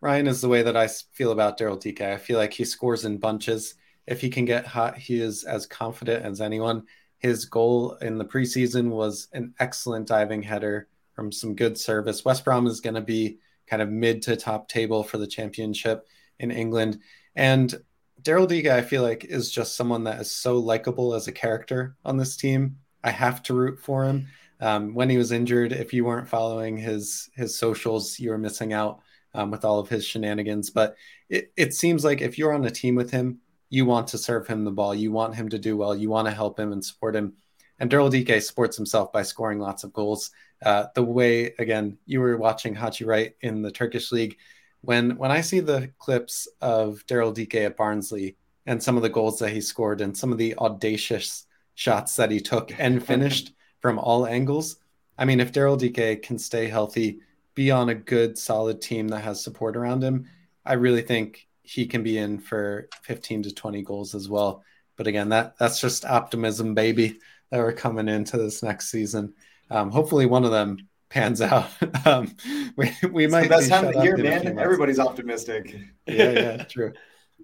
Ryan, 0.00 0.26
is 0.26 0.40
the 0.40 0.48
way 0.48 0.62
that 0.62 0.76
I 0.76 0.88
feel 0.88 1.32
about 1.32 1.58
Daryl 1.58 1.80
Dike. 1.82 2.00
I 2.00 2.16
feel 2.16 2.38
like 2.38 2.54
he 2.54 2.64
scores 2.64 3.04
in 3.04 3.18
bunches. 3.18 3.74
If 4.06 4.22
he 4.22 4.30
can 4.30 4.46
get 4.46 4.66
hot, 4.66 4.96
he 4.96 5.20
is 5.20 5.44
as 5.44 5.66
confident 5.66 6.24
as 6.24 6.40
anyone. 6.40 6.84
His 7.18 7.44
goal 7.44 7.96
in 7.96 8.16
the 8.16 8.24
preseason 8.24 8.88
was 8.88 9.28
an 9.34 9.54
excellent 9.60 10.08
diving 10.08 10.42
header 10.42 10.88
from 11.12 11.30
some 11.30 11.54
good 11.54 11.78
service. 11.78 12.24
West 12.24 12.46
Brom 12.46 12.66
is 12.66 12.80
going 12.80 12.94
to 12.94 13.02
be 13.02 13.38
kind 13.70 13.80
of 13.80 13.88
mid 13.88 14.22
to 14.22 14.36
top 14.36 14.68
table 14.68 15.04
for 15.04 15.16
the 15.16 15.26
championship 15.26 16.08
in 16.40 16.50
England. 16.50 16.98
And 17.36 17.72
Daryl 18.20 18.48
Dike, 18.48 18.66
I 18.66 18.82
feel 18.82 19.02
like, 19.02 19.24
is 19.24 19.50
just 19.50 19.76
someone 19.76 20.04
that 20.04 20.20
is 20.20 20.30
so 20.30 20.58
likable 20.58 21.14
as 21.14 21.28
a 21.28 21.32
character 21.32 21.96
on 22.04 22.16
this 22.16 22.36
team. 22.36 22.76
I 23.02 23.10
have 23.10 23.42
to 23.44 23.54
root 23.54 23.78
for 23.78 24.04
him. 24.04 24.26
Um, 24.60 24.92
when 24.92 25.08
he 25.08 25.16
was 25.16 25.32
injured, 25.32 25.72
if 25.72 25.94
you 25.94 26.04
weren't 26.04 26.28
following 26.28 26.76
his 26.76 27.30
his 27.34 27.56
socials, 27.56 28.18
you 28.18 28.30
were 28.30 28.38
missing 28.38 28.74
out 28.74 29.00
um, 29.32 29.50
with 29.50 29.64
all 29.64 29.78
of 29.78 29.88
his 29.88 30.04
shenanigans. 30.04 30.68
But 30.68 30.96
it, 31.30 31.52
it 31.56 31.74
seems 31.74 32.04
like 32.04 32.20
if 32.20 32.36
you're 32.36 32.52
on 32.52 32.64
a 32.66 32.70
team 32.70 32.94
with 32.94 33.10
him, 33.10 33.38
you 33.70 33.86
want 33.86 34.08
to 34.08 34.18
serve 34.18 34.46
him 34.46 34.64
the 34.64 34.70
ball, 34.70 34.94
you 34.94 35.12
want 35.12 35.36
him 35.36 35.48
to 35.48 35.58
do 35.58 35.76
well, 35.76 35.96
you 35.96 36.10
want 36.10 36.26
to 36.26 36.34
help 36.34 36.58
him 36.58 36.72
and 36.72 36.84
support 36.84 37.16
him. 37.16 37.34
And 37.78 37.90
Daryl 37.90 38.10
Dike 38.10 38.42
supports 38.42 38.76
himself 38.76 39.12
by 39.12 39.22
scoring 39.22 39.58
lots 39.58 39.84
of 39.84 39.92
goals. 39.92 40.30
Uh, 40.62 40.86
the 40.94 41.02
way 41.02 41.54
again 41.58 41.96
you 42.06 42.20
were 42.20 42.36
watching 42.36 42.74
Haji 42.74 43.04
Wright 43.04 43.34
in 43.40 43.62
the 43.62 43.70
Turkish 43.70 44.12
league. 44.12 44.36
When 44.82 45.16
when 45.16 45.30
I 45.30 45.40
see 45.40 45.60
the 45.60 45.90
clips 45.98 46.48
of 46.60 47.04
Daryl 47.06 47.34
Dike 47.34 47.54
at 47.54 47.76
Barnsley 47.76 48.36
and 48.66 48.82
some 48.82 48.96
of 48.96 49.02
the 49.02 49.08
goals 49.08 49.38
that 49.38 49.50
he 49.50 49.60
scored 49.60 50.00
and 50.00 50.16
some 50.16 50.32
of 50.32 50.38
the 50.38 50.54
audacious 50.56 51.46
shots 51.74 52.16
that 52.16 52.30
he 52.30 52.40
took 52.40 52.72
and 52.78 53.04
finished 53.06 53.52
from 53.80 53.98
all 53.98 54.26
angles, 54.26 54.76
I 55.18 55.24
mean, 55.24 55.40
if 55.40 55.52
Daryl 55.52 55.78
Dike 55.78 56.22
can 56.22 56.38
stay 56.38 56.68
healthy, 56.68 57.20
be 57.54 57.70
on 57.70 57.88
a 57.88 57.94
good 57.94 58.38
solid 58.38 58.80
team 58.80 59.08
that 59.08 59.20
has 59.20 59.42
support 59.42 59.76
around 59.76 60.02
him, 60.02 60.26
I 60.64 60.74
really 60.74 61.02
think 61.02 61.46
he 61.62 61.86
can 61.86 62.02
be 62.02 62.18
in 62.18 62.38
for 62.38 62.88
15 63.02 63.44
to 63.44 63.54
20 63.54 63.82
goals 63.82 64.14
as 64.14 64.28
well. 64.28 64.64
But 64.96 65.06
again, 65.06 65.30
that 65.30 65.56
that's 65.58 65.80
just 65.80 66.04
optimism, 66.04 66.74
baby, 66.74 67.18
that 67.50 67.58
we're 67.58 67.72
coming 67.72 68.08
into 68.08 68.36
this 68.36 68.62
next 68.62 68.90
season. 68.90 69.34
Um, 69.70 69.90
hopefully, 69.90 70.26
one 70.26 70.44
of 70.44 70.50
them 70.50 70.88
pans 71.08 71.40
out. 71.42 71.70
um, 72.06 72.34
we 72.76 72.92
we 73.10 73.24
it's 73.24 73.32
might. 73.32 73.42
The 73.44 73.48
best 73.48 73.68
time 73.68 73.86
of 73.88 73.94
the 73.94 74.02
year, 74.02 74.16
man. 74.16 74.58
Everybody's 74.58 74.98
optimistic. 74.98 75.76
yeah, 76.06 76.30
yeah, 76.30 76.64
true. 76.68 76.92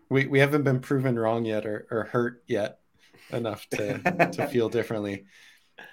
We 0.09 0.27
we 0.27 0.39
haven't 0.39 0.63
been 0.63 0.81
proven 0.81 1.19
wrong 1.19 1.45
yet 1.45 1.67
or, 1.67 1.87
or 1.91 2.05
hurt 2.05 2.43
yet 2.47 2.79
enough 3.31 3.69
to 3.71 4.31
to 4.33 4.47
feel 4.51 4.69
differently. 4.69 5.25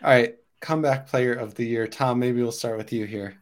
All 0.04 0.10
right, 0.10 0.36
comeback 0.62 1.08
player 1.08 1.34
of 1.34 1.56
the 1.56 1.66
year, 1.66 1.88
Tom. 1.88 2.20
Maybe 2.20 2.42
we'll 2.42 2.52
start 2.52 2.78
with 2.78 2.94
you 2.94 3.06
here. 3.06 3.36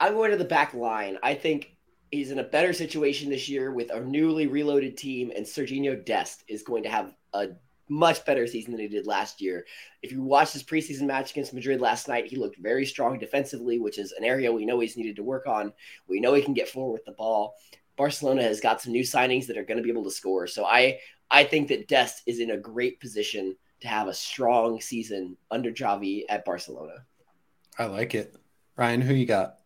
I'm 0.00 0.14
going 0.14 0.30
to 0.30 0.36
the 0.36 0.44
back 0.44 0.74
line. 0.74 1.18
I 1.22 1.34
think 1.34 1.76
he's 2.10 2.30
in 2.30 2.38
a 2.38 2.44
better 2.44 2.72
situation 2.72 3.30
this 3.30 3.48
year 3.48 3.72
with 3.72 3.90
a 3.90 4.00
newly 4.00 4.46
reloaded 4.46 4.96
team, 4.96 5.32
and 5.34 5.44
Serginho 5.44 6.04
Dest 6.04 6.44
is 6.46 6.62
going 6.62 6.84
to 6.84 6.88
have 6.88 7.14
a 7.32 7.48
much 7.88 8.24
better 8.24 8.46
season 8.46 8.72
than 8.72 8.80
he 8.80 8.88
did 8.88 9.06
last 9.06 9.40
year. 9.40 9.66
If 10.02 10.12
you 10.12 10.22
watch 10.22 10.52
his 10.52 10.62
preseason 10.62 11.02
match 11.02 11.30
against 11.30 11.54
Madrid 11.54 11.80
last 11.80 12.08
night, 12.08 12.26
he 12.26 12.36
looked 12.36 12.58
very 12.58 12.86
strong 12.86 13.18
defensively, 13.18 13.78
which 13.78 13.98
is 13.98 14.12
an 14.12 14.24
area 14.24 14.52
we 14.52 14.66
know 14.66 14.80
he's 14.80 14.96
needed 14.96 15.16
to 15.16 15.22
work 15.22 15.46
on. 15.46 15.72
We 16.08 16.20
know 16.20 16.34
he 16.34 16.42
can 16.42 16.54
get 16.54 16.68
forward 16.68 16.92
with 16.92 17.04
the 17.04 17.12
ball. 17.12 17.54
Barcelona 17.96 18.42
has 18.42 18.60
got 18.60 18.80
some 18.80 18.92
new 18.92 19.02
signings 19.02 19.46
that 19.46 19.58
are 19.58 19.64
going 19.64 19.78
to 19.78 19.82
be 19.82 19.90
able 19.90 20.04
to 20.04 20.10
score. 20.10 20.46
So 20.46 20.64
I 20.64 21.00
I 21.30 21.44
think 21.44 21.68
that 21.68 21.88
Dest 21.88 22.22
is 22.26 22.40
in 22.40 22.52
a 22.52 22.56
great 22.56 23.00
position 23.00 23.56
to 23.80 23.88
have 23.88 24.08
a 24.08 24.14
strong 24.14 24.80
season 24.80 25.36
under 25.50 25.70
Xavi 25.70 26.24
at 26.28 26.44
Barcelona. 26.44 27.04
I 27.78 27.86
like 27.86 28.14
it. 28.14 28.34
Ryan, 28.76 29.00
who 29.00 29.14
you 29.14 29.26
got? 29.26 29.56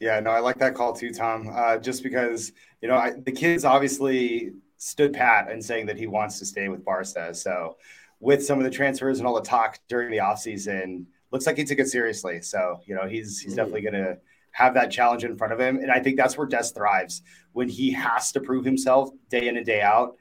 Yeah, 0.00 0.20
no, 0.20 0.30
I 0.30 0.40
like 0.40 0.58
that 0.58 0.74
call 0.74 0.92
too, 0.92 1.12
Tom. 1.12 1.50
Uh, 1.52 1.78
just 1.78 2.02
because 2.02 2.52
you 2.80 2.88
know 2.88 2.96
I, 2.96 3.12
the 3.12 3.32
kids 3.32 3.64
obviously 3.64 4.52
stood 4.78 5.12
pat 5.12 5.50
and 5.50 5.64
saying 5.64 5.86
that 5.86 5.98
he 5.98 6.06
wants 6.06 6.38
to 6.38 6.46
stay 6.46 6.68
with 6.68 6.84
Barca. 6.84 7.34
So, 7.34 7.76
with 8.20 8.44
some 8.44 8.58
of 8.58 8.64
the 8.64 8.70
transfers 8.70 9.18
and 9.18 9.26
all 9.26 9.34
the 9.34 9.42
talk 9.42 9.78
during 9.88 10.10
the 10.10 10.18
offseason, 10.18 11.04
looks 11.30 11.46
like 11.46 11.56
he 11.56 11.64
took 11.64 11.78
it 11.78 11.88
seriously. 11.88 12.40
So, 12.40 12.80
you 12.86 12.94
know, 12.94 13.06
he's 13.06 13.40
he's 13.40 13.52
mm-hmm. 13.52 13.56
definitely 13.56 13.82
going 13.82 13.94
to 13.94 14.18
have 14.52 14.74
that 14.74 14.90
challenge 14.90 15.24
in 15.24 15.36
front 15.36 15.52
of 15.52 15.60
him, 15.60 15.76
and 15.76 15.90
I 15.90 16.00
think 16.00 16.16
that's 16.16 16.38
where 16.38 16.46
Dest 16.46 16.74
thrives 16.74 17.22
when 17.52 17.68
he 17.68 17.92
has 17.92 18.32
to 18.32 18.40
prove 18.40 18.64
himself 18.64 19.10
day 19.28 19.48
in 19.48 19.56
and 19.56 19.66
day 19.66 19.82
out. 19.82 20.16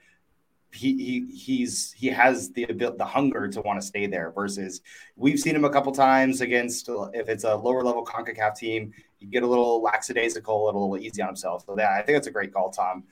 He, 0.73 0.97
he 0.97 1.37
he's 1.37 1.93
he 1.93 2.07
has 2.07 2.51
the 2.51 2.65
the 2.65 3.05
hunger 3.05 3.47
to 3.47 3.61
want 3.61 3.79
to 3.79 3.87
stay 3.87 4.07
there 4.07 4.33
versus 4.35 4.81
we've 5.15 5.39
seen 5.39 5.55
him 5.55 5.63
a 5.63 5.69
couple 5.69 5.93
times 5.93 6.41
against 6.41 6.89
if 7.13 7.29
it's 7.29 7.45
a 7.45 7.55
lower 7.55 7.81
level 7.81 8.03
CONCACAF 8.03 8.57
team 8.57 8.91
you 9.25 9.31
get 9.31 9.43
a 9.43 9.47
little 9.47 9.81
lackadaisical, 9.81 10.65
a 10.65 10.67
little 10.67 10.97
easy 10.97 11.21
on 11.21 11.27
himself. 11.27 11.65
So 11.65 11.75
yeah, 11.77 11.91
I 11.93 12.01
think 12.01 12.15
that's 12.15 12.27
a 12.27 12.31
great 12.31 12.53
call, 12.53 12.69
Tom. 12.69 13.03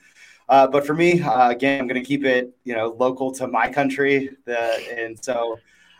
Uh, 0.48 0.66
but 0.66 0.86
for 0.86 0.94
me, 0.94 1.20
uh, 1.22 1.50
again, 1.50 1.80
I'm 1.80 1.86
going 1.86 2.00
to 2.00 2.06
keep 2.06 2.24
it, 2.24 2.54
you 2.64 2.74
know, 2.74 2.88
local 2.98 3.32
to 3.32 3.46
my 3.46 3.68
country. 3.70 4.30
The, 4.44 4.58
and 4.98 5.22
so 5.22 5.58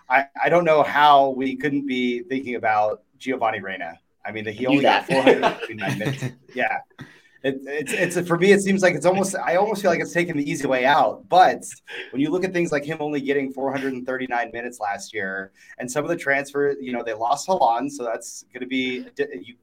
I, 0.09 0.27
I 0.43 0.49
don't 0.49 0.65
know 0.65 0.83
how 0.83 1.31
we 1.31 1.57
couldn't 1.57 1.87
be 1.87 2.23
thinking 2.25 2.57
about 2.57 3.03
Giovanni 3.19 3.61
Reyna. 3.61 3.99
I 4.25 4.33
mean, 4.33 4.47
he 4.47 4.67
only 4.67 4.83
got 4.83 5.07
459 5.09 5.99
minutes. 5.99 6.25
Yeah. 6.55 6.79
It, 7.45 7.61
it's 7.67 8.17
it's 8.17 8.27
for 8.27 8.39
me. 8.39 8.53
It 8.53 8.63
seems 8.63 8.81
like 8.81 8.95
it's 8.95 9.05
almost. 9.05 9.37
I 9.37 9.57
almost 9.57 9.83
feel 9.83 9.91
like 9.91 10.01
it's 10.01 10.15
taking 10.15 10.35
the 10.35 10.51
easy 10.51 10.67
way 10.67 10.87
out. 10.87 11.29
But 11.29 11.63
when 12.11 12.23
you 12.23 12.31
look 12.31 12.43
at 12.43 12.55
things 12.55 12.73
like 12.73 12.87
him 12.87 12.97
only 13.01 13.21
getting 13.21 13.53
439 13.53 14.51
minutes 14.51 14.81
last 14.81 15.13
year, 15.13 15.53
and 15.77 15.91
some 15.91 16.05
of 16.05 16.09
the 16.09 16.17
transfer, 16.17 16.75
you 16.81 16.91
know, 16.91 17.03
they 17.03 17.13
lost 17.13 17.47
Haaland, 17.47 17.91
so 17.91 18.03
that's 18.03 18.47
going 18.55 18.63
to 18.63 18.67
be. 18.67 19.07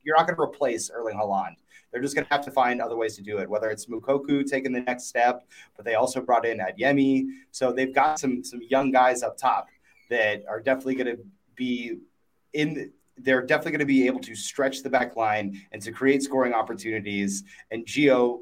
You're 0.03 0.15
not 0.15 0.27
going 0.27 0.36
to 0.36 0.41
replace 0.41 0.91
Erling 0.91 1.17
Haaland. 1.17 1.55
They're 1.92 2.02
just 2.02 2.16
going 2.16 2.26
to 2.26 2.34
have 2.34 2.44
to 2.46 2.52
find 2.52 2.82
other 2.82 2.96
ways 2.96 3.16
to 3.18 3.22
do 3.22 3.39
it. 3.39 3.50
Whether 3.50 3.70
it's 3.70 3.88
Moukoko 3.88 4.46
taking 4.46 4.72
the 4.72 4.82
next 4.82 5.06
step, 5.06 5.46
but 5.76 5.86
they 5.86 5.96
also 5.96 6.22
brought 6.22 6.46
in 6.46 6.60
Adeyemi, 6.60 7.26
so 7.52 7.72
they've 7.72 7.94
got 7.94 8.20
some 8.20 8.44
some 8.44 8.62
young 8.70 8.92
guys 8.92 9.24
up 9.24 9.38
top 9.38 9.68
that 10.10 10.44
are 10.48 10.60
definitely 10.60 10.96
going 10.96 11.18
to 11.18 11.24
be 11.56 11.98
in 12.54 12.92
they're 13.18 13.42
definitely 13.46 13.72
going 13.72 13.80
to 13.80 13.86
be 13.86 14.08
able 14.08 14.20
to 14.20 14.36
stretch 14.36 14.84
the 14.84 14.89
back 14.89 15.16
line 15.16 15.62
and 15.72 15.82
to 15.82 15.92
create 15.92 16.24
scoring 16.24 16.54
opportunities. 16.54 17.44
And 17.70 17.86
Gio, 17.86 18.39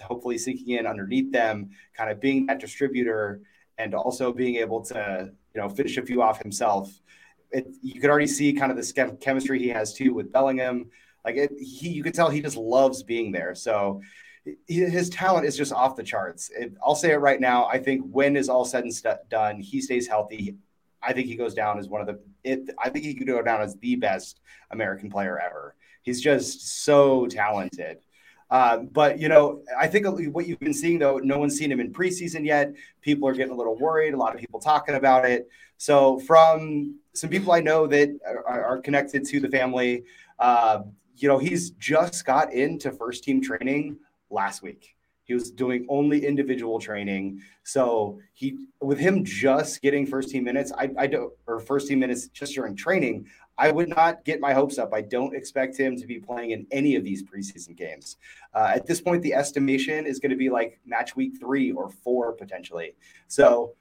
hopefully, 0.00 0.38
sinking 0.38 0.76
in 0.76 0.86
underneath 0.86 1.32
them, 1.32 1.70
kind 1.94 2.10
of 2.10 2.20
being 2.20 2.46
that 2.46 2.60
distributor 2.60 3.40
and 3.78 3.94
also 3.94 4.32
being 4.32 4.56
able 4.56 4.82
to, 4.82 5.32
you 5.54 5.60
know, 5.60 5.68
finish 5.68 5.96
a 5.96 6.02
few 6.02 6.22
off 6.22 6.42
himself. 6.42 7.00
It, 7.50 7.68
you 7.82 8.00
could 8.00 8.10
already 8.10 8.26
see 8.26 8.52
kind 8.52 8.70
of 8.70 8.78
the 8.78 9.16
chemistry 9.20 9.58
he 9.58 9.68
has 9.68 9.94
too 9.94 10.14
with 10.14 10.32
Bellingham. 10.32 10.90
Like 11.24 11.36
it, 11.36 11.52
he, 11.58 11.90
you 11.90 12.02
could 12.02 12.14
tell 12.14 12.30
he 12.30 12.40
just 12.42 12.56
loves 12.56 13.02
being 13.02 13.32
there. 13.32 13.54
So 13.54 14.00
his 14.66 15.08
talent 15.08 15.46
is 15.46 15.56
just 15.56 15.72
off 15.72 15.94
the 15.94 16.02
charts. 16.02 16.50
It, 16.50 16.74
I'll 16.84 16.96
say 16.96 17.12
it 17.12 17.16
right 17.18 17.40
now. 17.40 17.66
I 17.66 17.78
think 17.78 18.04
when 18.10 18.36
is 18.36 18.48
all 18.48 18.64
said 18.64 18.82
and 18.84 18.92
st- 18.92 19.28
done, 19.28 19.60
he 19.60 19.80
stays 19.80 20.08
healthy. 20.08 20.56
I 21.00 21.12
think 21.12 21.28
he 21.28 21.36
goes 21.36 21.54
down 21.54 21.78
as 21.78 21.88
one 21.88 22.00
of 22.00 22.06
the. 22.06 22.20
It, 22.42 22.70
I 22.82 22.88
think 22.88 23.04
he 23.04 23.14
could 23.14 23.26
go 23.26 23.40
down 23.42 23.60
as 23.60 23.76
the 23.76 23.96
best 23.96 24.40
American 24.70 25.10
player 25.10 25.38
ever. 25.38 25.76
He's 26.02 26.20
just 26.20 26.84
so 26.84 27.26
talented. 27.26 27.98
Uh, 28.50 28.78
but 28.78 29.18
you 29.18 29.28
know, 29.28 29.62
I 29.78 29.86
think 29.86 30.06
what 30.34 30.46
you've 30.46 30.60
been 30.60 30.74
seeing 30.74 30.98
though, 30.98 31.18
no 31.18 31.38
one's 31.38 31.56
seen 31.56 31.72
him 31.72 31.80
in 31.80 31.92
preseason 31.92 32.44
yet. 32.44 32.74
People 33.00 33.26
are 33.26 33.32
getting 33.32 33.52
a 33.52 33.56
little 33.56 33.78
worried. 33.78 34.12
A 34.12 34.16
lot 34.16 34.34
of 34.34 34.40
people 34.40 34.60
talking 34.60 34.94
about 34.94 35.24
it. 35.24 35.48
So 35.78 36.18
from 36.20 36.96
some 37.14 37.30
people 37.30 37.52
I 37.52 37.60
know 37.60 37.86
that 37.86 38.10
are, 38.26 38.64
are 38.64 38.78
connected 38.82 39.24
to 39.24 39.40
the 39.40 39.48
family, 39.48 40.04
uh, 40.38 40.82
you 41.16 41.28
know, 41.28 41.38
he's 41.38 41.70
just 41.70 42.24
got 42.24 42.52
into 42.52 42.90
first 42.90 43.24
team 43.24 43.40
training 43.40 43.98
last 44.30 44.62
week. 44.62 44.96
He 45.24 45.34
was 45.34 45.50
doing 45.50 45.86
only 45.88 46.26
individual 46.26 46.80
training. 46.80 47.40
So 47.62 48.18
he, 48.32 48.58
with 48.80 48.98
him 48.98 49.24
just 49.24 49.80
getting 49.80 50.04
first 50.04 50.30
team 50.30 50.44
minutes, 50.44 50.72
I, 50.76 50.90
I 50.98 51.06
don't, 51.06 51.32
or 51.46 51.60
first 51.60 51.88
team 51.88 52.00
minutes 52.00 52.28
just 52.28 52.54
during 52.54 52.74
training, 52.74 53.26
I 53.56 53.70
would 53.70 53.88
not 53.88 54.24
get 54.24 54.40
my 54.40 54.52
hopes 54.52 54.78
up. 54.78 54.92
I 54.92 55.02
don't 55.02 55.36
expect 55.36 55.76
him 55.78 55.96
to 55.96 56.06
be 56.06 56.18
playing 56.18 56.50
in 56.50 56.66
any 56.70 56.96
of 56.96 57.04
these 57.04 57.22
preseason 57.22 57.76
games. 57.76 58.16
Uh, 58.52 58.72
at 58.74 58.86
this 58.86 59.00
point, 59.00 59.22
the 59.22 59.34
estimation 59.34 60.06
is 60.06 60.18
going 60.18 60.30
to 60.30 60.36
be 60.36 60.50
like 60.50 60.80
match 60.84 61.14
week 61.14 61.38
three 61.38 61.70
or 61.70 61.88
four 61.88 62.32
potentially. 62.32 62.94
So, 63.28 63.74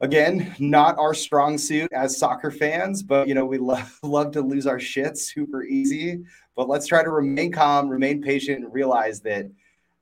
again, 0.00 0.54
not 0.58 0.98
our 0.98 1.14
strong 1.14 1.58
suit 1.58 1.92
as 1.92 2.16
soccer 2.16 2.50
fans, 2.50 3.02
but 3.02 3.28
you 3.28 3.34
know 3.34 3.44
we 3.44 3.58
love 3.58 3.98
love 4.02 4.32
to 4.32 4.40
lose 4.40 4.66
our 4.66 4.80
shit 4.80 5.18
super 5.18 5.64
easy. 5.64 6.24
But 6.56 6.68
let's 6.68 6.86
try 6.86 7.02
to 7.02 7.10
remain 7.10 7.52
calm, 7.52 7.88
remain 7.88 8.22
patient, 8.22 8.64
and 8.64 8.72
realize 8.72 9.20
that 9.22 9.50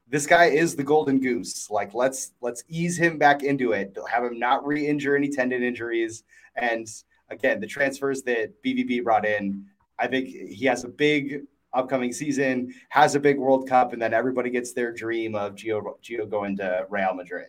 this 0.09 0.26
guy 0.26 0.47
is 0.47 0.76
the 0.76 0.84
golden 0.84 1.20
goose. 1.20 1.70
Like 1.70 1.95
let's 1.95 2.32
let's 2.40 2.64
ease 2.68 2.99
him 2.99 3.18
back 3.18 3.43
into 3.43 3.72
it. 3.72 3.97
Have 4.11 4.24
him 4.24 4.38
not 4.38 4.66
re-injure 4.66 5.16
any 5.16 5.28
tendon 5.28 5.62
injuries. 5.62 6.24
And 6.57 6.86
again, 7.30 7.61
the 7.61 7.66
transfers 7.66 8.22
that 8.24 8.62
BVB 8.62 9.05
brought 9.05 9.24
in, 9.24 9.64
I 9.99 10.07
think 10.07 10.28
he 10.28 10.66
has 10.66 10.84
a 10.84 10.88
big 10.88 11.45
upcoming 11.72 12.12
season, 12.12 12.74
has 12.90 13.14
a 13.14 13.20
big 13.20 13.38
World 13.38 13.66
Cup, 13.66 13.95
and 13.95 14.03
then 14.03 14.12
everybody 14.12 14.51
gets 14.51 14.74
their 14.74 14.93
dream 14.93 15.34
of 15.34 15.55
Gio 15.55 15.82
Gio 16.03 16.28
going 16.28 16.57
to 16.59 16.86
Real 16.90 17.14
Madrid. 17.14 17.49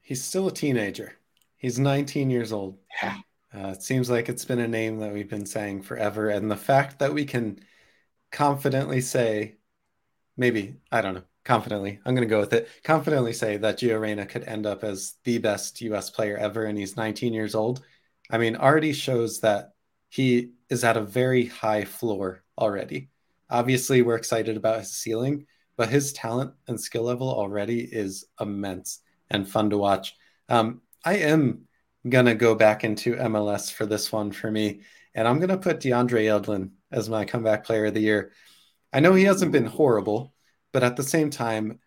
He's 0.00 0.22
still 0.22 0.48
a 0.48 0.52
teenager. 0.52 1.18
He's 1.62 1.78
19 1.78 2.28
years 2.28 2.52
old. 2.52 2.78
Yeah. 3.00 3.18
Uh, 3.54 3.68
it 3.68 3.82
seems 3.82 4.10
like 4.10 4.28
it's 4.28 4.44
been 4.44 4.58
a 4.58 4.66
name 4.66 4.98
that 4.98 5.12
we've 5.12 5.30
been 5.30 5.46
saying 5.46 5.82
forever, 5.82 6.28
and 6.28 6.50
the 6.50 6.56
fact 6.56 6.98
that 6.98 7.14
we 7.14 7.24
can 7.24 7.60
confidently 8.32 9.00
say, 9.00 9.56
maybe 10.36 10.74
I 10.90 11.00
don't 11.00 11.14
know 11.14 11.22
confidently, 11.44 12.00
I'm 12.04 12.14
going 12.14 12.26
to 12.26 12.30
go 12.30 12.40
with 12.40 12.52
it, 12.52 12.68
confidently 12.82 13.32
say 13.32 13.58
that 13.58 13.78
Gio 13.78 14.00
Reyna 14.00 14.26
could 14.26 14.44
end 14.44 14.66
up 14.66 14.82
as 14.82 15.14
the 15.22 15.38
best 15.38 15.80
US 15.82 16.10
player 16.10 16.36
ever, 16.36 16.64
and 16.64 16.76
he's 16.76 16.96
19 16.96 17.32
years 17.32 17.54
old. 17.54 17.84
I 18.28 18.38
mean, 18.38 18.56
already 18.56 18.92
shows 18.92 19.40
that 19.40 19.74
he 20.08 20.52
is 20.68 20.82
at 20.82 20.96
a 20.96 21.02
very 21.02 21.46
high 21.46 21.84
floor 21.84 22.42
already. 22.58 23.10
Obviously, 23.50 24.02
we're 24.02 24.16
excited 24.16 24.56
about 24.56 24.80
his 24.80 24.96
ceiling, 24.96 25.46
but 25.76 25.90
his 25.90 26.12
talent 26.12 26.54
and 26.66 26.80
skill 26.80 27.04
level 27.04 27.28
already 27.28 27.82
is 27.82 28.24
immense 28.40 29.00
and 29.30 29.48
fun 29.48 29.70
to 29.70 29.78
watch. 29.78 30.16
Um, 30.48 30.80
I 31.04 31.18
am 31.18 31.66
going 32.08 32.26
to 32.26 32.34
go 32.34 32.54
back 32.54 32.84
into 32.84 33.16
MLS 33.16 33.72
for 33.72 33.86
this 33.86 34.12
one 34.12 34.32
for 34.32 34.50
me, 34.50 34.82
and 35.14 35.26
I'm 35.26 35.38
going 35.38 35.50
to 35.50 35.58
put 35.58 35.80
DeAndre 35.80 36.24
Yedlin 36.24 36.70
as 36.90 37.08
my 37.08 37.24
comeback 37.24 37.64
player 37.64 37.86
of 37.86 37.94
the 37.94 38.00
year. 38.00 38.32
I 38.92 39.00
know 39.00 39.14
he 39.14 39.24
hasn't 39.24 39.52
been 39.52 39.66
horrible, 39.66 40.34
but 40.72 40.82
at 40.82 40.96
the 40.96 41.02
same 41.02 41.30
time, 41.30 41.80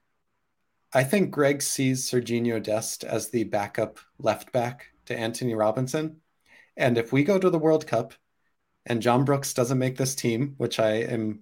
I 0.94 1.04
think 1.04 1.32
Greg 1.32 1.62
sees 1.62 2.10
Serginho 2.10 2.62
Dest 2.62 3.04
as 3.04 3.30
the 3.30 3.44
backup 3.44 4.00
left 4.18 4.52
back 4.52 4.88
to 5.06 5.18
Antonee 5.18 5.54
Robinson. 5.54 6.22
And 6.78 6.98
if 6.98 7.12
we 7.12 7.24
go 7.24 7.38
to 7.38 7.50
the 7.50 7.60
World 7.60 7.86
Cup 7.86 8.14
and 8.86 9.02
John 9.02 9.26
Brooks 9.26 9.54
doesn't 9.54 9.78
make 9.78 9.98
this 9.98 10.16
team, 10.16 10.56
which 10.58 10.80
I 10.80 10.92
am 10.94 11.42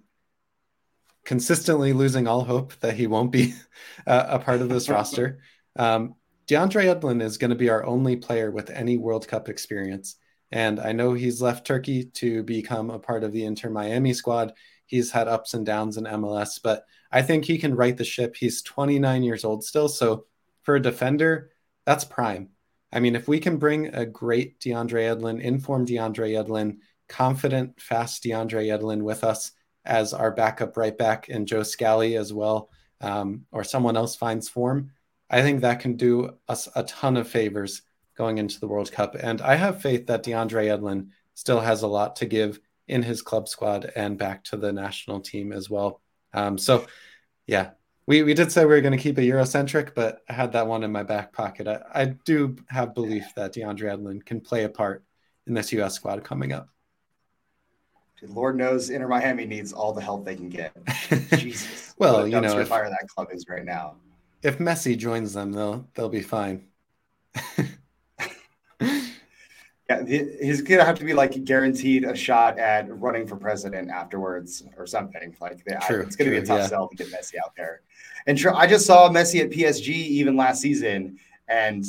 consistently 1.24 1.92
losing 1.92 2.26
all 2.26 2.44
hope 2.44 2.74
that 2.80 2.94
he 2.94 3.06
won't 3.06 3.32
be 3.32 3.54
a, 4.06 4.26
a 4.30 4.38
part 4.38 4.60
of 4.60 4.68
this 4.68 4.88
roster. 4.88 5.40
Um, 5.76 6.14
DeAndre 6.46 6.84
Yedlin 6.84 7.22
is 7.22 7.38
going 7.38 7.50
to 7.50 7.56
be 7.56 7.70
our 7.70 7.84
only 7.84 8.16
player 8.16 8.50
with 8.50 8.70
any 8.70 8.98
World 8.98 9.26
Cup 9.26 9.48
experience. 9.48 10.16
And 10.52 10.78
I 10.78 10.92
know 10.92 11.14
he's 11.14 11.42
left 11.42 11.66
Turkey 11.66 12.04
to 12.04 12.42
become 12.42 12.90
a 12.90 12.98
part 12.98 13.24
of 13.24 13.32
the 13.32 13.44
Inter 13.44 13.70
Miami 13.70 14.12
squad. 14.12 14.52
He's 14.86 15.10
had 15.10 15.26
ups 15.26 15.54
and 15.54 15.64
downs 15.64 15.96
in 15.96 16.04
MLS, 16.04 16.60
but 16.62 16.84
I 17.10 17.22
think 17.22 17.44
he 17.44 17.58
can 17.58 17.74
right 17.74 17.96
the 17.96 18.04
ship. 18.04 18.36
He's 18.36 18.62
29 18.62 19.22
years 19.22 19.44
old 19.44 19.64
still. 19.64 19.88
So 19.88 20.26
for 20.62 20.76
a 20.76 20.82
defender, 20.82 21.50
that's 21.86 22.04
prime. 22.04 22.50
I 22.92 23.00
mean, 23.00 23.16
if 23.16 23.26
we 23.26 23.40
can 23.40 23.56
bring 23.56 23.88
a 23.88 24.06
great 24.06 24.60
DeAndre 24.60 25.16
Yedlin, 25.16 25.40
informed 25.40 25.88
DeAndre 25.88 26.32
Yedlin, 26.32 26.78
confident, 27.08 27.80
fast 27.80 28.22
DeAndre 28.22 28.68
Yedlin 28.68 29.02
with 29.02 29.24
us 29.24 29.52
as 29.84 30.14
our 30.14 30.30
backup 30.30 30.76
right 30.76 30.96
back 30.96 31.28
and 31.28 31.48
Joe 31.48 31.62
Scally 31.62 32.16
as 32.16 32.32
well, 32.32 32.70
um, 33.00 33.46
or 33.50 33.64
someone 33.64 33.96
else 33.96 34.14
finds 34.14 34.48
form, 34.48 34.92
I 35.34 35.42
think 35.42 35.62
that 35.62 35.80
can 35.80 35.96
do 35.96 36.30
us 36.46 36.68
a 36.76 36.84
ton 36.84 37.16
of 37.16 37.28
favors 37.28 37.82
going 38.16 38.38
into 38.38 38.60
the 38.60 38.68
World 38.68 38.92
Cup. 38.92 39.16
And 39.16 39.40
I 39.40 39.56
have 39.56 39.82
faith 39.82 40.06
that 40.06 40.22
DeAndre 40.22 40.66
Yedlin 40.68 41.08
still 41.34 41.58
has 41.58 41.82
a 41.82 41.88
lot 41.88 42.14
to 42.16 42.26
give 42.26 42.60
in 42.86 43.02
his 43.02 43.20
club 43.20 43.48
squad 43.48 43.90
and 43.96 44.16
back 44.16 44.44
to 44.44 44.56
the 44.56 44.72
national 44.72 45.18
team 45.20 45.50
as 45.50 45.68
well. 45.68 46.00
Um, 46.34 46.56
so, 46.56 46.86
yeah, 47.48 47.70
we, 48.06 48.22
we 48.22 48.32
did 48.32 48.52
say 48.52 48.64
we 48.64 48.74
were 48.74 48.80
going 48.80 48.96
to 48.96 49.02
keep 49.02 49.18
it 49.18 49.22
Eurocentric, 49.22 49.92
but 49.96 50.20
I 50.28 50.34
had 50.34 50.52
that 50.52 50.68
one 50.68 50.84
in 50.84 50.92
my 50.92 51.02
back 51.02 51.32
pocket. 51.32 51.66
I, 51.66 51.80
I 51.92 52.04
do 52.24 52.54
have 52.68 52.94
belief 52.94 53.24
that 53.34 53.54
DeAndre 53.54 53.98
Yedlin 53.98 54.24
can 54.24 54.40
play 54.40 54.62
a 54.62 54.68
part 54.68 55.02
in 55.48 55.54
this 55.54 55.72
U.S. 55.72 55.94
squad 55.94 56.22
coming 56.22 56.52
up. 56.52 56.68
Lord 58.22 58.56
knows 58.56 58.88
Inter 58.88 59.08
Miami 59.08 59.46
needs 59.46 59.72
all 59.72 59.92
the 59.92 60.00
help 60.00 60.24
they 60.24 60.36
can 60.36 60.48
get. 60.48 60.72
Jesus. 61.36 61.94
well, 61.98 62.24
you 62.26 62.40
know, 62.40 62.60
if, 62.60 62.68
fire 62.68 62.88
that 62.88 63.08
club 63.08 63.28
is 63.32 63.46
right 63.48 63.64
now. 63.64 63.96
If 64.44 64.58
Messi 64.58 64.96
joins 64.96 65.32
them, 65.32 65.52
they'll 65.52 65.88
they'll 65.94 66.10
be 66.10 66.20
fine. 66.20 66.66
yeah, 69.88 70.04
he's 70.06 70.60
gonna 70.60 70.84
have 70.84 70.98
to 70.98 71.04
be 71.04 71.14
like 71.14 71.42
guaranteed 71.44 72.04
a 72.04 72.14
shot 72.14 72.58
at 72.58 72.94
running 73.00 73.26
for 73.26 73.36
president 73.36 73.90
afterwards 73.90 74.62
or 74.76 74.86
something. 74.86 75.34
Like 75.40 75.64
true, 75.86 76.02
it's 76.02 76.14
gonna 76.14 76.30
true, 76.30 76.40
be 76.40 76.44
a 76.44 76.46
tough 76.46 76.58
yeah. 76.58 76.66
sell 76.66 76.88
to 76.88 76.94
get 76.94 77.10
Messi 77.10 77.36
out 77.42 77.56
there. 77.56 77.80
And 78.26 78.38
sure, 78.38 78.54
I 78.54 78.66
just 78.66 78.84
saw 78.84 79.08
Messi 79.08 79.40
at 79.40 79.50
PSG 79.50 79.88
even 79.88 80.36
last 80.36 80.60
season, 80.60 81.18
and 81.48 81.82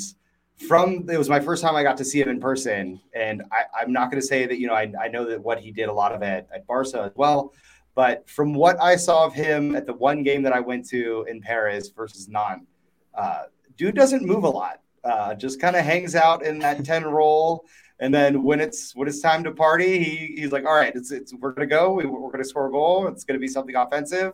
from 0.55 1.09
it 1.09 1.17
was 1.17 1.27
my 1.27 1.41
first 1.41 1.61
time 1.61 1.75
I 1.75 1.83
got 1.83 1.97
to 1.97 2.05
see 2.05 2.21
him 2.21 2.29
in 2.29 2.39
person, 2.39 3.01
and 3.13 3.43
I, 3.51 3.83
am 3.83 3.91
not 3.91 4.09
going 4.11 4.21
to 4.21 4.25
say 4.25 4.45
that 4.45 4.59
you 4.59 4.67
know 4.67 4.73
I, 4.73 4.93
I 5.01 5.09
know 5.09 5.25
that 5.25 5.43
what 5.43 5.59
he 5.59 5.71
did 5.71 5.89
a 5.89 5.93
lot 5.93 6.13
of 6.13 6.21
it 6.21 6.47
at 6.53 6.65
Barca 6.65 7.01
as 7.01 7.11
well, 7.15 7.53
but 7.95 8.29
from 8.29 8.53
what 8.53 8.79
I 8.81 8.95
saw 8.95 9.25
of 9.25 9.33
him 9.33 9.75
at 9.75 9.85
the 9.85 9.93
one 9.93 10.21
game 10.21 10.43
that 10.43 10.53
I 10.53 10.59
went 10.59 10.87
to 10.89 11.25
in 11.29 11.41
Paris 11.41 11.89
versus 11.89 12.27
Nantes, 12.27 12.67
uh, 13.13 13.43
dude 13.77 13.95
doesn't 13.95 14.25
move 14.25 14.43
a 14.43 14.49
lot. 14.49 14.81
Uh, 15.03 15.33
just 15.33 15.59
kind 15.59 15.75
of 15.75 15.83
hangs 15.83 16.15
out 16.15 16.45
in 16.45 16.59
that 16.59 16.83
ten 16.83 17.03
role, 17.05 17.65
and 17.99 18.13
then 18.13 18.43
when 18.43 18.59
it's 18.59 18.95
when 18.95 19.07
it's 19.07 19.21
time 19.21 19.43
to 19.43 19.51
party, 19.51 20.03
he, 20.03 20.35
he's 20.41 20.51
like, 20.51 20.65
"All 20.65 20.75
right, 20.75 20.93
it's, 20.95 21.11
it's 21.11 21.33
we're 21.33 21.53
gonna 21.53 21.67
go. 21.67 21.93
We, 21.93 22.05
we're 22.05 22.31
gonna 22.31 22.43
score 22.43 22.67
a 22.67 22.71
goal. 22.71 23.07
It's 23.07 23.23
gonna 23.23 23.39
be 23.39 23.47
something 23.47 23.75
offensive." 23.75 24.33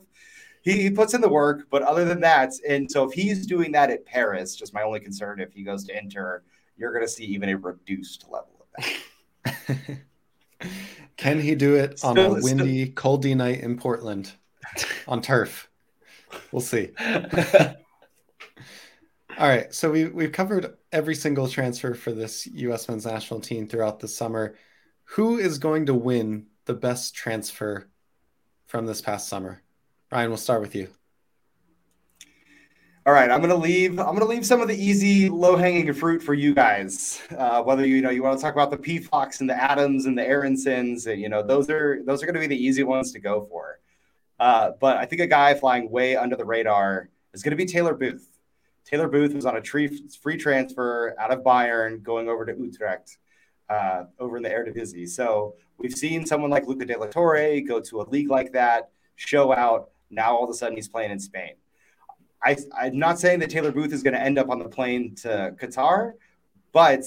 he, 0.61 0.83
he 0.83 0.89
puts 0.89 1.13
in 1.13 1.21
the 1.21 1.29
work, 1.29 1.67
but 1.69 1.81
other 1.81 2.05
than 2.05 2.21
that, 2.21 2.53
and 2.67 2.89
so 2.89 3.03
if 3.03 3.13
he's 3.13 3.45
doing 3.47 3.71
that 3.71 3.89
at 3.89 4.05
Paris, 4.05 4.55
just 4.55 4.73
my 4.73 4.83
only 4.83 4.99
concern 4.99 5.39
if 5.39 5.51
he 5.53 5.63
goes 5.63 5.83
to 5.85 5.97
Inter, 5.97 6.43
you're 6.77 6.97
to 6.99 7.07
see 7.07 7.25
even 7.25 7.49
a 7.49 7.57
reduced 7.57 8.25
level 8.29 8.65
of 8.77 8.85
that. 9.45 9.97
Can 11.21 11.39
he 11.39 11.53
do 11.53 11.75
it 11.75 11.99
still, 11.99 12.09
on 12.09 12.17
a 12.17 12.29
windy, 12.41 12.85
still... 12.85 12.95
coldy 12.95 13.37
night 13.37 13.61
in 13.61 13.77
Portland 13.77 14.31
on 15.07 15.21
turf? 15.21 15.69
We'll 16.51 16.63
see. 16.63 16.89
All 19.37 19.47
right, 19.47 19.71
so 19.71 19.91
we 19.91 20.07
we've 20.07 20.31
covered 20.31 20.77
every 20.91 21.13
single 21.13 21.47
transfer 21.47 21.93
for 21.93 22.11
this 22.11 22.47
U.S. 22.47 22.89
men's 22.89 23.05
national 23.05 23.39
team 23.39 23.67
throughout 23.67 23.99
the 23.99 24.07
summer. 24.07 24.55
Who 25.03 25.37
is 25.37 25.59
going 25.59 25.85
to 25.85 25.93
win 25.93 26.47
the 26.65 26.73
best 26.73 27.13
transfer 27.13 27.87
from 28.65 28.87
this 28.87 29.01
past 29.01 29.29
summer? 29.29 29.61
Ryan, 30.11 30.31
we'll 30.31 30.37
start 30.37 30.61
with 30.61 30.73
you. 30.73 30.89
All 33.03 33.13
right, 33.13 33.31
I'm 33.31 33.41
gonna 33.41 33.55
leave. 33.55 33.97
I'm 33.97 34.13
gonna 34.13 34.25
leave 34.25 34.45
some 34.45 34.61
of 34.61 34.67
the 34.67 34.75
easy, 34.75 35.27
low-hanging 35.27 35.91
fruit 35.93 36.21
for 36.21 36.35
you 36.35 36.53
guys. 36.53 37.19
Uh, 37.35 37.63
whether 37.63 37.83
you 37.83 37.99
know 37.99 38.11
you 38.11 38.21
want 38.21 38.37
to 38.37 38.43
talk 38.43 38.53
about 38.53 38.69
the 38.69 38.77
Pefoks 38.77 39.41
and 39.41 39.49
the 39.49 39.55
Adams 39.55 40.05
and 40.05 40.15
the 40.15 40.21
Aaronsons, 40.21 41.07
and 41.11 41.19
you 41.19 41.27
know 41.27 41.41
those 41.41 41.67
are 41.71 42.03
those 42.05 42.21
are 42.21 42.27
going 42.27 42.35
to 42.35 42.39
be 42.39 42.45
the 42.45 42.63
easy 42.63 42.83
ones 42.83 43.11
to 43.13 43.19
go 43.19 43.47
for. 43.49 43.79
Uh, 44.39 44.73
but 44.79 44.97
I 44.97 45.05
think 45.05 45.19
a 45.19 45.25
guy 45.25 45.55
flying 45.55 45.89
way 45.89 46.15
under 46.15 46.35
the 46.35 46.45
radar 46.45 47.09
is 47.33 47.41
going 47.41 47.51
to 47.51 47.57
be 47.57 47.65
Taylor 47.65 47.95
Booth. 47.95 48.27
Taylor 48.85 49.07
Booth 49.07 49.33
was 49.33 49.47
on 49.47 49.57
a 49.57 49.61
tree, 49.61 49.87
free 50.21 50.37
transfer 50.37 51.15
out 51.19 51.31
of 51.31 51.39
Bayern, 51.39 52.03
going 52.03 52.29
over 52.29 52.45
to 52.45 52.53
Utrecht, 52.53 53.17
uh, 53.67 54.03
over 54.19 54.37
in 54.37 54.43
the 54.43 54.49
Eredivisie. 54.49 55.09
So 55.09 55.55
we've 55.79 55.93
seen 55.93 56.23
someone 56.27 56.51
like 56.51 56.67
Luca 56.67 56.85
De 56.85 56.99
La 56.99 57.07
Torre 57.07 57.61
go 57.61 57.79
to 57.79 58.01
a 58.01 58.03
league 58.03 58.29
like 58.29 58.51
that, 58.53 58.91
show 59.15 59.51
out, 59.51 59.89
now 60.11 60.35
all 60.35 60.43
of 60.43 60.51
a 60.51 60.53
sudden 60.53 60.75
he's 60.75 60.87
playing 60.87 61.09
in 61.09 61.19
Spain. 61.19 61.53
I, 62.43 62.57
I'm 62.79 62.97
not 62.97 63.19
saying 63.19 63.39
that 63.39 63.49
Taylor 63.49 63.71
Booth 63.71 63.93
is 63.93 64.03
going 64.03 64.13
to 64.13 64.21
end 64.21 64.39
up 64.39 64.49
on 64.49 64.59
the 64.59 64.69
plane 64.69 65.15
to 65.17 65.55
Qatar, 65.59 66.13
but 66.71 67.03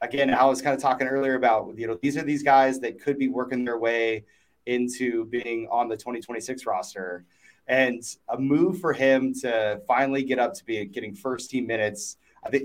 again, 0.00 0.32
I 0.32 0.44
was 0.44 0.62
kind 0.62 0.74
of 0.74 0.80
talking 0.80 1.06
earlier 1.06 1.34
about 1.34 1.76
you 1.76 1.86
know 1.86 1.98
these 2.00 2.16
are 2.16 2.22
these 2.22 2.42
guys 2.42 2.80
that 2.80 3.00
could 3.00 3.18
be 3.18 3.28
working 3.28 3.64
their 3.64 3.78
way 3.78 4.24
into 4.66 5.26
being 5.26 5.68
on 5.70 5.88
the 5.88 5.96
2026 5.96 6.64
roster, 6.66 7.24
and 7.68 8.02
a 8.28 8.38
move 8.38 8.80
for 8.80 8.92
him 8.92 9.34
to 9.42 9.80
finally 9.86 10.22
get 10.22 10.38
up 10.38 10.54
to 10.54 10.64
be 10.64 10.84
getting 10.86 11.14
first 11.14 11.50
team 11.50 11.66
minutes. 11.66 12.16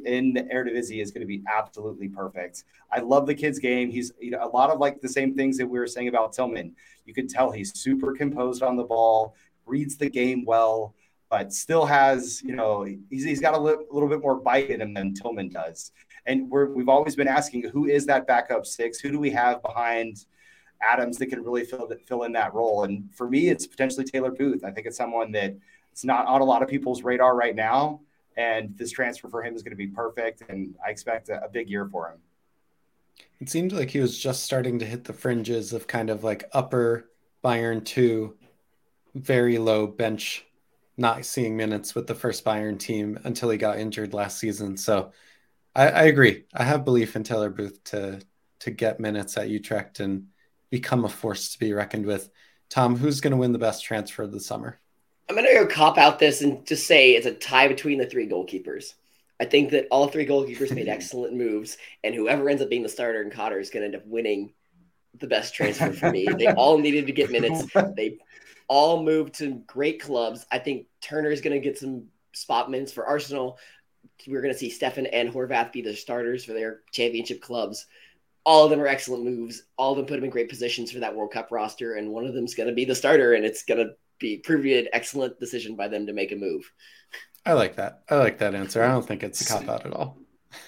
In 0.05 0.32
the 0.32 0.43
Eredivisie 0.43 1.01
is 1.01 1.11
going 1.11 1.20
to 1.20 1.28
be 1.28 1.43
absolutely 1.53 2.07
perfect. 2.07 2.63
I 2.93 3.01
love 3.01 3.28
the 3.28 3.36
kid's 3.36 3.59
game. 3.59 3.91
He's 3.91 4.13
you 4.22 4.32
know 4.32 4.39
a 4.41 4.47
lot 4.47 4.70
of 4.70 4.80
like 4.80 5.01
the 5.01 5.09
same 5.09 5.36
things 5.36 5.57
that 5.57 5.68
we 5.68 5.78
were 5.78 5.88
saying 5.88 6.07
about 6.07 6.32
Tillman. 6.32 6.74
You 7.05 7.13
can 7.13 7.28
tell 7.28 7.51
he's 7.51 7.78
super 7.78 8.13
composed 8.13 8.63
on 8.63 8.78
the 8.78 8.86
ball 8.86 9.36
reads 9.66 9.97
the 9.97 10.09
game 10.09 10.45
well, 10.45 10.93
but 11.36 11.51
still 11.51 11.86
has, 11.86 12.41
you 12.41 12.49
mm-hmm. 12.49 12.55
know, 12.55 12.83
he's, 13.09 13.25
he's 13.25 13.41
got 13.41 13.53
a 13.53 13.59
li- 13.59 13.75
little 13.91 14.07
bit 14.07 14.21
more 14.21 14.36
bite 14.36 14.69
in 14.69 14.79
him 14.79 14.93
than 14.93 15.13
Tillman 15.13 15.49
does. 15.49 15.91
And 16.25 16.49
we're, 16.49 16.67
we've 16.67 16.88
always 16.88 17.13
been 17.13 17.27
asking 17.27 17.63
who 17.73 17.88
is 17.88 18.05
that 18.05 18.25
backup 18.25 18.65
six? 18.65 18.99
Who 18.99 19.11
do 19.11 19.19
we 19.19 19.31
have 19.31 19.61
behind 19.61 20.25
Adams 20.81 21.17
that 21.17 21.25
can 21.25 21.43
really 21.43 21.65
fill, 21.65 21.91
fill 22.07 22.23
in 22.23 22.31
that 22.31 22.53
role? 22.53 22.86
And 22.86 23.13
for 23.13 23.29
me, 23.29 23.49
it's 23.49 23.67
potentially 23.67 24.05
Taylor 24.05 24.31
Booth. 24.31 24.63
I 24.63 24.71
think 24.71 24.88
it's 24.88 24.95
someone 24.95 25.33
that 25.33 25.57
it's 25.91 26.05
not 26.05 26.25
on 26.25 26.39
a 26.39 26.45
lot 26.45 26.63
of 26.63 26.69
people's 26.69 27.03
radar 27.03 27.36
right 27.36 27.53
now. 27.53 27.99
And 28.38 28.73
this 28.77 28.91
transfer 28.91 29.27
for 29.27 29.43
him 29.43 29.55
is 29.55 29.61
going 29.61 29.73
to 29.73 29.77
be 29.77 29.88
perfect. 29.88 30.41
And 30.47 30.73
I 30.88 30.89
expect 30.89 31.27
a, 31.27 31.43
a 31.43 31.49
big 31.49 31.69
year 31.69 31.86
for 31.86 32.11
him. 32.11 32.19
It 33.41 33.49
seemed 33.49 33.73
like 33.73 33.89
he 33.89 33.99
was 33.99 34.17
just 34.17 34.45
starting 34.45 34.79
to 34.79 34.86
hit 34.86 35.03
the 35.03 35.11
fringes 35.11 35.73
of 35.73 35.86
kind 35.86 36.09
of 36.09 36.23
like 36.23 36.45
upper 36.53 37.09
Bayern 37.43 37.83
2 37.83 38.38
very 39.15 39.57
low 39.57 39.88
bench, 39.88 40.45
not 40.97 41.25
seeing 41.25 41.57
minutes 41.57 41.93
with 41.93 42.07
the 42.07 42.15
first 42.15 42.45
Bayern 42.45 42.79
team 42.79 43.19
until 43.23 43.49
he 43.49 43.57
got 43.57 43.79
injured 43.79 44.13
last 44.13 44.39
season. 44.39 44.77
So 44.77 45.11
I, 45.75 45.89
I 45.89 46.03
agree. 46.03 46.45
I 46.53 46.63
have 46.63 46.85
belief 46.85 47.15
in 47.15 47.23
Taylor 47.23 47.49
Booth 47.49 47.83
to 47.85 48.21
to 48.61 48.71
get 48.71 48.99
minutes 48.99 49.37
at 49.37 49.49
Utrecht 49.49 49.99
and 49.99 50.27
become 50.69 51.05
a 51.05 51.09
force 51.09 51.51
to 51.51 51.59
be 51.59 51.73
reckoned 51.73 52.05
with. 52.05 52.29
Tom, 52.69 52.95
who's 52.95 53.21
going 53.21 53.31
to 53.31 53.37
win 53.37 53.51
the 53.51 53.59
best 53.59 53.83
transfer 53.83 54.23
of 54.23 54.31
the 54.31 54.39
summer? 54.39 54.79
I'm 55.29 55.35
going 55.35 55.47
to 55.47 55.53
go 55.53 55.67
cop 55.67 55.97
out 55.97 56.19
this 56.19 56.41
and 56.41 56.65
just 56.65 56.87
say 56.87 57.11
it's 57.11 57.25
a 57.25 57.33
tie 57.33 57.67
between 57.67 57.97
the 57.97 58.05
three 58.05 58.27
goalkeepers. 58.27 58.93
I 59.39 59.45
think 59.45 59.71
that 59.71 59.87
all 59.91 60.07
three 60.07 60.25
goalkeepers 60.25 60.73
made 60.73 60.87
excellent 60.87 61.35
moves, 61.35 61.77
and 62.03 62.15
whoever 62.15 62.49
ends 62.49 62.61
up 62.61 62.69
being 62.69 62.83
the 62.83 62.89
starter 62.89 63.21
in 63.21 63.29
Qatar 63.29 63.59
is 63.59 63.69
going 63.69 63.81
to 63.81 63.85
end 63.87 63.95
up 63.95 64.07
winning 64.07 64.53
the 65.19 65.27
best 65.27 65.53
transfer 65.53 65.91
for 65.93 66.11
me. 66.11 66.27
they 66.37 66.47
all 66.47 66.77
needed 66.77 67.07
to 67.07 67.13
get 67.13 67.31
minutes. 67.31 67.65
They 67.95 68.17
all 68.68 69.03
moved 69.03 69.36
to 69.36 69.61
great 69.68 70.01
clubs. 70.01 70.45
I 70.51 70.59
think 70.59 70.88
Turner 71.01 71.32
is 71.32 71.41
going 71.41 71.53
to 71.53 71.63
get 71.63 71.78
some 71.78 72.05
spot 72.34 72.70
minutes 72.70 72.91
for 72.91 73.05
Arsenal. 73.05 73.57
We're 74.28 74.41
going 74.41 74.53
to 74.53 74.59
see 74.59 74.72
Steffen 74.72 75.09
and 75.11 75.32
Horvath 75.32 75.72
be 75.72 75.82
the 75.82 75.95
starters 75.95 76.45
for 76.45 76.53
their 76.53 76.82
championship 76.91 77.41
clubs. 77.41 77.86
All 78.45 78.63
of 78.63 78.70
them 78.70 78.80
are 78.80 78.88
excellent 78.88 79.24
moves. 79.24 79.63
All 79.78 79.91
of 79.91 79.97
them 79.97 80.05
put 80.05 80.16
them 80.16 80.24
in 80.24 80.30
great 80.30 80.49
positions 80.49 80.91
for 80.91 80.99
that 80.99 81.16
World 81.16 81.32
Cup 81.32 81.51
roster, 81.51 81.95
and 81.95 82.11
one 82.11 82.26
of 82.26 82.34
them 82.34 82.45
is 82.45 82.53
going 82.53 82.70
to 82.70 82.76
be 82.76 82.86
the 82.86 82.95
starter, 82.95 83.34
and 83.34 83.43
it's 83.43 83.63
going 83.63 83.80
to 83.80 83.93
be 84.20 84.38
proving 84.38 84.78
an 84.78 84.88
excellent 84.93 85.39
decision 85.39 85.76
by 85.76 85.88
them 85.88 86.05
to 86.05 86.13
make 86.13 86.32
a 86.32 86.36
move. 86.36 86.72
I 87.45 87.53
like 87.53 87.76
that. 87.76 88.03
I 88.09 88.16
like 88.18 88.38
that 88.39 88.55
answer. 88.55 88.84
I 88.84 88.89
don't 88.89 89.05
think 89.05 89.24
it's 89.24 89.41
a 89.41 89.45
cop 89.45 89.68
out 89.68 89.86
at 89.86 89.93
all. 89.93 90.18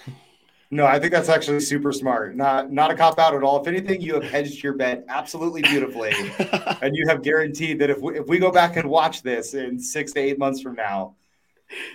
No, 0.70 0.84
I 0.84 0.98
think 0.98 1.12
that's 1.12 1.30
actually 1.30 1.60
super 1.60 1.92
smart. 1.92 2.36
Not 2.36 2.70
not 2.70 2.90
a 2.90 2.94
cop 2.94 3.18
out 3.18 3.34
at 3.34 3.42
all. 3.42 3.60
If 3.60 3.66
anything, 3.66 4.02
you 4.02 4.14
have 4.14 4.24
hedged 4.24 4.62
your 4.62 4.74
bet 4.74 5.04
absolutely 5.08 5.62
beautifully, 5.62 6.12
and 6.82 6.94
you 6.94 7.06
have 7.08 7.22
guaranteed 7.22 7.78
that 7.78 7.88
if 7.88 8.00
we, 8.00 8.18
if 8.18 8.26
we 8.26 8.38
go 8.38 8.50
back 8.50 8.76
and 8.76 8.88
watch 8.90 9.22
this 9.22 9.54
in 9.54 9.78
six 9.80 10.12
to 10.12 10.20
eight 10.20 10.38
months 10.38 10.60
from 10.60 10.74
now, 10.74 11.16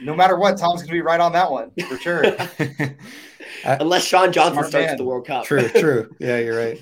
no 0.01 0.15
matter 0.15 0.37
what, 0.39 0.57
Tom's 0.57 0.81
going 0.81 0.87
to 0.87 0.93
be 0.93 1.01
right 1.01 1.19
on 1.19 1.33
that 1.33 1.51
one 1.51 1.71
for 1.87 1.97
sure. 1.97 2.23
Uh, 3.63 3.77
Unless 3.79 4.05
Sean 4.05 4.31
Johnson 4.31 4.53
smart 4.53 4.67
starts 4.67 4.87
man. 4.87 4.97
the 4.97 5.03
World 5.03 5.27
Cup. 5.27 5.45
True, 5.45 5.69
true. 5.75 6.15
Yeah, 6.19 6.39
you're 6.39 6.57
right. 6.57 6.79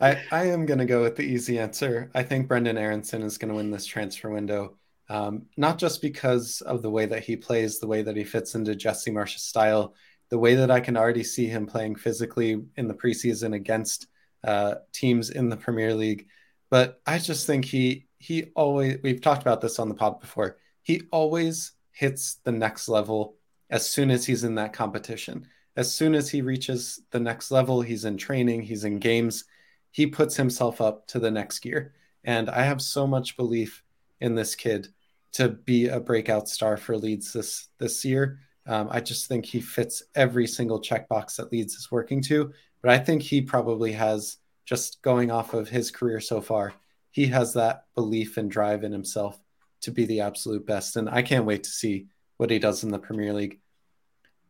I, 0.00 0.20
I 0.30 0.44
am 0.48 0.66
going 0.66 0.78
to 0.78 0.84
go 0.84 1.02
with 1.02 1.16
the 1.16 1.22
easy 1.22 1.58
answer. 1.58 2.10
I 2.14 2.22
think 2.22 2.48
Brendan 2.48 2.76
Aaronson 2.76 3.22
is 3.22 3.38
going 3.38 3.50
to 3.50 3.54
win 3.54 3.70
this 3.70 3.86
transfer 3.86 4.30
window, 4.30 4.76
um, 5.08 5.42
not 5.56 5.78
just 5.78 6.00
because 6.00 6.60
of 6.62 6.82
the 6.82 6.90
way 6.90 7.06
that 7.06 7.24
he 7.24 7.36
plays, 7.36 7.78
the 7.78 7.86
way 7.86 8.02
that 8.02 8.16
he 8.16 8.24
fits 8.24 8.54
into 8.54 8.74
Jesse 8.74 9.10
Marsch's 9.10 9.42
style, 9.42 9.94
the 10.30 10.38
way 10.38 10.54
that 10.54 10.70
I 10.70 10.80
can 10.80 10.96
already 10.96 11.22
see 11.24 11.46
him 11.46 11.66
playing 11.66 11.96
physically 11.96 12.62
in 12.76 12.88
the 12.88 12.94
preseason 12.94 13.54
against 13.54 14.06
uh, 14.42 14.76
teams 14.92 15.30
in 15.30 15.48
the 15.48 15.56
Premier 15.56 15.94
League. 15.94 16.26
But 16.70 17.00
I 17.06 17.18
just 17.18 17.46
think 17.46 17.64
he 17.64 18.06
he 18.18 18.50
always 18.56 18.98
we've 19.02 19.20
talked 19.20 19.42
about 19.42 19.60
this 19.60 19.78
on 19.78 19.88
the 19.88 19.94
pod 19.94 20.20
before. 20.20 20.58
He 20.82 21.02
always 21.12 21.72
hits 21.92 22.36
the 22.44 22.52
next 22.52 22.88
level 22.88 23.36
as 23.70 23.88
soon 23.88 24.10
as 24.10 24.26
he's 24.26 24.44
in 24.44 24.56
that 24.56 24.72
competition. 24.72 25.46
As 25.76 25.92
soon 25.94 26.14
as 26.14 26.30
he 26.30 26.42
reaches 26.42 27.00
the 27.10 27.20
next 27.20 27.50
level, 27.50 27.80
he's 27.80 28.04
in 28.04 28.16
training, 28.16 28.62
he's 28.62 28.84
in 28.84 28.98
games, 28.98 29.44
he 29.90 30.06
puts 30.06 30.36
himself 30.36 30.80
up 30.80 31.06
to 31.08 31.18
the 31.18 31.30
next 31.30 31.60
gear. 31.60 31.94
And 32.24 32.48
I 32.48 32.62
have 32.62 32.80
so 32.80 33.06
much 33.06 33.36
belief 33.36 33.83
in 34.24 34.34
this 34.34 34.54
kid 34.54 34.88
to 35.32 35.50
be 35.50 35.88
a 35.88 36.00
breakout 36.00 36.48
star 36.48 36.76
for 36.78 36.96
Leeds 36.96 37.32
this 37.34 37.68
this 37.78 38.04
year. 38.04 38.38
Um, 38.66 38.88
I 38.90 39.00
just 39.00 39.26
think 39.26 39.44
he 39.44 39.60
fits 39.60 40.02
every 40.14 40.46
single 40.46 40.80
checkbox 40.80 41.36
that 41.36 41.52
Leeds 41.52 41.74
is 41.74 41.90
working 41.90 42.22
to. 42.22 42.52
But 42.80 42.90
I 42.90 42.98
think 42.98 43.20
he 43.22 43.42
probably 43.42 43.92
has, 43.92 44.38
just 44.64 45.02
going 45.02 45.30
off 45.30 45.52
of 45.52 45.68
his 45.68 45.90
career 45.90 46.20
so 46.20 46.40
far, 46.40 46.72
he 47.10 47.26
has 47.26 47.52
that 47.52 47.84
belief 47.94 48.38
and 48.38 48.50
drive 48.50 48.82
in 48.82 48.92
himself 48.92 49.38
to 49.82 49.90
be 49.90 50.06
the 50.06 50.22
absolute 50.22 50.66
best. 50.66 50.96
And 50.96 51.10
I 51.10 51.20
can't 51.20 51.44
wait 51.44 51.64
to 51.64 51.70
see 51.70 52.06
what 52.38 52.50
he 52.50 52.58
does 52.58 52.82
in 52.82 52.90
the 52.90 52.98
Premier 52.98 53.34
League. 53.34 53.60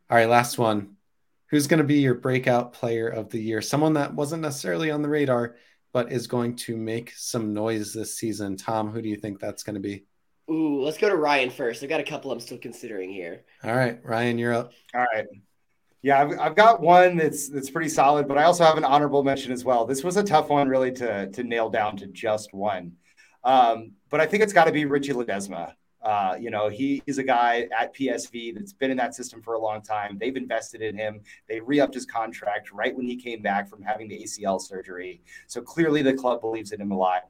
All 0.08 0.16
right, 0.16 0.28
last 0.28 0.56
one. 0.58 0.96
Who's 1.50 1.66
going 1.66 1.78
to 1.78 1.84
be 1.84 1.98
your 1.98 2.14
breakout 2.14 2.72
player 2.72 3.08
of 3.08 3.30
the 3.30 3.40
year? 3.40 3.60
Someone 3.60 3.94
that 3.94 4.14
wasn't 4.14 4.42
necessarily 4.42 4.90
on 4.92 5.02
the 5.02 5.08
radar, 5.08 5.56
but 5.94 6.10
is 6.10 6.26
going 6.26 6.56
to 6.56 6.76
make 6.76 7.12
some 7.16 7.54
noise 7.54 7.94
this 7.94 8.18
season. 8.18 8.56
Tom, 8.56 8.90
who 8.90 9.00
do 9.00 9.08
you 9.08 9.16
think 9.16 9.38
that's 9.38 9.62
going 9.62 9.74
to 9.74 9.80
be? 9.80 10.04
Ooh, 10.50 10.82
let's 10.82 10.98
go 10.98 11.08
to 11.08 11.16
Ryan 11.16 11.48
first. 11.48 11.82
I've 11.82 11.88
got 11.88 12.00
a 12.00 12.04
couple 12.04 12.32
I'm 12.32 12.40
still 12.40 12.58
considering 12.58 13.10
here. 13.10 13.44
All 13.62 13.74
right, 13.74 13.98
Ryan, 14.04 14.36
you're 14.36 14.52
up. 14.52 14.72
All 14.92 15.06
right. 15.14 15.24
Yeah, 16.02 16.20
I've, 16.20 16.38
I've 16.38 16.56
got 16.56 16.82
one 16.82 17.16
that's 17.16 17.48
that's 17.48 17.70
pretty 17.70 17.88
solid, 17.88 18.28
but 18.28 18.36
I 18.36 18.42
also 18.42 18.64
have 18.64 18.76
an 18.76 18.84
honorable 18.84 19.22
mention 19.22 19.52
as 19.52 19.64
well. 19.64 19.86
This 19.86 20.04
was 20.04 20.18
a 20.18 20.22
tough 20.22 20.50
one, 20.50 20.68
really, 20.68 20.92
to 20.92 21.30
to 21.30 21.44
nail 21.44 21.70
down 21.70 21.96
to 21.98 22.08
just 22.08 22.52
one. 22.52 22.96
Um, 23.44 23.92
but 24.10 24.20
I 24.20 24.26
think 24.26 24.42
it's 24.42 24.52
got 24.52 24.64
to 24.64 24.72
be 24.72 24.84
Richie 24.84 25.12
Ledesma. 25.12 25.72
Uh, 26.04 26.36
you 26.38 26.50
know, 26.50 26.68
he 26.68 27.02
is 27.06 27.18
a 27.18 27.22
guy 27.22 27.66
at 27.76 27.94
PSV 27.94 28.54
that's 28.54 28.72
been 28.72 28.90
in 28.90 28.96
that 28.98 29.14
system 29.14 29.40
for 29.42 29.54
a 29.54 29.58
long 29.58 29.80
time. 29.80 30.18
They've 30.20 30.36
invested 30.36 30.82
in 30.82 30.96
him. 30.96 31.20
They 31.48 31.60
re-upped 31.60 31.94
his 31.94 32.04
contract 32.04 32.72
right 32.72 32.94
when 32.94 33.06
he 33.06 33.16
came 33.16 33.40
back 33.40 33.68
from 33.68 33.82
having 33.82 34.08
the 34.08 34.22
ACL 34.22 34.60
surgery. 34.60 35.22
So 35.46 35.62
clearly, 35.62 36.02
the 36.02 36.12
club 36.12 36.42
believes 36.42 36.72
in 36.72 36.80
him 36.80 36.92
a 36.92 36.96
lot 36.96 37.24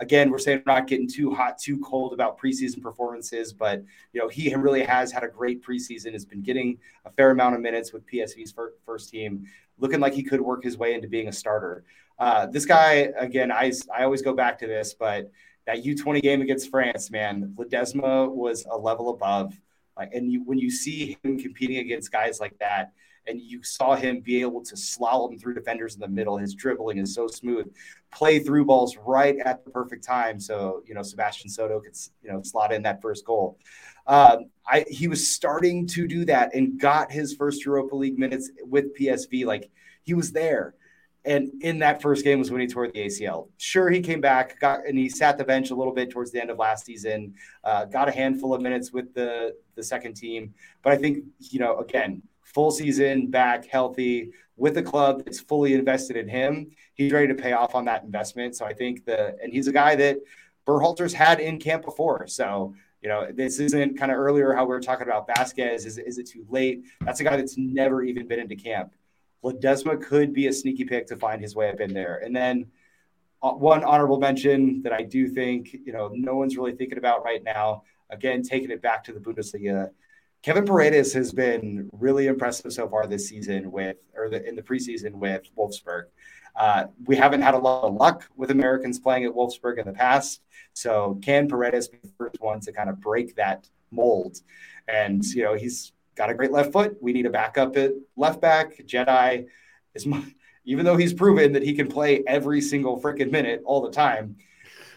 again, 0.00 0.30
we're 0.30 0.38
saying 0.38 0.62
we're 0.66 0.74
not 0.74 0.86
getting 0.86 1.06
too 1.06 1.30
hot, 1.32 1.58
too 1.58 1.78
cold 1.78 2.12
about 2.12 2.40
preseason 2.40 2.82
performances, 2.82 3.52
but 3.52 3.84
you 4.12 4.20
know 4.20 4.28
he 4.28 4.52
really 4.54 4.82
has 4.82 5.12
had 5.12 5.22
a 5.22 5.28
great 5.28 5.62
preseason. 5.62 6.12
Has 6.12 6.24
been 6.24 6.42
getting 6.42 6.78
a 7.04 7.10
fair 7.10 7.30
amount 7.30 7.54
of 7.54 7.60
minutes 7.60 7.92
with 7.92 8.04
PSV's 8.06 8.54
first 8.84 9.10
team, 9.10 9.46
looking 9.78 10.00
like 10.00 10.14
he 10.14 10.22
could 10.22 10.40
work 10.40 10.64
his 10.64 10.76
way 10.76 10.94
into 10.94 11.06
being 11.06 11.28
a 11.28 11.32
starter. 11.32 11.84
Uh, 12.18 12.46
this 12.46 12.66
guy, 12.66 13.10
again, 13.16 13.52
I 13.52 13.72
I 13.94 14.04
always 14.04 14.22
go 14.22 14.34
back 14.34 14.58
to 14.60 14.66
this, 14.66 14.94
but 14.94 15.30
that 15.70 15.84
U20 15.84 16.20
game 16.20 16.42
against 16.42 16.68
France, 16.68 17.10
man, 17.10 17.54
Ledesma 17.56 18.28
was 18.28 18.66
a 18.68 18.76
level 18.76 19.10
above. 19.10 19.54
Like, 19.96 20.12
and 20.12 20.32
you, 20.32 20.42
when 20.44 20.58
you 20.58 20.70
see 20.70 21.16
him 21.22 21.38
competing 21.38 21.76
against 21.78 22.10
guys 22.10 22.40
like 22.40 22.58
that, 22.58 22.92
and 23.26 23.40
you 23.40 23.62
saw 23.62 23.94
him 23.94 24.20
be 24.20 24.40
able 24.40 24.64
to 24.64 24.74
slalom 24.74 25.38
through 25.38 25.54
defenders 25.54 25.94
in 25.94 26.00
the 26.00 26.08
middle. 26.08 26.38
His 26.38 26.54
dribbling 26.54 26.98
is 26.98 27.14
so 27.14 27.28
smooth. 27.28 27.72
Play 28.10 28.40
through 28.40 28.64
balls 28.64 28.96
right 28.96 29.36
at 29.44 29.62
the 29.62 29.70
perfect 29.70 30.02
time, 30.02 30.40
so 30.40 30.82
you 30.86 30.94
know 30.94 31.02
Sebastian 31.02 31.50
Soto 31.50 31.80
could 31.80 31.94
you 32.22 32.32
know 32.32 32.42
slot 32.42 32.72
in 32.72 32.82
that 32.82 33.02
first 33.02 33.24
goal. 33.26 33.58
Um, 34.06 34.46
I 34.66 34.86
he 34.88 35.06
was 35.06 35.28
starting 35.28 35.86
to 35.88 36.08
do 36.08 36.24
that 36.24 36.54
and 36.54 36.80
got 36.80 37.12
his 37.12 37.34
first 37.34 37.64
Europa 37.64 37.94
League 37.94 38.18
minutes 38.18 38.50
with 38.62 38.96
PSV. 38.98 39.44
Like 39.44 39.70
he 40.02 40.14
was 40.14 40.32
there. 40.32 40.74
And 41.24 41.62
in 41.62 41.78
that 41.80 42.00
first 42.00 42.24
game 42.24 42.38
was 42.38 42.50
when 42.50 42.62
he 42.62 42.66
tore 42.66 42.88
the 42.88 42.98
ACL. 42.98 43.48
Sure, 43.58 43.90
he 43.90 44.00
came 44.00 44.20
back, 44.20 44.58
got 44.58 44.86
and 44.86 44.96
he 44.96 45.08
sat 45.08 45.36
the 45.36 45.44
bench 45.44 45.70
a 45.70 45.74
little 45.74 45.92
bit 45.92 46.10
towards 46.10 46.30
the 46.30 46.40
end 46.40 46.50
of 46.50 46.58
last 46.58 46.86
season. 46.86 47.34
Uh, 47.62 47.84
got 47.84 48.08
a 48.08 48.12
handful 48.12 48.54
of 48.54 48.62
minutes 48.62 48.92
with 48.92 49.12
the 49.14 49.54
the 49.74 49.82
second 49.82 50.14
team, 50.14 50.54
but 50.82 50.92
I 50.92 50.96
think 50.96 51.24
you 51.38 51.58
know 51.58 51.76
again 51.78 52.22
full 52.42 52.70
season, 52.70 53.28
back, 53.28 53.66
healthy, 53.66 54.32
with 54.56 54.76
a 54.76 54.82
club 54.82 55.24
that's 55.24 55.40
fully 55.40 55.74
invested 55.74 56.16
in 56.16 56.28
him. 56.28 56.70
He's 56.94 57.12
ready 57.12 57.28
to 57.28 57.34
pay 57.34 57.52
off 57.52 57.74
on 57.74 57.84
that 57.84 58.02
investment. 58.02 58.56
So 58.56 58.64
I 58.64 58.72
think 58.72 59.04
the 59.04 59.36
and 59.42 59.52
he's 59.52 59.68
a 59.68 59.72
guy 59.72 59.96
that 59.96 60.18
Berhalter's 60.66 61.12
had 61.12 61.40
in 61.40 61.58
camp 61.58 61.84
before. 61.84 62.26
So 62.28 62.74
you 63.02 63.08
know, 63.08 63.28
this 63.32 63.58
isn't 63.60 63.98
kind 63.98 64.12
of 64.12 64.18
earlier 64.18 64.52
how 64.52 64.64
we 64.64 64.68
were 64.68 64.80
talking 64.80 65.06
about 65.06 65.26
Vazquez. 65.26 65.86
Is, 65.86 65.98
is 65.98 66.18
it 66.18 66.28
too 66.28 66.44
late? 66.50 66.84
That's 67.00 67.20
a 67.20 67.24
guy 67.24 67.36
that's 67.36 67.56
never 67.56 68.02
even 68.02 68.28
been 68.28 68.38
into 68.38 68.56
camp. 68.56 68.92
Ledesma 69.44 70.02
could 70.02 70.32
be 70.32 70.46
a 70.48 70.52
sneaky 70.52 70.84
pick 70.84 71.06
to 71.06 71.16
find 71.16 71.40
his 71.40 71.54
way 71.54 71.70
up 71.70 71.80
in 71.80 71.94
there. 71.94 72.20
And 72.24 72.34
then 72.34 72.66
uh, 73.42 73.52
one 73.52 73.84
honorable 73.84 74.18
mention 74.18 74.82
that 74.82 74.92
I 74.92 75.02
do 75.02 75.28
think, 75.28 75.72
you 75.72 75.92
know, 75.92 76.10
no 76.12 76.36
one's 76.36 76.56
really 76.56 76.74
thinking 76.74 76.98
about 76.98 77.24
right 77.24 77.42
now. 77.42 77.84
Again, 78.10 78.42
taking 78.42 78.70
it 78.70 78.82
back 78.82 79.04
to 79.04 79.12
the 79.12 79.20
Bundesliga, 79.20 79.90
Kevin 80.42 80.64
Paredes 80.64 81.12
has 81.12 81.32
been 81.32 81.88
really 81.92 82.26
impressive 82.26 82.72
so 82.72 82.88
far 82.88 83.06
this 83.06 83.28
season 83.28 83.70
with, 83.70 83.96
or 84.16 84.28
the, 84.28 84.46
in 84.48 84.56
the 84.56 84.62
preseason 84.62 85.12
with 85.12 85.42
Wolfsburg. 85.56 86.04
Uh, 86.56 86.86
we 87.04 87.14
haven't 87.14 87.42
had 87.42 87.54
a 87.54 87.58
lot 87.58 87.84
of 87.84 87.94
luck 87.94 88.28
with 88.36 88.50
Americans 88.50 88.98
playing 88.98 89.24
at 89.24 89.32
Wolfsburg 89.32 89.78
in 89.78 89.86
the 89.86 89.92
past. 89.92 90.40
So 90.72 91.18
can 91.22 91.46
Paredes 91.46 91.88
be 91.88 91.98
the 92.02 92.10
first 92.18 92.36
one 92.40 92.60
to 92.60 92.72
kind 92.72 92.90
of 92.90 93.00
break 93.00 93.36
that 93.36 93.68
mold? 93.90 94.38
And, 94.88 95.24
you 95.24 95.44
know, 95.44 95.54
he's 95.54 95.92
got 96.20 96.28
a 96.28 96.34
great 96.34 96.52
left 96.52 96.70
foot. 96.70 96.98
We 97.00 97.14
need 97.14 97.24
a 97.24 97.30
backup 97.30 97.78
at 97.78 97.92
left 98.14 98.42
back. 98.42 98.76
Jedi 98.86 99.46
is, 99.94 100.04
my, 100.04 100.22
even 100.66 100.84
though 100.84 100.98
he's 100.98 101.14
proven 101.14 101.52
that 101.52 101.62
he 101.62 101.72
can 101.72 101.88
play 101.88 102.22
every 102.26 102.60
single 102.60 103.00
freaking 103.00 103.30
minute 103.30 103.62
all 103.64 103.80
the 103.80 103.90
time, 103.90 104.36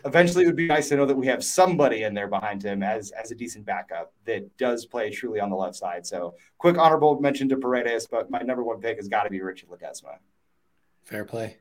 eventually 0.03 0.43
it 0.43 0.47
would 0.47 0.57
be 0.57 0.67
nice 0.67 0.89
to 0.89 0.97
know 0.97 1.05
that 1.05 1.15
we 1.15 1.27
have 1.27 1.41
somebody 1.41 2.03
in 2.03 2.13
there 2.13 2.27
behind 2.27 2.61
him 2.61 2.83
as 2.83 3.11
as 3.11 3.31
a 3.31 3.35
decent 3.35 3.65
backup 3.65 4.11
that 4.25 4.57
does 4.57 4.85
play 4.85 5.11
truly 5.11 5.39
on 5.39 5.49
the 5.49 5.55
left 5.55 5.77
side. 5.77 6.05
So 6.05 6.35
quick 6.57 6.77
honorable 6.77 7.17
mention 7.21 7.47
to 7.49 7.55
Paredes, 7.55 8.05
but 8.05 8.29
my 8.29 8.39
number 8.39 8.61
one 8.61 8.81
pick 8.81 8.97
has 8.97 9.07
got 9.07 9.23
to 9.23 9.29
be 9.29 9.41
Richie 9.41 9.67
Ledesma. 9.67 10.17
Fair 11.03 11.23
play. 11.23 11.55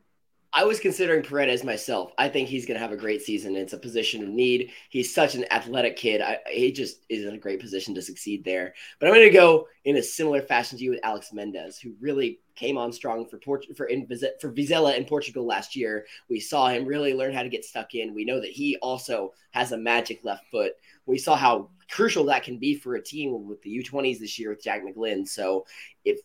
I 0.55 0.65
was 0.65 0.81
considering 0.81 1.23
Paredes 1.23 1.65
myself. 1.65 2.13
I 2.19 2.29
think 2.29 2.47
he's 2.47 2.67
going 2.67 2.75
to 2.75 2.83
have 2.83 2.93
a 2.93 2.97
great 2.97 3.23
season. 3.23 3.57
It's 3.57 3.73
a 3.73 3.79
position 3.79 4.23
of 4.23 4.29
need. 4.29 4.71
He's 4.91 5.15
such 5.15 5.35
an 5.35 5.47
athletic 5.51 5.97
kid. 5.97 6.21
I, 6.21 6.41
he 6.47 6.71
just 6.71 7.07
is 7.09 7.25
in 7.25 7.35
a 7.35 7.39
great 7.39 7.59
position 7.59 7.95
to 7.95 8.03
succeed 8.03 8.45
there. 8.45 8.75
But 9.01 9.07
I'm 9.07 9.15
going 9.15 9.27
to 9.27 9.33
go 9.35 9.67
in 9.87 9.97
a 9.97 10.03
similar 10.03 10.43
fashion 10.43 10.77
to 10.77 10.85
you 10.85 10.91
with 10.91 11.01
Alex 11.05 11.33
Mendez, 11.33 11.79
who 11.79 11.95
really 12.01 12.41
came 12.55 12.77
on 12.77 12.93
strong 12.93 13.27
for 13.27 13.39
Port- 13.39 13.65
for 13.75 13.87
in, 13.87 14.07
for 14.07 14.53
Vizela 14.53 14.95
in 14.95 15.07
Portugal 15.07 15.47
last 15.47 15.75
year. 15.75 16.05
We 16.29 16.39
saw 16.39 16.69
him 16.69 16.85
really 16.85 17.15
learn 17.15 17.33
how 17.33 17.43
to 17.43 17.49
get 17.49 17.65
stuck 17.65 17.95
in. 17.95 18.13
We 18.13 18.27
know 18.27 18.41
that 18.41 18.51
he 18.51 18.77
also 18.83 19.33
has 19.53 19.73
a 19.73 19.79
magic 19.79 20.21
left 20.23 20.45
foot. 20.51 20.75
We 21.07 21.17
saw 21.17 21.35
how 21.35 21.71
crucial 21.91 22.25
that 22.25 22.45
can 22.45 22.59
be 22.59 22.75
for 22.75 22.97
a 22.97 23.03
team 23.03 23.49
with 23.49 23.63
the 23.63 23.83
U20s 23.83 24.19
this 24.19 24.39
year 24.39 24.51
with 24.51 24.63
Jack 24.63 24.83
McGlynn. 24.83 25.27
So 25.27 25.65
if 26.05 26.21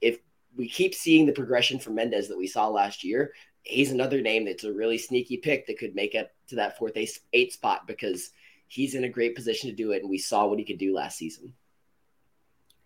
if 0.00 0.18
we 0.56 0.68
keep 0.68 0.94
seeing 0.94 1.26
the 1.26 1.32
progression 1.32 1.78
from 1.78 1.94
Mendez 1.94 2.28
that 2.28 2.38
we 2.38 2.46
saw 2.46 2.68
last 2.68 3.02
year, 3.02 3.32
he's 3.62 3.92
another 3.92 4.20
name 4.20 4.44
that's 4.44 4.64
a 4.64 4.72
really 4.72 4.98
sneaky 4.98 5.36
pick 5.36 5.66
that 5.66 5.78
could 5.78 5.94
make 5.94 6.14
it 6.14 6.30
to 6.48 6.56
that 6.56 6.78
fourth 6.78 6.96
eight 7.32 7.52
spot 7.52 7.86
because 7.86 8.30
he's 8.66 8.94
in 8.94 9.04
a 9.04 9.08
great 9.08 9.34
position 9.34 9.70
to 9.70 9.76
do 9.76 9.92
it, 9.92 10.02
and 10.02 10.10
we 10.10 10.18
saw 10.18 10.46
what 10.46 10.58
he 10.58 10.64
could 10.64 10.78
do 10.78 10.94
last 10.94 11.18
season. 11.18 11.54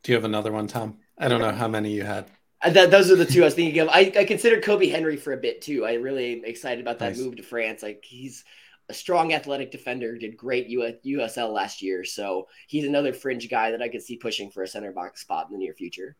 Do 0.02 0.12
you 0.12 0.16
have 0.16 0.24
another 0.24 0.52
one, 0.52 0.66
Tom? 0.66 0.98
I 1.18 1.28
don't 1.28 1.40
know 1.40 1.52
how 1.52 1.68
many 1.68 1.92
you 1.92 2.04
had. 2.04 2.26
Uh, 2.62 2.70
that, 2.70 2.90
those 2.90 3.10
are 3.10 3.16
the 3.16 3.24
two 3.24 3.42
I 3.42 3.46
was 3.46 3.54
thinking 3.54 3.80
of. 3.80 3.88
I, 3.88 4.12
I 4.16 4.24
considered 4.24 4.64
Kobi 4.64 4.90
Henry 4.90 5.16
for 5.16 5.32
a 5.32 5.36
bit 5.36 5.62
too. 5.62 5.84
I 5.84 5.94
really 5.94 6.42
excited 6.44 6.80
about 6.80 6.98
that 7.00 7.10
nice. 7.10 7.18
move 7.18 7.36
to 7.36 7.42
France. 7.42 7.82
Like 7.82 8.04
he's 8.04 8.44
a 8.88 8.94
strong 8.94 9.32
athletic 9.32 9.70
defender, 9.70 10.16
did 10.16 10.36
great 10.36 10.68
USL 10.70 11.52
last 11.52 11.82
year. 11.82 12.04
So 12.04 12.48
he's 12.68 12.84
another 12.84 13.12
fringe 13.12 13.48
guy 13.50 13.72
that 13.72 13.82
I 13.82 13.88
could 13.88 14.02
see 14.02 14.16
pushing 14.16 14.50
for 14.50 14.62
a 14.62 14.68
center 14.68 14.92
box 14.92 15.22
spot 15.22 15.46
in 15.48 15.52
the 15.52 15.58
near 15.58 15.74
future. 15.74 16.16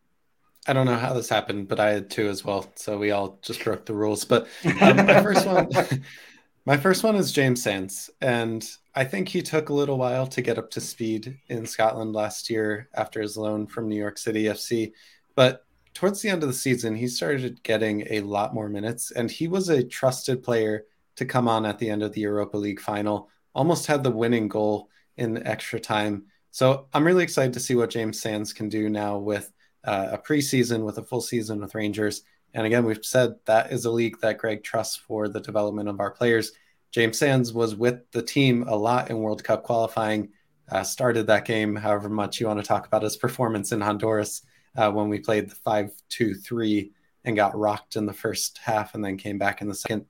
I 0.66 0.72
don't 0.72 0.86
know 0.86 0.96
how 0.96 1.12
this 1.12 1.28
happened, 1.28 1.68
but 1.68 1.80
I 1.80 1.90
had 1.90 2.10
two 2.10 2.28
as 2.28 2.44
well. 2.44 2.70
So 2.74 2.98
we 2.98 3.10
all 3.10 3.38
just 3.42 3.62
broke 3.62 3.86
the 3.86 3.94
rules. 3.94 4.24
But 4.24 4.48
um, 4.80 4.96
my 4.96 5.22
first 5.22 5.46
one, 5.46 5.68
my 6.66 6.76
first 6.76 7.04
one 7.04 7.16
is 7.16 7.32
James 7.32 7.62
Sands, 7.62 8.10
and 8.20 8.68
I 8.94 9.04
think 9.04 9.28
he 9.28 9.42
took 9.42 9.68
a 9.68 9.74
little 9.74 9.98
while 9.98 10.26
to 10.28 10.42
get 10.42 10.58
up 10.58 10.70
to 10.72 10.80
speed 10.80 11.38
in 11.48 11.66
Scotland 11.66 12.14
last 12.14 12.50
year 12.50 12.88
after 12.94 13.20
his 13.20 13.36
loan 13.36 13.66
from 13.66 13.88
New 13.88 13.96
York 13.96 14.18
City 14.18 14.44
FC. 14.44 14.92
But 15.34 15.64
towards 15.94 16.20
the 16.20 16.30
end 16.30 16.42
of 16.42 16.48
the 16.48 16.54
season, 16.54 16.96
he 16.96 17.08
started 17.08 17.62
getting 17.62 18.06
a 18.10 18.20
lot 18.20 18.54
more 18.54 18.68
minutes, 18.68 19.12
and 19.12 19.30
he 19.30 19.48
was 19.48 19.68
a 19.68 19.84
trusted 19.84 20.42
player 20.42 20.84
to 21.16 21.24
come 21.24 21.48
on 21.48 21.64
at 21.64 21.78
the 21.78 21.88
end 21.88 22.02
of 22.02 22.12
the 22.12 22.22
Europa 22.22 22.56
League 22.56 22.80
final. 22.80 23.28
Almost 23.54 23.86
had 23.86 24.02
the 24.02 24.10
winning 24.10 24.48
goal 24.48 24.90
in 25.16 25.46
extra 25.46 25.80
time. 25.80 26.24
So 26.50 26.88
I'm 26.92 27.06
really 27.06 27.24
excited 27.24 27.52
to 27.54 27.60
see 27.60 27.74
what 27.74 27.90
James 27.90 28.20
Sands 28.20 28.52
can 28.52 28.68
do 28.68 28.88
now 28.88 29.18
with 29.18 29.50
uh, 29.86 30.08
a 30.12 30.18
preseason 30.18 30.84
with 30.84 30.98
a 30.98 31.02
full 31.02 31.20
season 31.20 31.60
with 31.60 31.74
Rangers 31.74 32.22
And 32.54 32.66
again, 32.66 32.84
we've 32.84 33.04
said 33.04 33.36
that 33.46 33.72
is 33.72 33.84
a 33.84 33.90
league 33.90 34.20
that 34.20 34.38
Greg 34.38 34.62
trusts 34.62 34.96
for 34.96 35.28
the 35.28 35.40
development 35.40 35.88
of 35.88 36.00
our 36.00 36.10
players. 36.10 36.52
James 36.90 37.18
Sands 37.18 37.52
was 37.52 37.74
with 37.74 38.10
the 38.12 38.22
team 38.22 38.64
a 38.68 38.74
lot 38.74 39.10
in 39.10 39.18
World 39.18 39.44
Cup 39.44 39.62
qualifying, 39.62 40.30
uh, 40.70 40.82
started 40.82 41.26
that 41.26 41.44
game, 41.44 41.76
however 41.76 42.08
much 42.08 42.40
you 42.40 42.46
want 42.46 42.58
to 42.58 42.66
talk 42.66 42.86
about 42.86 43.02
his 43.02 43.16
performance 43.16 43.72
in 43.72 43.80
Honduras 43.80 44.42
uh, 44.76 44.90
when 44.90 45.08
we 45.08 45.18
played 45.18 45.50
the 45.50 45.54
5 45.54 45.92
2 46.08 46.34
3 46.34 46.92
and 47.24 47.36
got 47.36 47.56
rocked 47.56 47.96
in 47.96 48.06
the 48.06 48.12
first 48.12 48.58
half 48.58 48.94
and 48.94 49.04
then 49.04 49.16
came 49.16 49.38
back 49.38 49.60
in 49.60 49.68
the 49.68 49.74
second. 49.74 50.06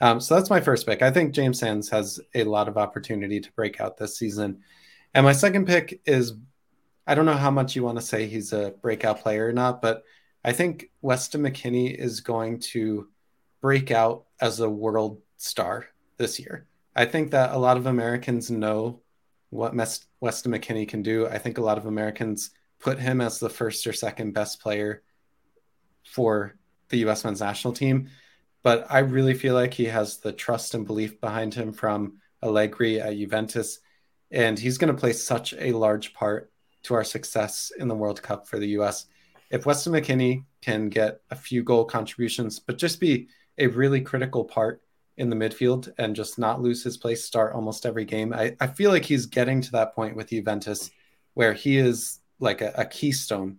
Um, 0.00 0.20
so 0.20 0.34
that's 0.34 0.50
my 0.50 0.60
first 0.60 0.86
pick. 0.86 1.02
I 1.02 1.10
think 1.10 1.34
James 1.34 1.58
Sands 1.58 1.88
has 1.90 2.20
a 2.34 2.44
lot 2.44 2.68
of 2.68 2.76
opportunity 2.76 3.40
to 3.40 3.52
break 3.52 3.80
out 3.80 3.96
this 3.96 4.16
season. 4.16 4.60
And 5.14 5.24
my 5.24 5.32
second 5.32 5.66
pick 5.66 6.00
is 6.06 6.34
I 7.06 7.14
don't 7.14 7.26
know 7.26 7.34
how 7.34 7.50
much 7.50 7.74
you 7.74 7.82
want 7.82 7.98
to 7.98 8.04
say 8.04 8.26
he's 8.26 8.52
a 8.52 8.74
breakout 8.80 9.20
player 9.20 9.48
or 9.48 9.52
not, 9.52 9.82
but 9.82 10.04
I 10.44 10.52
think 10.52 10.90
Weston 11.00 11.42
McKennie 11.42 11.94
is 11.94 12.20
going 12.20 12.60
to 12.60 13.08
break 13.60 13.90
out 13.90 14.24
as 14.40 14.60
a 14.60 14.70
world 14.70 15.20
star 15.36 15.86
this 16.16 16.38
year. 16.38 16.66
I 16.94 17.06
think 17.06 17.30
that 17.30 17.52
a 17.52 17.58
lot 17.58 17.76
of 17.76 17.86
Americans 17.86 18.50
know 18.50 19.00
what 19.50 19.74
Weston 19.74 20.52
McKennie 20.52 20.88
can 20.88 21.02
do. 21.02 21.26
I 21.26 21.38
think 21.38 21.58
a 21.58 21.62
lot 21.62 21.78
of 21.78 21.86
Americans 21.86 22.50
put 22.78 22.98
him 22.98 23.20
as 23.20 23.38
the 23.38 23.50
first 23.50 23.86
or 23.86 23.92
second 23.92 24.32
best 24.32 24.60
player 24.60 25.02
for 26.04 26.56
the 26.88 26.98
U.S. 26.98 27.24
men's 27.24 27.40
national 27.40 27.74
team. 27.74 28.10
But 28.62 28.86
I 28.90 29.00
really 29.00 29.34
feel 29.34 29.54
like 29.54 29.74
he 29.74 29.86
has 29.86 30.18
the 30.18 30.32
trust 30.32 30.74
and 30.74 30.86
belief 30.86 31.20
behind 31.20 31.54
him 31.54 31.72
from 31.72 32.18
Allegri 32.42 33.00
at 33.00 33.16
Juventus. 33.16 33.80
And 34.30 34.58
he's 34.58 34.78
going 34.78 34.94
to 34.94 35.00
play 35.00 35.12
such 35.12 35.54
a 35.58 35.72
large 35.72 36.14
part 36.14 36.51
to 36.84 36.94
our 36.94 37.04
success 37.04 37.72
in 37.78 37.88
the 37.88 37.94
World 37.94 38.22
Cup 38.22 38.48
for 38.48 38.58
the 38.58 38.68
U.S. 38.68 39.06
If 39.50 39.66
Weston 39.66 39.92
McKennie 39.92 40.44
can 40.60 40.88
get 40.88 41.20
a 41.30 41.36
few 41.36 41.62
goal 41.62 41.84
contributions, 41.84 42.58
but 42.58 42.78
just 42.78 43.00
be 43.00 43.28
a 43.58 43.66
really 43.66 44.00
critical 44.00 44.44
part 44.44 44.82
in 45.16 45.28
the 45.28 45.36
midfield 45.36 45.92
and 45.98 46.16
just 46.16 46.38
not 46.38 46.62
lose 46.62 46.82
his 46.82 46.96
place, 46.96 47.24
start 47.24 47.54
almost 47.54 47.84
every 47.84 48.04
game, 48.04 48.32
I, 48.32 48.56
I 48.60 48.66
feel 48.66 48.90
like 48.90 49.04
he's 49.04 49.26
getting 49.26 49.60
to 49.60 49.72
that 49.72 49.94
point 49.94 50.16
with 50.16 50.30
Juventus 50.30 50.90
where 51.34 51.52
he 51.52 51.76
is 51.76 52.20
like 52.40 52.60
a, 52.60 52.72
a 52.76 52.84
keystone 52.84 53.58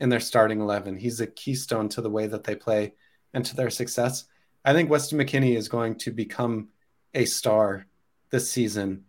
in 0.00 0.08
their 0.08 0.20
starting 0.20 0.60
11. 0.60 0.96
He's 0.96 1.20
a 1.20 1.26
keystone 1.26 1.88
to 1.90 2.00
the 2.00 2.10
way 2.10 2.26
that 2.26 2.44
they 2.44 2.54
play 2.54 2.94
and 3.34 3.44
to 3.44 3.56
their 3.56 3.70
success. 3.70 4.24
I 4.64 4.72
think 4.72 4.90
Weston 4.90 5.18
McKennie 5.18 5.56
is 5.56 5.68
going 5.68 5.96
to 5.96 6.10
become 6.10 6.68
a 7.14 7.24
star 7.24 7.86
this 8.30 8.50
season. 8.50 9.04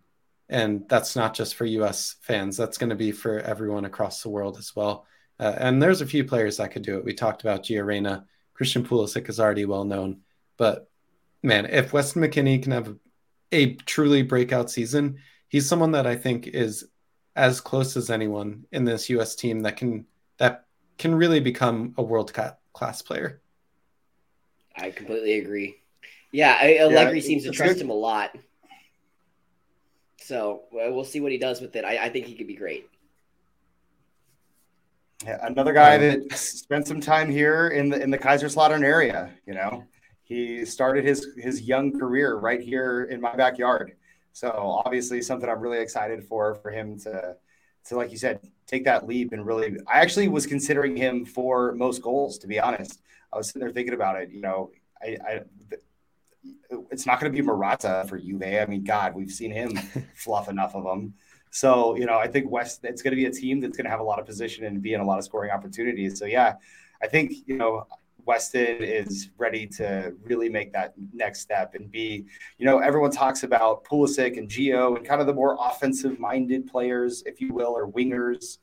And 0.50 0.86
that's 0.88 1.14
not 1.16 1.32
just 1.32 1.54
for 1.54 1.64
US 1.64 2.16
fans, 2.20 2.56
that's 2.56 2.76
going 2.76 2.90
to 2.90 2.96
be 2.96 3.12
for 3.12 3.38
everyone 3.38 3.84
across 3.84 4.22
the 4.22 4.28
world 4.28 4.58
as 4.58 4.74
well. 4.74 5.06
Uh, 5.38 5.54
and 5.56 5.82
there's 5.82 6.02
a 6.02 6.06
few 6.06 6.24
players 6.24 6.58
that 6.58 6.72
could 6.72 6.82
do 6.82 6.98
it. 6.98 7.04
We 7.04 7.14
talked 7.14 7.40
about 7.40 7.62
Gio 7.62 7.86
Reyna. 7.86 8.26
Christian 8.52 8.84
Pulisic 8.84 9.28
is 9.28 9.40
already 9.40 9.64
well 9.64 9.84
known. 9.84 10.20
But 10.58 10.90
man, 11.42 11.66
if 11.66 11.92
Weston 11.92 12.20
McKennie 12.20 12.62
can 12.62 12.72
have 12.72 12.94
a 13.52 13.74
truly 13.74 14.22
breakout 14.22 14.70
season, 14.70 15.18
he's 15.48 15.68
someone 15.68 15.92
that 15.92 16.06
I 16.06 16.16
think 16.16 16.48
is 16.48 16.84
as 17.36 17.60
close 17.60 17.96
as 17.96 18.10
anyone 18.10 18.66
in 18.72 18.84
this 18.84 19.08
US 19.10 19.34
team 19.34 19.62
that 19.62 19.76
can 19.76 20.06
that 20.38 20.66
can 20.98 21.14
really 21.14 21.40
become 21.40 21.94
a 21.96 22.02
world 22.02 22.32
class 22.72 23.02
player. 23.02 23.40
I 24.76 24.90
completely 24.90 25.38
agree. 25.38 25.76
Yeah, 26.32 26.58
Allegri 26.62 27.20
yeah, 27.20 27.26
seems 27.26 27.44
to 27.44 27.50
trust 27.50 27.74
good. 27.74 27.82
him 27.82 27.90
a 27.90 27.94
lot. 27.94 28.36
So 30.30 30.62
we'll 30.70 31.02
see 31.02 31.18
what 31.18 31.32
he 31.32 31.38
does 31.38 31.60
with 31.60 31.74
it. 31.74 31.84
I, 31.84 32.04
I 32.04 32.08
think 32.08 32.26
he 32.26 32.36
could 32.36 32.46
be 32.46 32.54
great. 32.54 32.88
Yeah, 35.24 35.38
another 35.42 35.72
guy 35.72 35.96
um, 35.96 36.00
that 36.02 36.38
spent 36.38 36.86
some 36.86 37.00
time 37.00 37.28
here 37.28 37.66
in 37.70 37.88
the 37.88 38.00
in 38.00 38.12
the 38.12 38.16
Kaiserslautern 38.16 38.84
area. 38.84 39.32
You 39.44 39.54
know, 39.54 39.82
he 40.22 40.64
started 40.64 41.04
his 41.04 41.26
his 41.36 41.62
young 41.62 41.98
career 41.98 42.36
right 42.36 42.60
here 42.60 43.08
in 43.10 43.20
my 43.20 43.34
backyard. 43.34 43.96
So 44.32 44.80
obviously, 44.86 45.20
something 45.20 45.50
I'm 45.50 45.58
really 45.58 45.80
excited 45.80 46.22
for 46.22 46.54
for 46.54 46.70
him 46.70 46.96
to 47.00 47.34
to 47.86 47.96
like 47.96 48.12
you 48.12 48.16
said 48.16 48.38
take 48.68 48.84
that 48.84 49.08
leap 49.08 49.32
and 49.32 49.44
really. 49.44 49.78
I 49.92 49.98
actually 49.98 50.28
was 50.28 50.46
considering 50.46 50.96
him 50.96 51.24
for 51.24 51.72
most 51.72 52.02
goals. 52.02 52.38
To 52.38 52.46
be 52.46 52.60
honest, 52.60 53.00
I 53.32 53.36
was 53.36 53.48
sitting 53.48 53.62
there 53.62 53.72
thinking 53.72 53.94
about 53.94 54.22
it. 54.22 54.30
You 54.30 54.42
know, 54.42 54.70
I, 55.02 55.16
I 55.26 55.40
it's 56.90 57.06
not 57.06 57.20
going 57.20 57.32
to 57.32 57.36
be 57.36 57.44
Morata 57.44 58.04
for 58.08 58.18
Juve. 58.18 58.42
I 58.42 58.66
mean, 58.66 58.84
God, 58.84 59.14
we've 59.14 59.30
seen 59.30 59.50
him 59.50 59.76
fluff 60.14 60.48
enough 60.48 60.74
of 60.74 60.84
them. 60.84 61.14
So, 61.50 61.96
you 61.96 62.06
know, 62.06 62.18
I 62.18 62.28
think 62.28 62.50
West, 62.50 62.80
it's 62.84 63.02
going 63.02 63.10
to 63.10 63.16
be 63.16 63.26
a 63.26 63.30
team 63.30 63.60
that's 63.60 63.76
going 63.76 63.84
to 63.84 63.90
have 63.90 64.00
a 64.00 64.04
lot 64.04 64.20
of 64.20 64.26
position 64.26 64.64
and 64.64 64.80
be 64.80 64.94
in 64.94 65.00
a 65.00 65.04
lot 65.04 65.18
of 65.18 65.24
scoring 65.24 65.50
opportunities. 65.50 66.18
So, 66.18 66.24
yeah, 66.24 66.54
I 67.02 67.08
think, 67.08 67.32
you 67.46 67.56
know, 67.56 67.86
Weston 68.24 68.82
is 68.82 69.30
ready 69.38 69.66
to 69.66 70.14
really 70.22 70.48
make 70.48 70.72
that 70.72 70.94
next 71.12 71.40
step 71.40 71.74
and 71.74 71.90
be, 71.90 72.26
you 72.58 72.66
know, 72.66 72.78
everyone 72.78 73.10
talks 73.10 73.42
about 73.42 73.84
Pulisic 73.84 74.38
and 74.38 74.48
Gio 74.48 74.96
and 74.96 75.04
kind 75.04 75.20
of 75.20 75.26
the 75.26 75.34
more 75.34 75.56
offensive 75.58 76.18
minded 76.20 76.66
players, 76.66 77.22
if 77.26 77.40
you 77.40 77.52
will, 77.52 77.76
or 77.76 77.90
wingers. 77.90 78.58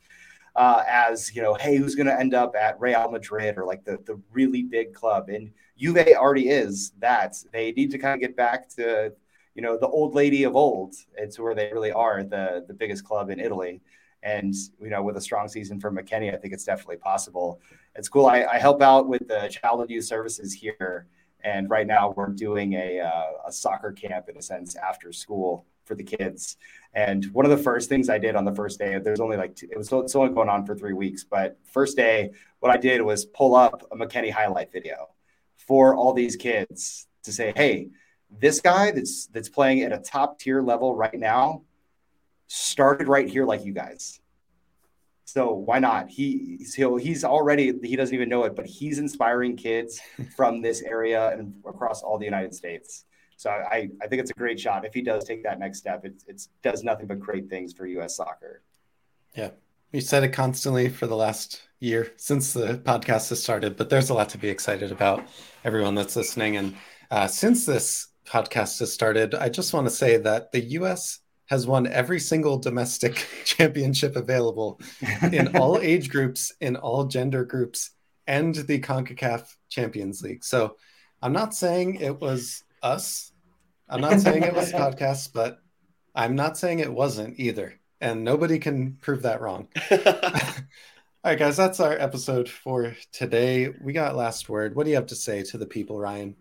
Uh, 0.55 0.83
as 0.87 1.35
you 1.35 1.41
know, 1.41 1.53
hey, 1.53 1.75
who's 1.75 1.93
going 1.93 2.07
to 2.07 2.19
end 2.19 2.33
up 2.33 2.55
at 2.55 2.79
Real 2.79 3.11
Madrid 3.11 3.57
or 3.59 3.65
like 3.65 3.83
the 3.83 3.99
the 4.05 4.19
really 4.31 4.63
big 4.63 4.91
club? 4.91 5.29
And 5.29 5.51
Juve 5.77 6.07
already 6.15 6.49
is 6.49 6.91
that. 6.99 7.35
They 7.51 7.71
need 7.71 7.91
to 7.91 7.97
kind 7.97 8.15
of 8.15 8.19
get 8.19 8.35
back 8.35 8.69
to 8.75 9.13
you 9.55 9.61
know 9.61 9.77
the 9.77 9.87
old 9.87 10.15
lady 10.15 10.43
of 10.43 10.55
old. 10.55 10.95
It's 11.15 11.39
where 11.39 11.55
they 11.55 11.71
really 11.73 11.91
are 11.91 12.23
the 12.23 12.63
the 12.67 12.73
biggest 12.73 13.03
club 13.03 13.29
in 13.29 13.39
Italy. 13.39 13.81
And 14.23 14.53
you 14.81 14.89
know, 14.89 15.03
with 15.03 15.17
a 15.17 15.21
strong 15.21 15.47
season 15.47 15.79
for 15.79 15.91
McKennie, 15.91 16.33
I 16.33 16.37
think 16.37 16.53
it's 16.53 16.63
definitely 16.63 16.97
possible. 16.97 17.61
It's 17.95 18.09
cool. 18.09 18.25
I, 18.25 18.43
I 18.43 18.57
help 18.57 18.81
out 18.81 19.07
with 19.07 19.27
the 19.27 19.47
child 19.49 19.81
and 19.81 19.89
youth 19.89 20.05
services 20.05 20.53
here, 20.53 21.07
and 21.43 21.69
right 21.69 21.87
now 21.87 22.13
we're 22.15 22.29
doing 22.29 22.73
a 22.73 22.99
uh, 22.99 23.47
a 23.47 23.51
soccer 23.51 23.91
camp 23.91 24.29
in 24.29 24.37
a 24.37 24.41
sense 24.41 24.75
after 24.75 25.11
school 25.11 25.65
for 25.85 25.95
the 25.95 26.03
kids. 26.03 26.57
And 26.93 27.25
one 27.31 27.45
of 27.45 27.51
the 27.51 27.57
first 27.57 27.89
things 27.89 28.09
I 28.09 28.17
did 28.17 28.35
on 28.35 28.43
the 28.43 28.53
first 28.53 28.77
day, 28.77 28.99
there's 28.99 29.19
only 29.21 29.37
like 29.37 29.55
two, 29.55 29.69
it 29.71 29.77
was 29.77 29.91
it's 29.91 30.15
only 30.15 30.33
going 30.33 30.49
on 30.49 30.65
for 30.65 30.75
three 30.75 30.93
weeks, 30.93 31.23
but 31.23 31.57
first 31.71 31.95
day, 31.95 32.31
what 32.59 32.71
I 32.71 32.77
did 32.77 33.01
was 33.01 33.25
pull 33.25 33.55
up 33.55 33.83
a 33.91 33.95
McKennie 33.95 34.31
highlight 34.31 34.71
video 34.71 35.09
for 35.67 35.95
all 35.95 36.13
these 36.13 36.35
kids 36.35 37.07
to 37.23 37.31
say, 37.31 37.53
hey, 37.55 37.89
this 38.29 38.61
guy 38.61 38.91
that's 38.91 39.27
that's 39.27 39.49
playing 39.49 39.83
at 39.83 39.91
a 39.91 39.99
top 39.99 40.39
tier 40.39 40.61
level 40.61 40.95
right 40.95 41.13
now 41.13 41.63
started 42.47 43.07
right 43.07 43.29
here 43.29 43.45
like 43.45 43.65
you 43.65 43.73
guys. 43.73 44.19
So 45.25 45.53
why 45.53 45.79
not? 45.79 46.09
He 46.09 46.63
so 46.63 46.95
he's 46.95 47.23
already 47.23 47.73
he 47.83 47.95
doesn't 47.95 48.15
even 48.15 48.29
know 48.29 48.45
it, 48.45 48.55
but 48.55 48.65
he's 48.65 48.97
inspiring 48.97 49.57
kids 49.57 49.99
from 50.35 50.61
this 50.61 50.81
area 50.81 51.29
and 51.31 51.53
across 51.65 52.01
all 52.01 52.17
the 52.17 52.25
United 52.25 52.53
States. 52.53 53.05
So 53.35 53.51
I, 53.51 53.89
I 54.01 54.07
think 54.07 54.21
it's 54.21 54.31
a 54.31 54.33
great 54.33 54.59
shot. 54.59 54.83
If 54.83 54.95
he 54.95 55.01
does 55.01 55.23
take 55.23 55.43
that 55.43 55.59
next 55.59 55.77
step, 55.77 56.03
it 56.05 56.23
it's, 56.27 56.49
does 56.63 56.83
nothing 56.83 57.05
but 57.05 57.19
great 57.19 57.49
things 57.49 57.71
for 57.71 57.85
U.S. 57.85 58.15
soccer. 58.15 58.63
Yeah, 59.35 59.51
we 59.91 60.01
said 60.01 60.23
it 60.23 60.29
constantly 60.29 60.89
for 60.89 61.05
the 61.05 61.15
last 61.15 61.61
year 61.79 62.11
since 62.17 62.53
the 62.53 62.79
podcast 62.83 63.29
has 63.29 63.41
started, 63.41 63.77
but 63.77 63.89
there's 63.89 64.09
a 64.09 64.13
lot 64.13 64.29
to 64.29 64.37
be 64.37 64.49
excited 64.49 64.91
about. 64.91 65.25
Everyone 65.63 65.95
that's 65.95 66.15
listening, 66.15 66.57
and 66.57 66.75
uh, 67.11 67.27
since 67.27 67.65
this 67.65 68.07
podcast 68.25 68.79
has 68.79 68.91
started, 68.91 69.35
I 69.35 69.49
just 69.49 69.73
want 69.73 69.87
to 69.87 69.93
say 69.93 70.17
that 70.17 70.51
the 70.51 70.61
U.S. 70.61 71.19
has 71.47 71.67
won 71.67 71.87
every 71.87 72.19
single 72.19 72.57
domestic 72.57 73.27
championship 73.45 74.15
available 74.15 74.79
in 75.31 75.55
all 75.55 75.79
age 75.81 76.09
groups, 76.09 76.51
in 76.59 76.75
all 76.75 77.05
gender 77.05 77.45
groups, 77.45 77.91
and 78.27 78.55
the 78.55 78.79
CONCACAF 78.79 79.45
Champions 79.69 80.21
League. 80.21 80.43
So 80.43 80.77
I'm 81.21 81.33
not 81.33 81.53
saying 81.53 81.95
it 81.95 82.19
was 82.19 82.63
us. 82.83 83.31
I'm 83.89 84.01
not 84.01 84.19
saying 84.19 84.43
it 84.43 84.53
was 84.53 84.71
podcast, 84.73 85.31
but 85.33 85.59
I'm 86.13 86.35
not 86.35 86.57
saying 86.57 86.79
it 86.79 86.91
wasn't 86.91 87.39
either. 87.39 87.79
And 87.99 88.23
nobody 88.23 88.59
can 88.59 88.97
prove 89.01 89.23
that 89.23 89.41
wrong. 89.41 89.69
All 91.27 91.31
right, 91.31 91.39
guys, 91.39 91.57
that's 91.57 91.81
our 91.81 91.91
episode 91.91 92.47
for 92.47 92.95
today. 93.11 93.67
We 93.81 93.91
got 93.91 94.15
last 94.15 94.47
word. 94.47 94.77
What 94.77 94.85
do 94.85 94.91
you 94.91 94.95
have 94.95 95.07
to 95.07 95.15
say 95.15 95.43
to 95.43 95.57
the 95.57 95.65
people, 95.65 95.99
Ryan? 95.99 96.37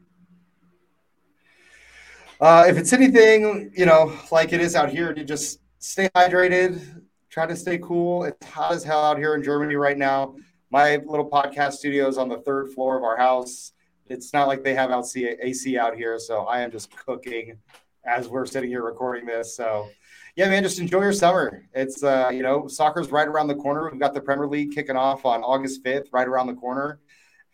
Uh, 2.41 2.67
if 2.69 2.77
it's 2.77 2.93
anything, 2.93 3.73
you 3.77 3.85
know, 3.85 4.17
like 4.31 4.53
it 4.53 4.61
is 4.61 4.77
out 4.77 4.89
here, 4.89 5.13
to 5.13 5.25
just 5.25 5.59
stay 5.81 6.09
hydrated, 6.15 7.03
try 7.31 7.47
to 7.47 7.57
stay 7.57 7.79
cool. 7.79 8.23
It's 8.23 8.47
hot 8.47 8.75
as 8.75 8.85
hell 8.85 9.03
out 9.03 9.19
here 9.19 9.35
in 9.35 9.43
Germany 9.43 9.75
right 9.75 9.99
now. 9.99 10.37
My 10.71 11.03
little 11.05 11.29
podcast 11.29 11.73
studio 11.73 12.07
is 12.07 12.17
on 12.17 12.29
the 12.29 12.39
third 12.43 12.73
floor 12.73 12.97
of 12.97 13.03
our 13.03 13.17
house. 13.17 13.73
It's 14.09 14.33
not 14.33 14.47
like 14.47 14.63
they 14.63 14.75
have 14.75 14.93
AC 14.93 15.77
out 15.77 15.97
here, 15.97 16.17
so 16.21 16.45
I 16.45 16.61
am 16.61 16.71
just 16.71 16.97
cooking 16.97 17.59
as 18.07 18.29
we're 18.29 18.47
sitting 18.47 18.71
here 18.71 18.83
recording 18.83 19.27
this. 19.27 19.57
So, 19.57 19.89
yeah, 20.37 20.49
man, 20.49 20.63
just 20.63 20.79
enjoy 20.79 21.03
your 21.03 21.13
summer. 21.13 21.67
It's 21.75 22.03
uh, 22.03 22.31
you 22.33 22.43
know, 22.43 22.69
soccer's 22.69 23.11
right 23.11 23.29
around 23.29 23.49
the 23.49 23.55
corner. 23.55 23.89
We've 23.91 24.01
got 24.01 24.15
the 24.15 24.21
Premier 24.21 24.47
League 24.47 24.73
kicking 24.73 24.97
off 24.97 25.25
on 25.25 25.43
August 25.43 25.85
5th, 25.85 26.09
right 26.13 26.27
around 26.27 26.47
the 26.47 26.55
corner. 26.55 27.01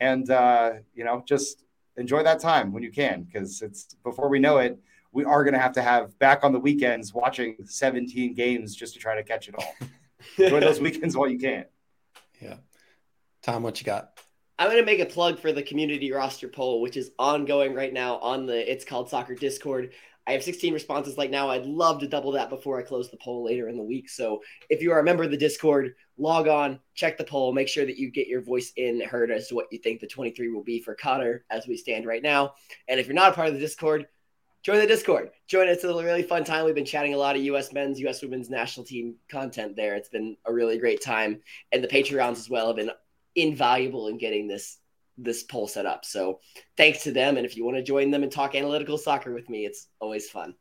And 0.00 0.28
uh, 0.30 0.72
you 0.94 1.04
know, 1.04 1.22
just 1.26 1.64
enjoy 1.96 2.22
that 2.22 2.40
time 2.40 2.72
when 2.72 2.82
you 2.82 2.90
can 2.90 3.22
because 3.22 3.62
it's 3.62 3.94
before 4.02 4.28
we 4.28 4.38
know 4.38 4.58
it 4.58 4.78
we 5.12 5.24
are 5.24 5.44
going 5.44 5.52
to 5.52 5.60
have 5.60 5.72
to 5.72 5.82
have 5.82 6.18
back 6.18 6.42
on 6.42 6.52
the 6.52 6.58
weekends 6.58 7.12
watching 7.12 7.56
17 7.64 8.34
games 8.34 8.74
just 8.74 8.94
to 8.94 9.00
try 9.00 9.14
to 9.14 9.22
catch 9.22 9.48
it 9.48 9.54
all 9.54 9.74
enjoy 10.38 10.60
those 10.60 10.80
weekends 10.80 11.16
while 11.16 11.28
you 11.28 11.38
can 11.38 11.64
yeah 12.40 12.56
tom 13.42 13.62
what 13.62 13.78
you 13.80 13.84
got 13.84 14.18
I'm 14.58 14.68
going 14.68 14.78
to 14.78 14.86
make 14.86 15.00
a 15.00 15.06
plug 15.06 15.40
for 15.40 15.50
the 15.50 15.62
community 15.62 16.12
roster 16.12 16.46
poll, 16.46 16.82
which 16.82 16.96
is 16.96 17.10
ongoing 17.18 17.74
right 17.74 17.92
now 17.92 18.18
on 18.18 18.46
the 18.46 18.70
It's 18.70 18.84
Called 18.84 19.08
Soccer 19.08 19.34
Discord. 19.34 19.92
I 20.26 20.32
have 20.32 20.42
16 20.44 20.72
responses 20.72 21.18
like 21.18 21.30
now. 21.30 21.50
I'd 21.50 21.66
love 21.66 21.98
to 22.00 22.06
double 22.06 22.32
that 22.32 22.48
before 22.48 22.78
I 22.78 22.82
close 22.82 23.10
the 23.10 23.16
poll 23.16 23.44
later 23.44 23.68
in 23.68 23.76
the 23.76 23.82
week. 23.82 24.08
So 24.08 24.40
if 24.70 24.80
you 24.80 24.92
are 24.92 25.00
a 25.00 25.04
member 25.04 25.24
of 25.24 25.32
the 25.32 25.36
Discord, 25.36 25.94
log 26.16 26.46
on, 26.46 26.78
check 26.94 27.18
the 27.18 27.24
poll, 27.24 27.52
make 27.52 27.68
sure 27.68 27.84
that 27.84 27.98
you 27.98 28.10
get 28.10 28.28
your 28.28 28.40
voice 28.40 28.72
in 28.76 29.00
heard 29.00 29.32
as 29.32 29.48
to 29.48 29.56
what 29.56 29.66
you 29.72 29.78
think 29.78 30.00
the 30.00 30.06
23 30.06 30.50
will 30.50 30.62
be 30.62 30.80
for 30.80 30.94
Qatar 30.94 31.40
as 31.50 31.66
we 31.66 31.76
stand 31.76 32.06
right 32.06 32.22
now. 32.22 32.54
And 32.88 33.00
if 33.00 33.06
you're 33.06 33.14
not 33.14 33.32
a 33.32 33.34
part 33.34 33.48
of 33.48 33.54
the 33.54 33.60
Discord, 33.60 34.06
join 34.62 34.78
the 34.78 34.86
Discord. 34.86 35.30
Join 35.48 35.68
us. 35.68 35.76
It's 35.76 35.84
a 35.84 35.94
really 35.94 36.22
fun 36.22 36.44
time. 36.44 36.64
We've 36.64 36.74
been 36.74 36.84
chatting 36.84 37.14
a 37.14 37.18
lot 37.18 37.34
of 37.34 37.42
U.S. 37.42 37.72
men's, 37.72 37.98
U.S. 38.00 38.22
women's 38.22 38.48
national 38.48 38.86
team 38.86 39.16
content 39.28 39.74
there. 39.74 39.96
It's 39.96 40.08
been 40.08 40.36
a 40.44 40.52
really 40.52 40.78
great 40.78 41.02
time. 41.02 41.40
And 41.72 41.82
the 41.82 41.88
Patreons 41.88 42.38
as 42.38 42.48
well 42.48 42.68
have 42.68 42.76
been 42.76 42.92
invaluable 43.34 44.06
in 44.06 44.18
getting 44.18 44.46
this 44.46 44.78
this 45.18 45.42
poll 45.42 45.68
set 45.68 45.86
up. 45.86 46.04
So 46.04 46.40
thanks 46.76 47.02
to 47.04 47.12
them. 47.12 47.36
And 47.36 47.46
if 47.46 47.56
you 47.56 47.64
want 47.64 47.76
to 47.76 47.82
join 47.82 48.10
them 48.10 48.22
and 48.22 48.32
talk 48.32 48.54
analytical 48.54 48.98
soccer 48.98 49.32
with 49.32 49.48
me, 49.48 49.66
it's 49.66 49.88
always 50.00 50.30
fun. 50.30 50.54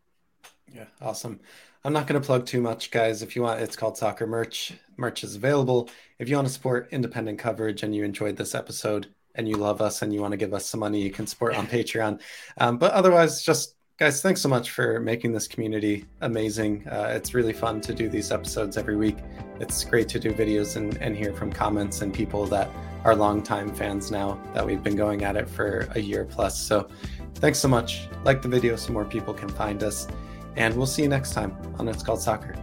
Yeah, 0.74 0.86
awesome. 1.02 1.40
I'm 1.84 1.94
not 1.94 2.06
going 2.08 2.22
to 2.22 2.26
plug 2.26 2.46
too 2.46 2.62
much, 2.62 2.92
guys. 2.92 3.22
If 3.22 3.36
you 3.36 3.42
want, 3.42 3.60
it's 3.62 3.76
called 3.76 3.98
Soccer 3.98 4.28
Merch. 4.28 4.74
Merch 4.98 5.24
is 5.24 5.36
available. 5.36 5.90
If 6.20 6.30
you 6.30 6.36
want 6.36 6.48
to 6.48 6.54
support 6.54 6.90
independent 6.92 7.40
coverage 7.40 7.84
and 7.84 7.96
you 7.96 8.04
enjoyed 8.04 8.38
this 8.38 8.54
episode 8.54 9.08
and 9.34 9.48
you 9.48 9.56
love 9.56 9.82
us 9.82 10.02
and 10.02 10.14
you 10.14 10.22
want 10.22 10.34
to 10.34 10.38
give 10.38 10.54
us 10.54 10.66
some 10.66 10.80
money, 10.80 11.02
you 11.02 11.12
can 11.12 11.26
support 11.26 11.56
on 11.56 11.66
Patreon. 11.68 12.22
Um, 12.58 12.78
but 12.78 12.92
otherwise, 12.92 13.44
just 13.44 13.76
guys, 13.98 14.22
thanks 14.22 14.42
so 14.42 14.50
much 14.50 14.72
for 14.72 15.00
making 15.00 15.32
this 15.32 15.48
community 15.48 16.06
amazing. 16.22 16.88
Uh, 16.88 17.14
it's 17.16 17.34
really 17.34 17.54
fun 17.54 17.80
to 17.82 17.94
do 17.94 18.10
these 18.10 18.32
episodes 18.32 18.78
every 18.78 18.96
week. 18.96 19.18
It's 19.60 19.84
great 19.84 20.10
to 20.10 20.20
do 20.20 20.34
videos 20.34 20.76
and, 20.76 20.98
and 20.98 21.16
hear 21.16 21.34
from 21.34 21.52
comments 21.52 22.02
and 22.02 22.14
people 22.14 22.46
that 22.48 22.70
are 23.04 23.16
longtime 23.16 23.74
fans 23.74 24.12
now 24.12 24.40
that 24.54 24.66
we've 24.66 24.84
been 24.84 24.96
going 24.96 25.24
at 25.24 25.36
it 25.36 25.50
for 25.50 25.88
a 25.96 26.00
year 26.00 26.26
plus. 26.26 26.60
So 26.60 26.90
thanks 27.36 27.60
so 27.60 27.68
much. 27.68 28.08
Like 28.24 28.42
the 28.42 28.50
video 28.50 28.76
so 28.76 28.94
more 28.94 29.06
people 29.06 29.34
can 29.34 29.50
find 29.50 29.84
us. 29.84 30.08
And 30.56 30.76
we'll 30.76 30.88
see 30.88 31.04
you 31.04 31.08
next 31.08 31.34
time 31.34 31.56
on 31.80 31.88
It's 31.88 32.04
Called 32.04 32.22
Soccer. 32.22 32.56